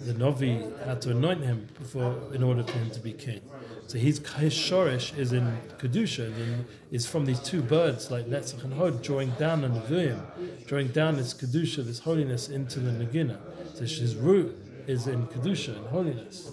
The 0.00 0.14
Novi 0.14 0.62
had 0.84 1.00
to 1.02 1.10
anoint 1.10 1.42
him 1.42 1.68
before 1.78 2.18
in 2.32 2.42
order 2.42 2.62
for 2.62 2.78
him 2.78 2.90
to 2.90 3.00
be 3.00 3.12
king. 3.12 3.40
So 3.86 3.98
his 3.98 4.18
his 4.36 4.54
shorish 4.54 5.16
is 5.18 5.32
in 5.32 5.58
kedusha, 5.78 6.26
and 6.26 6.64
is 6.90 7.06
from 7.06 7.26
these 7.26 7.40
two 7.40 7.62
birds 7.62 8.10
like 8.10 8.26
Netzach 8.26 8.64
and 8.64 8.74
Hod, 8.74 9.02
drawing 9.02 9.30
down 9.32 9.62
the 9.62 9.68
Nevi'im, 9.68 10.66
drawing 10.66 10.88
down 10.88 11.16
this 11.16 11.34
kedusha, 11.34 11.84
this 11.84 12.00
holiness 12.00 12.48
into 12.48 12.80
the 12.80 12.90
Nagina. 12.90 13.38
So 13.74 13.80
his 13.80 14.16
root 14.16 14.56
is 14.86 15.06
in 15.06 15.26
kedusha 15.26 15.76
and 15.76 15.86
holiness. 15.86 16.50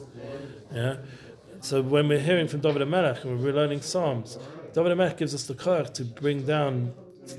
Yeah. 0.74 0.98
So 1.62 1.82
when 1.82 2.08
we're 2.08 2.20
hearing 2.20 2.48
from 2.48 2.60
David 2.62 2.88
Melech 2.88 3.24
and 3.24 3.42
we're 3.42 3.54
learning 3.54 3.82
Psalms, 3.82 4.38
David 4.74 4.98
Melech 4.98 5.18
gives 5.18 5.34
us 5.34 5.46
the 5.46 5.54
koach 5.54 5.94
to 5.94 6.04
bring 6.04 6.46
down 6.46 6.94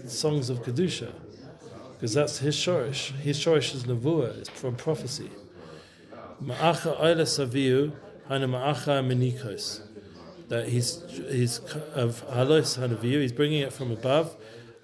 songs 0.06 0.48
of 0.48 0.62
kedusha, 0.62 1.12
because 1.94 2.14
that's 2.14 2.38
his 2.38 2.54
shorish. 2.54 3.12
His 3.18 3.38
shorish 3.38 3.74
is 3.74 3.84
nevuah, 3.84 4.38
it's 4.38 4.48
from 4.48 4.76
prophecy. 4.76 5.30
Ma'acha 6.42 6.98
oila 7.00 7.22
saviu, 7.22 7.92
hana 8.28 8.48
ma'acha 8.48 9.04
menikos. 9.04 9.82
That 10.48 10.68
he's 10.68 11.02
he's 11.30 11.60
of 11.94 12.20
halos 12.28 12.76
hanaviu. 12.76 13.20
He's 13.20 13.32
bringing 13.32 13.62
it 13.62 13.72
from 13.72 13.92
above. 13.92 14.36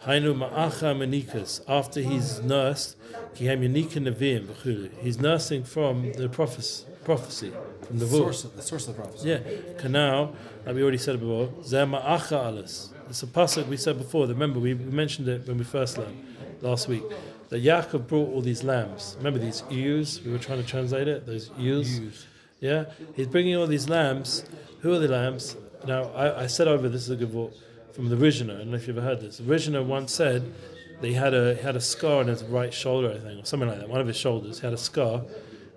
Hainu 0.04 0.36
ma'acha 0.38 0.94
menikos. 0.96 1.60
After 1.68 2.00
he's 2.00 2.40
nursed, 2.42 2.96
kihem 3.34 3.60
yanika 3.60 3.98
neviim. 3.98 4.90
He's 5.00 5.18
nursing 5.18 5.64
from 5.64 6.12
the 6.12 6.28
prophecy, 6.28 6.84
prophecy 7.04 7.52
from 7.86 7.98
the 7.98 8.04
The 8.04 8.16
source, 8.16 8.44
of, 8.44 8.56
the 8.56 8.62
source 8.62 8.86
of 8.86 8.96
the 8.96 9.02
prophecy. 9.02 9.28
Yeah, 9.30 9.40
canal, 9.78 10.36
like 10.64 10.76
we 10.76 10.82
already 10.82 10.98
said 10.98 11.18
before, 11.18 11.48
Zerma'acha 11.62 12.46
alas. 12.46 12.92
It's 13.10 13.22
a 13.22 13.26
pasuk 13.26 13.66
we 13.66 13.76
said 13.76 13.98
before. 13.98 14.26
Remember, 14.26 14.60
we 14.60 14.74
mentioned 14.74 15.28
it 15.28 15.48
when 15.48 15.58
we 15.58 15.64
first 15.64 15.98
learned 15.98 16.24
last 16.60 16.86
week. 16.88 17.02
That 17.48 17.62
Yaakov 17.62 18.06
brought 18.06 18.30
all 18.30 18.42
these 18.42 18.62
lambs. 18.62 19.14
Remember 19.18 19.38
these 19.38 19.62
ewes? 19.70 20.20
We 20.22 20.32
were 20.32 20.38
trying 20.38 20.62
to 20.62 20.66
translate 20.66 21.08
it. 21.08 21.26
Those 21.26 21.50
ewes. 21.56 21.98
Use. 21.98 22.26
Yeah, 22.60 22.86
he's 23.14 23.28
bringing 23.28 23.56
all 23.56 23.66
these 23.66 23.88
lambs. 23.88 24.44
Who 24.80 24.92
are 24.92 24.98
the 24.98 25.08
lambs? 25.08 25.56
Now, 25.86 26.04
I, 26.10 26.42
I 26.42 26.46
said 26.46 26.68
over 26.68 26.88
this 26.88 27.02
is 27.02 27.10
a 27.10 27.16
good 27.16 27.30
quote 27.30 27.54
from 27.92 28.08
the 28.08 28.16
Rishner. 28.16 28.54
I 28.54 28.58
don't 28.58 28.70
know 28.70 28.76
if 28.76 28.86
you've 28.86 28.98
ever 28.98 29.06
heard 29.06 29.20
this. 29.20 29.38
The 29.38 29.44
Rishner 29.44 29.84
once 29.84 30.12
said 30.12 30.52
that 31.00 31.06
he 31.06 31.14
had 31.14 31.34
a 31.34 31.54
he 31.54 31.62
had 31.62 31.76
a 31.76 31.80
scar 31.80 32.20
on 32.20 32.26
his 32.26 32.42
right 32.44 32.74
shoulder, 32.74 33.12
I 33.12 33.18
think, 33.18 33.42
or 33.42 33.46
something 33.46 33.68
like 33.68 33.78
that. 33.78 33.88
One 33.88 34.00
of 34.00 34.06
his 34.06 34.16
shoulders 34.16 34.60
he 34.60 34.66
had 34.66 34.74
a 34.74 34.78
scar, 34.78 35.22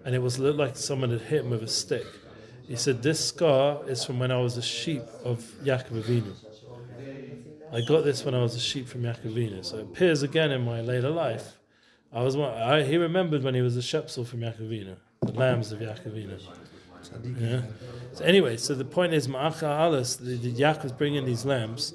and 0.03 0.15
it 0.15 0.19
was 0.19 0.39
looked 0.39 0.57
like 0.57 0.75
someone 0.75 1.11
had 1.11 1.21
hit 1.21 1.43
him 1.43 1.51
with 1.51 1.63
a 1.63 1.67
stick. 1.67 2.05
He 2.67 2.75
said 2.75 3.03
this 3.03 3.23
scar 3.23 3.81
is 3.87 4.03
from 4.03 4.19
when 4.19 4.31
I 4.31 4.37
was 4.37 4.57
a 4.57 4.61
sheep 4.61 5.03
of 5.23 5.39
Yaakov 5.63 6.03
Avinu. 6.03 6.33
I 7.73 7.81
got 7.81 8.03
this 8.03 8.25
when 8.25 8.33
I 8.33 8.41
was 8.41 8.55
a 8.55 8.59
sheep 8.59 8.87
from 8.87 9.03
Yaakov 9.03 9.33
Avinu. 9.33 9.63
So 9.63 9.77
it 9.77 9.83
appears 9.83 10.23
again 10.23 10.51
in 10.51 10.63
my 10.63 10.81
later 10.81 11.09
life. 11.09 11.57
I 12.13 12.23
was 12.23 12.35
one, 12.35 12.53
I, 12.53 12.83
he 12.83 12.97
remembered 12.97 13.43
when 13.43 13.55
he 13.55 13.61
was 13.61 13.77
a 13.77 13.79
shepsel 13.79 14.27
from 14.27 14.41
Yaakov 14.41 14.69
Avinu, 14.69 14.95
the 15.21 15.31
lambs 15.31 15.71
of 15.71 15.79
Yaakov 15.79 16.11
Avinu. 16.11 16.41
Yeah. 17.39 17.61
So 18.13 18.25
anyway, 18.25 18.57
so 18.57 18.75
the 18.75 18.85
point 18.85 19.13
is, 19.13 19.27
Ma'acha 19.27 19.87
Alas, 19.87 20.17
the, 20.17 20.35
the 20.35 20.51
Yaakov's 20.51 20.91
bringing 20.91 21.25
these 21.25 21.45
lambs. 21.45 21.93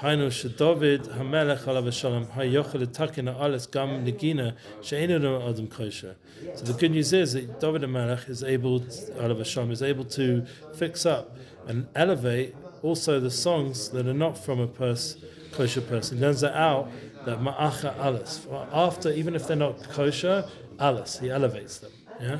Hainu 0.00 0.28
shedavid 0.28 1.08
hamelech 1.18 1.64
alav 1.64 1.92
shalom 1.92 2.26
hayochel 2.26 2.90
takin 2.92 3.28
alas 3.28 3.66
gam 3.66 4.06
negina 4.06 4.54
she'enu 4.80 5.16
adam 5.42 5.66
kosher. 5.66 6.14
So 6.54 6.64
the 6.64 6.72
good 6.72 6.92
news 6.92 7.12
is 7.12 7.32
that 7.32 7.60
David 7.60 7.82
Melech 7.88 8.28
is 8.28 8.44
able, 8.44 8.80
alav 8.80 9.44
shalom, 9.44 9.72
is 9.72 9.82
able 9.82 10.04
to 10.04 10.46
fix 10.76 11.04
up 11.04 11.36
and 11.66 11.88
elevate 11.96 12.54
also 12.82 13.18
the 13.18 13.30
songs 13.30 13.90
that 13.90 14.06
are 14.06 14.14
not 14.14 14.38
from 14.38 14.60
a 14.60 14.68
pers- 14.68 15.16
kosher 15.50 15.80
person. 15.80 16.18
He 16.18 16.22
learns 16.22 16.42
that 16.42 16.56
out 16.56 16.90
that 17.24 17.40
ma'acha 17.40 17.94
alas 17.98 18.46
after 18.72 19.10
even 19.10 19.34
if 19.34 19.46
they're 19.46 19.56
not 19.56 19.82
kosher, 19.90 20.48
alas 20.78 21.18
he 21.18 21.30
elevates 21.30 21.78
them. 21.78 21.92
Yeah. 22.20 22.38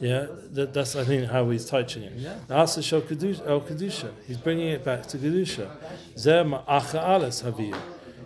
Yeah, 0.00 0.26
that, 0.52 0.72
that's 0.72 0.94
I 0.94 1.02
think 1.02 1.28
how 1.28 1.50
he's 1.50 1.64
touching 1.64 2.04
it. 2.04 2.46
The 2.46 2.54
Asa 2.54 2.82
Shel 2.82 3.00
Kedusha, 3.02 3.48
El 3.48 3.60
Kedusha. 3.62 4.12
He's 4.28 4.36
bringing 4.36 4.68
it 4.68 4.84
back 4.84 5.06
to 5.08 5.18
Kedusha. 5.18 5.68
Zer 6.16 6.44
Ma'acha 6.44 7.16
Alas 7.16 7.42
Haviyu. 7.42 7.76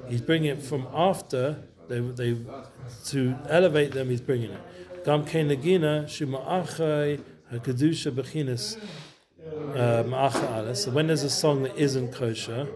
He's 0.07 0.21
bringing 0.21 0.51
it 0.51 0.63
from 0.63 0.87
after 0.93 1.63
they 1.89 2.01
they 2.01 2.37
to 3.07 3.39
elevate 3.49 3.93
them. 3.93 4.11
He's 4.11 4.21
bringing 4.21 4.51
it. 4.51 5.05
Gam 5.05 5.25
Kein 5.25 5.49
Nagina 5.49 6.05
Shuma'achai 6.05 7.21
HaKedusha 7.53 8.13
Bechinas 8.13 8.77
uh, 9.47 10.03
Ma'acha 10.05 10.59
Alas. 10.59 10.85
So 10.85 10.91
when 10.91 11.07
there's 11.07 11.23
a 11.23 11.31
song 11.31 11.63
that 11.63 11.77
isn't 11.77 12.13
kosher, 12.13 12.69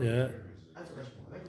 yeah. 0.00 0.28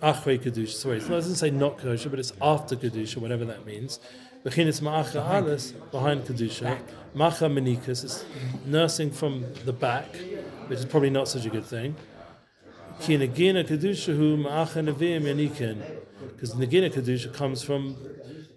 Achrei 0.01 0.39
Kedusha. 0.39 0.73
Sorry, 0.73 0.97
it 0.97 1.07
doesn't 1.07 1.35
say 1.35 1.49
not 1.49 1.77
kosher, 1.77 2.09
but 2.09 2.19
it's 2.19 2.33
after 2.41 2.75
Kedusha, 2.75 3.17
whatever 3.17 3.45
that 3.45 3.65
means. 3.65 3.99
Bechinis 4.43 4.81
Ma'acha 4.81 5.15
Alas, 5.15 5.71
behind 5.91 6.23
Kedusha. 6.25 6.77
Macha 7.13 7.45
Menikas, 7.45 8.03
it's 8.03 8.25
nursing 8.65 9.09
from 9.09 9.45
the 9.63 9.73
back, 9.73 10.15
which 10.67 10.79
is 10.79 10.85
probably 10.85 11.09
not 11.09 11.27
such 11.27 11.45
a 11.45 11.49
good 11.49 11.65
thing. 11.65 11.95
Ki 12.99 13.17
Nagina 13.17 13.65
Kedusha 13.65 14.15
hu 14.15 14.37
Ma'acha 14.37 14.85
Nevi'im 14.87 15.23
Yanikin. 15.23 15.81
Because 16.27 16.53
Nagina 16.55 16.93
Kedusha 16.93 17.33
comes 17.33 17.63
from 17.63 17.95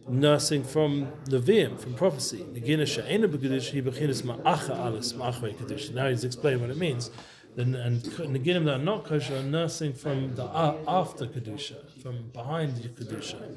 nursing 0.09 0.65
from 0.65 1.07
Nevi'im, 1.27 1.79
from 1.79 1.95
prophecy. 1.95 2.39
Nagina 2.39 2.83
Sha'ena 2.83 3.27
B'Kedusha, 3.27 3.71
he 3.71 3.81
Bechinis 3.81 4.23
Ma'acha 4.23 4.71
Alas, 4.71 5.13
Ma'achrei 5.13 5.55
Kedusha. 5.55 5.95
Now 5.95 6.09
he's 6.09 6.25
explained 6.25 6.61
what 6.61 6.71
it 6.71 6.77
means. 6.77 7.11
Then, 7.59 7.75
and 7.75 8.01
Naginim 8.03 8.67
that 8.67 8.75
are 8.75 8.79
not 8.79 9.05
kosher 9.05 9.35
are 9.35 9.43
nursing 9.43 9.93
from 9.93 10.37
the 10.37 10.45
a- 10.45 10.79
after 10.87 11.27
Kedusha, 11.27 11.91
from 12.01 12.29
behind 12.33 12.77
the 12.77 12.89
Kedusha. 12.89 13.57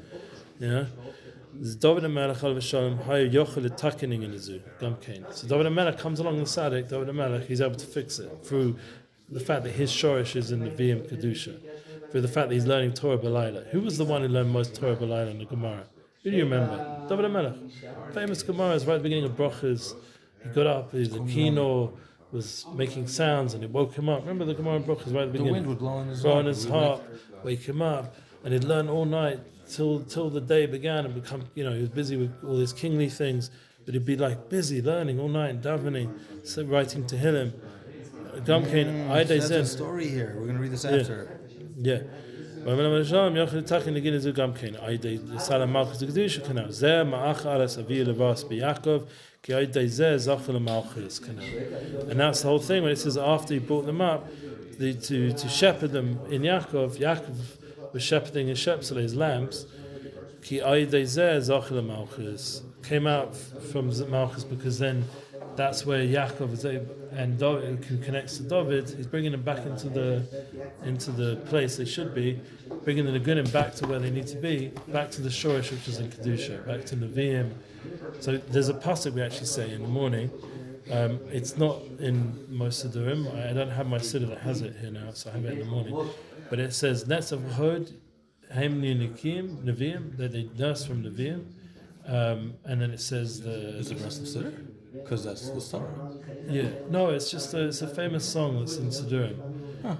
Yeah? 0.58 0.86
This 1.54 1.76
David 1.76 2.02
HaMelech 2.02 2.38
Alav 2.38 2.60
Shalom 2.60 2.98
Hayu 2.98 3.32
Yochel 3.32 3.76
Takening 3.76 4.24
in 4.24 4.32
Gam 4.80 4.96
Kain. 4.96 5.24
So 5.30 5.46
David 5.46 5.66
HaMelech 5.66 6.00
comes 6.00 6.18
along 6.18 6.40
the 6.40 6.46
Sadik, 6.46 6.88
David 6.88 7.14
HaMelech, 7.14 7.46
he's 7.46 7.60
able 7.60 7.76
to 7.76 7.86
fix 7.86 8.18
it 8.18 8.28
through 8.42 8.76
the 9.28 9.38
fact 9.38 9.62
that 9.62 9.70
his 9.70 9.92
shorish 9.92 10.34
is 10.34 10.50
in 10.50 10.64
the 10.64 10.70
VM 10.70 11.08
Kedusha, 11.08 11.60
through 12.10 12.22
the 12.22 12.26
fact 12.26 12.48
that 12.48 12.54
he's 12.56 12.66
learning 12.66 12.94
Torah 12.94 13.18
B'Laila. 13.18 13.68
Who 13.68 13.82
was 13.82 13.98
the 13.98 14.04
one 14.04 14.22
who 14.22 14.28
learned 14.28 14.50
most 14.50 14.74
Torah 14.74 14.96
B'Laila 14.96 15.30
in 15.30 15.38
the 15.38 15.44
Gemara? 15.44 15.84
Who 16.24 16.32
do 16.32 16.36
you 16.36 16.42
remember? 16.42 17.06
David 17.08 17.26
HaMelech. 17.26 18.12
Famous 18.14 18.42
Gemara 18.42 18.74
is 18.74 18.84
right 18.84 18.94
at 18.94 18.98
the 18.98 19.04
beginning 19.04 19.26
of 19.26 19.36
Brochas. 19.36 19.94
He 20.42 20.48
got 20.48 20.66
up, 20.66 20.90
he's 20.90 21.14
a 21.14 21.20
kino 21.20 21.96
was 22.32 22.66
making 22.74 23.06
sounds 23.06 23.54
and 23.54 23.62
it 23.62 23.70
woke 23.70 23.94
him 23.94 24.08
up. 24.08 24.20
Remember 24.20 24.44
the 24.44 24.54
Gemara 24.54 24.80
Brochas 24.80 25.14
right 25.14 25.22
at 25.22 25.32
the 25.32 25.38
beginning. 25.38 25.46
The 25.46 25.52
wind 25.52 25.66
would 25.66 25.78
blow 25.78 25.92
on 25.92 26.08
his, 26.08 26.22
blow 26.22 26.42
his 26.42 26.64
harp, 26.64 27.02
wake 27.44 27.62
him 27.62 27.82
up, 27.82 28.16
and 28.44 28.52
he'd 28.52 28.64
learn 28.64 28.88
all 28.88 29.04
night 29.04 29.40
till 29.68 30.00
till 30.02 30.30
the 30.30 30.40
day 30.40 30.66
began 30.66 31.04
and 31.04 31.14
become 31.14 31.44
you 31.54 31.64
know 31.64 31.72
he 31.72 31.80
was 31.80 31.88
busy 31.90 32.16
with 32.16 32.32
all 32.44 32.56
these 32.56 32.72
kingly 32.72 33.08
things, 33.08 33.50
but 33.84 33.94
he'd 33.94 34.04
be 34.04 34.16
like 34.16 34.48
busy 34.48 34.80
learning 34.82 35.20
all 35.20 35.28
night, 35.28 35.60
davening, 35.60 36.18
so 36.44 36.64
writing 36.64 37.06
to 37.06 37.16
Hillel. 37.16 37.52
Gamkein, 38.40 38.86
mm, 38.86 39.28
That's 39.28 39.50
a 39.50 39.66
story 39.66 40.08
here. 40.08 40.34
We're 40.36 40.44
going 40.44 40.56
to 40.56 40.62
read 40.62 40.72
this 40.72 40.86
after. 40.86 41.38
Yeah. 41.76 41.96
yeah. 41.96 42.02
And 49.44 49.74
that's 52.20 52.42
the 52.42 52.48
whole 52.48 52.60
thing 52.60 52.82
when 52.84 52.92
it 52.92 52.98
says 52.98 53.18
after 53.18 53.54
he 53.54 53.60
brought 53.60 53.86
them 53.86 54.00
up, 54.00 54.28
the, 54.78 54.94
to, 54.94 55.32
to 55.32 55.48
shepherd 55.48 55.90
them 55.90 56.20
in 56.30 56.42
Yaakov, 56.42 56.96
Yaakov 56.98 57.34
was 57.92 58.02
shepherding 58.04 58.46
his 58.48 58.58
shepsele, 58.58 59.02
his 59.02 59.14
lambs, 59.14 59.66
came 62.82 63.06
out 63.06 63.36
from 63.36 64.10
Malchus 64.10 64.44
because 64.44 64.78
then 64.78 65.04
that's 65.56 65.84
where 65.84 66.00
Yaakov 66.00 66.52
is 66.52 66.64
able, 66.64 66.94
and 67.12 67.38
David 67.38 67.84
who 67.84 67.98
connects 67.98 68.38
to 68.38 68.42
David. 68.42 68.88
He's 68.88 69.06
bringing 69.06 69.32
them 69.32 69.42
back 69.42 69.64
into 69.66 69.88
the 69.88 70.26
into 70.84 71.10
the 71.10 71.36
place 71.46 71.76
they 71.76 71.84
should 71.84 72.14
be, 72.14 72.40
bringing 72.84 73.04
the 73.04 73.18
Nagunim 73.18 73.52
back 73.52 73.74
to 73.76 73.86
where 73.86 73.98
they 73.98 74.10
need 74.10 74.26
to 74.28 74.36
be, 74.36 74.72
back 74.88 75.10
to 75.12 75.22
the 75.22 75.28
Shorish 75.28 75.70
which 75.70 75.88
is 75.88 75.98
in 75.98 76.10
Kedusha, 76.10 76.66
back 76.66 76.84
to 76.86 76.96
Nevi'im. 76.96 77.52
So 78.20 78.36
there's 78.36 78.68
a 78.68 78.74
pasuk 78.74 79.12
we 79.12 79.22
actually 79.22 79.46
say 79.46 79.72
in 79.72 79.82
the 79.82 79.88
morning. 79.88 80.30
Um, 80.90 81.20
it's 81.30 81.56
not 81.56 81.80
in 82.00 82.44
most 82.48 82.84
Siddurim. 82.84 83.32
I 83.48 83.52
don't 83.52 83.70
have 83.70 83.86
my 83.86 83.98
Siddur 83.98 84.28
that 84.28 84.38
has 84.38 84.62
it 84.62 84.76
here 84.80 84.90
now, 84.90 85.12
so 85.12 85.30
I 85.30 85.34
have 85.34 85.44
it 85.44 85.52
in 85.52 85.58
the 85.60 85.64
morning. 85.64 86.10
But 86.50 86.58
it 86.58 86.74
says, 86.74 87.04
Netz 87.04 87.32
of 87.32 87.52
Hod, 87.52 87.90
Haim 88.52 88.82
Nikim, 88.82 89.62
Nevi'im, 89.64 90.16
that 90.16 90.32
they 90.32 90.48
nurse 90.58 90.84
from 90.84 91.04
Nevi'im. 91.04 91.44
Um, 92.06 92.54
and 92.64 92.80
then 92.80 92.90
it 92.90 93.00
says 93.00 93.40
the. 93.40 93.78
Is 93.78 93.90
the 93.90 93.96
rest 93.96 94.20
of 94.20 94.26
Siddur? 94.26 94.71
Because 94.92 95.24
that's 95.24 95.48
the 95.48 95.60
story. 95.60 95.88
Yeah, 96.46 96.68
no, 96.90 97.10
it's 97.10 97.30
just 97.30 97.54
a, 97.54 97.68
it's 97.68 97.82
a 97.82 97.88
famous 97.88 98.24
song 98.28 98.58
that's 98.58 98.76
in 98.76 98.88
Siddurim. 98.88 99.36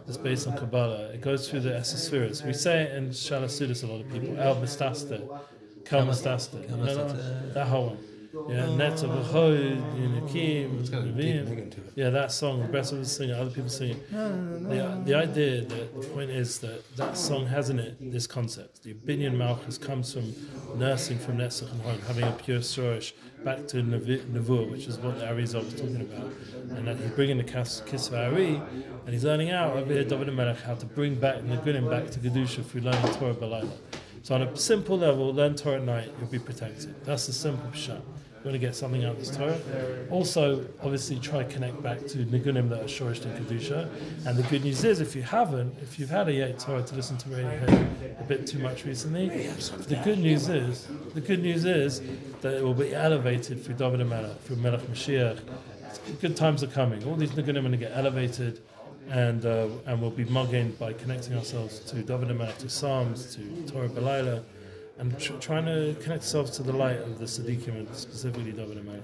It's 0.06 0.16
based 0.16 0.46
on 0.46 0.56
Kabbalah. 0.56 1.10
It 1.10 1.20
goes 1.20 1.48
through 1.48 1.60
the 1.60 1.70
Esespheres. 1.70 2.44
We 2.44 2.52
say 2.52 2.82
it 2.82 2.94
in 2.94 3.10
Shalasudis, 3.10 3.82
a 3.82 3.86
lot 3.86 4.00
of 4.02 4.12
people. 4.12 4.38
El 4.38 4.56
Mistater. 4.56 5.40
Kel 5.84 6.06
Mistater. 6.06 6.70
You 6.70 6.76
know 6.76 6.84
that 6.84 7.06
one? 7.06 7.52
That 7.54 7.66
whole 7.66 7.86
one. 7.86 7.98
Yeah, 8.32 8.64
Netza 8.66 9.08
B'chod, 9.08 9.82
Yunakim, 9.94 10.80
It's 10.80 10.88
got 10.88 11.02
a 11.02 11.06
deep 11.06 11.14
Nevi'im. 11.16 11.48
meaning 11.50 11.70
to 11.70 11.80
it. 11.82 11.92
Yeah, 11.94 12.08
that 12.10 12.32
song, 12.32 12.60
the 12.62 12.68
rest 12.68 12.92
of 12.94 13.00
us 13.00 13.14
sing 13.14 13.28
it, 13.28 13.34
other 13.34 13.50
people 13.50 13.68
sing 13.68 13.90
it. 13.90 14.10
The, 14.10 15.02
the 15.04 15.14
idea, 15.14 15.60
that 15.66 16.00
the 16.00 16.06
point 16.08 16.30
is 16.30 16.58
that 16.60 16.96
that 16.96 17.18
song 17.18 17.46
has 17.46 17.68
in 17.68 17.78
it 17.78 17.96
this 18.00 18.26
concept. 18.26 18.82
The 18.84 18.94
Binyan 18.94 19.36
Malchus 19.36 19.76
comes 19.76 20.14
from 20.14 20.32
nursing 20.78 21.18
from 21.18 21.36
Netzach 21.38 21.70
and 21.72 21.82
Hod, 21.82 22.00
having 22.08 22.24
a 22.24 22.32
pure 22.32 22.60
Shorish 22.60 23.12
back 23.44 23.66
to 23.68 23.78
Nevi- 23.82 24.24
Nevuah, 24.32 24.70
which 24.70 24.86
is 24.86 24.96
what 24.98 25.18
the 25.18 25.26
Arizal 25.26 25.64
was 25.64 25.74
talking 25.74 26.00
about. 26.00 26.32
And 26.78 26.88
that 26.88 26.96
he's 26.96 27.10
bringing 27.10 27.36
the 27.36 27.44
Kas- 27.44 27.82
Kisva 27.82 28.32
Ari, 28.32 28.54
and 29.04 29.08
he's 29.10 29.24
learning 29.24 29.50
out 29.50 29.76
over 29.76 29.92
here, 29.92 30.04
David 30.04 30.32
Melech, 30.32 30.60
how 30.62 30.74
to 30.76 30.86
bring 30.86 31.16
back 31.16 31.42
Nagunim 31.42 31.90
back 31.90 32.08
to 32.12 32.18
Kedusha 32.18 32.64
through 32.64 32.80
learning 32.82 33.12
Torah 33.14 33.34
Balayla. 33.34 33.70
So 34.22 34.36
on 34.36 34.42
a 34.42 34.56
simple 34.56 34.96
level, 34.96 35.34
learn 35.34 35.56
Torah 35.56 35.76
at 35.76 35.82
night, 35.82 36.12
you'll 36.18 36.28
be 36.28 36.38
protected. 36.38 36.94
That's 37.04 37.26
the 37.26 37.32
simple 37.32 37.72
shot. 37.72 38.02
You 38.42 38.50
want 38.50 38.54
to 38.54 38.66
get 38.66 38.74
something 38.74 39.04
out 39.04 39.12
of 39.12 39.18
this 39.18 39.36
Torah. 39.36 39.58
Also, 40.10 40.66
obviously, 40.82 41.18
try 41.20 41.44
to 41.44 41.48
connect 41.52 41.80
back 41.80 41.98
to 42.08 42.18
Nigunim 42.18 42.68
that 42.70 42.80
are 42.80 42.84
Shorish 42.84 43.24
and 43.24 43.36
Kedusha. 43.36 43.88
And 44.26 44.36
the 44.36 44.42
good 44.44 44.64
news 44.64 44.82
is, 44.82 45.00
if 45.00 45.14
you 45.14 45.22
haven't, 45.22 45.76
if 45.80 45.98
you've 45.98 46.10
had 46.10 46.28
a 46.28 46.32
yetzer 46.32 46.66
hara 46.66 46.82
to 46.82 46.94
listen 46.94 47.16
to 47.18 47.28
Radiohead 47.28 48.20
a 48.20 48.24
bit 48.24 48.46
too 48.46 48.58
much 48.58 48.84
recently, 48.84 49.28
the 49.28 50.00
good 50.02 50.18
news 50.18 50.48
is, 50.48 50.88
the 51.14 51.20
good 51.20 51.40
news 51.40 51.64
is 51.64 52.00
that 52.40 52.54
it 52.54 52.64
will 52.64 52.74
be 52.74 52.94
elevated 52.94 53.64
through 53.64 53.74
David 53.74 54.04
Melech, 54.06 54.40
through 54.40 54.56
Melech 54.56 54.82
Mashiach. 54.82 55.38
Good 56.20 56.36
times 56.36 56.64
are 56.64 56.68
coming. 56.68 57.04
All 57.04 57.14
these 57.14 57.30
Nigunim 57.30 57.58
are 57.58 57.60
going 57.60 57.72
to 57.72 57.76
get 57.76 57.92
elevated 57.94 58.60
and 59.10 59.44
uh, 59.44 59.68
and 59.86 60.00
we'll 60.00 60.10
be 60.10 60.24
mugging 60.24 60.72
by 60.72 60.92
connecting 60.92 61.34
ourselves 61.36 61.80
to 61.80 62.02
David 62.02 62.28
to 62.58 62.68
Psalms, 62.68 63.34
to 63.36 63.72
Torah 63.72 63.88
Belayla, 63.88 64.42
and 64.98 65.18
tr- 65.18 65.34
trying 65.34 65.66
to 65.66 65.94
connect 66.00 66.22
ourselves 66.22 66.50
to 66.52 66.62
the 66.62 66.72
light 66.72 66.98
of 66.98 67.18
the 67.18 67.24
Siddiqim 67.24 67.68
and 67.68 67.94
specifically 67.94 68.52
David 68.52 68.84
Melech. 68.84 69.02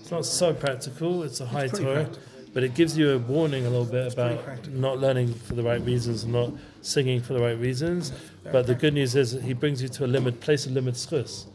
It's 0.00 0.10
not 0.10 0.24
so 0.24 0.54
practical, 0.54 1.22
it's 1.22 1.40
a 1.40 1.46
high 1.46 1.68
pretty 1.68 1.84
Torah, 1.84 1.94
practical. 2.04 2.22
but 2.54 2.62
it 2.62 2.74
gives 2.74 2.96
you 2.96 3.10
a 3.10 3.18
warning 3.18 3.66
a 3.66 3.70
little 3.70 3.84
bit 3.84 4.12
about 4.12 4.68
not 4.68 4.98
learning 4.98 5.34
for 5.34 5.54
the 5.54 5.62
right 5.62 5.84
reasons, 5.84 6.24
and 6.24 6.32
not 6.32 6.52
singing 6.82 7.20
for 7.20 7.32
the 7.34 7.40
right 7.40 7.58
reasons. 7.58 8.12
But 8.44 8.66
the 8.66 8.74
good 8.74 8.94
news 8.94 9.16
is 9.16 9.32
that 9.32 9.42
he 9.42 9.52
brings 9.52 9.82
you 9.82 9.88
to 9.88 10.04
a 10.04 10.06
limit, 10.06 10.40
place 10.40 10.66
of 10.66 10.72
limit 10.72 10.94
schus. 10.94 11.46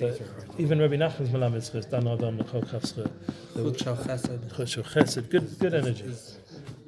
Even 0.00 0.78
Rabbi 0.78 0.94
Nachman's 0.94 1.30
Malamed 1.30 1.56
schus, 1.56 1.90
Dan 1.90 2.06
Adam 2.06 2.38
schus. 2.38 3.10
Chesed. 3.54 4.48
Chesed, 4.54 5.28
good, 5.28 5.58
good 5.58 5.74
energy. 5.74 6.04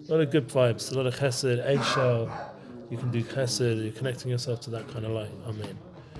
A 0.09 0.13
lot 0.13 0.21
of 0.21 0.31
good 0.31 0.49
vibes, 0.49 0.93
a 0.93 0.95
lot 0.95 1.07
of 1.07 1.17
chesed, 1.17 1.65
eggshell. 1.67 2.31
You 2.89 2.99
can 2.99 3.11
do 3.11 3.25
chesed, 3.25 3.83
you're 3.83 3.93
connecting 3.93 4.31
yourself 4.31 4.61
to 4.61 4.71
that 4.71 4.87
kind 4.93 5.05
of 5.05 5.11
light. 5.11 5.31
Amen. 5.45 5.77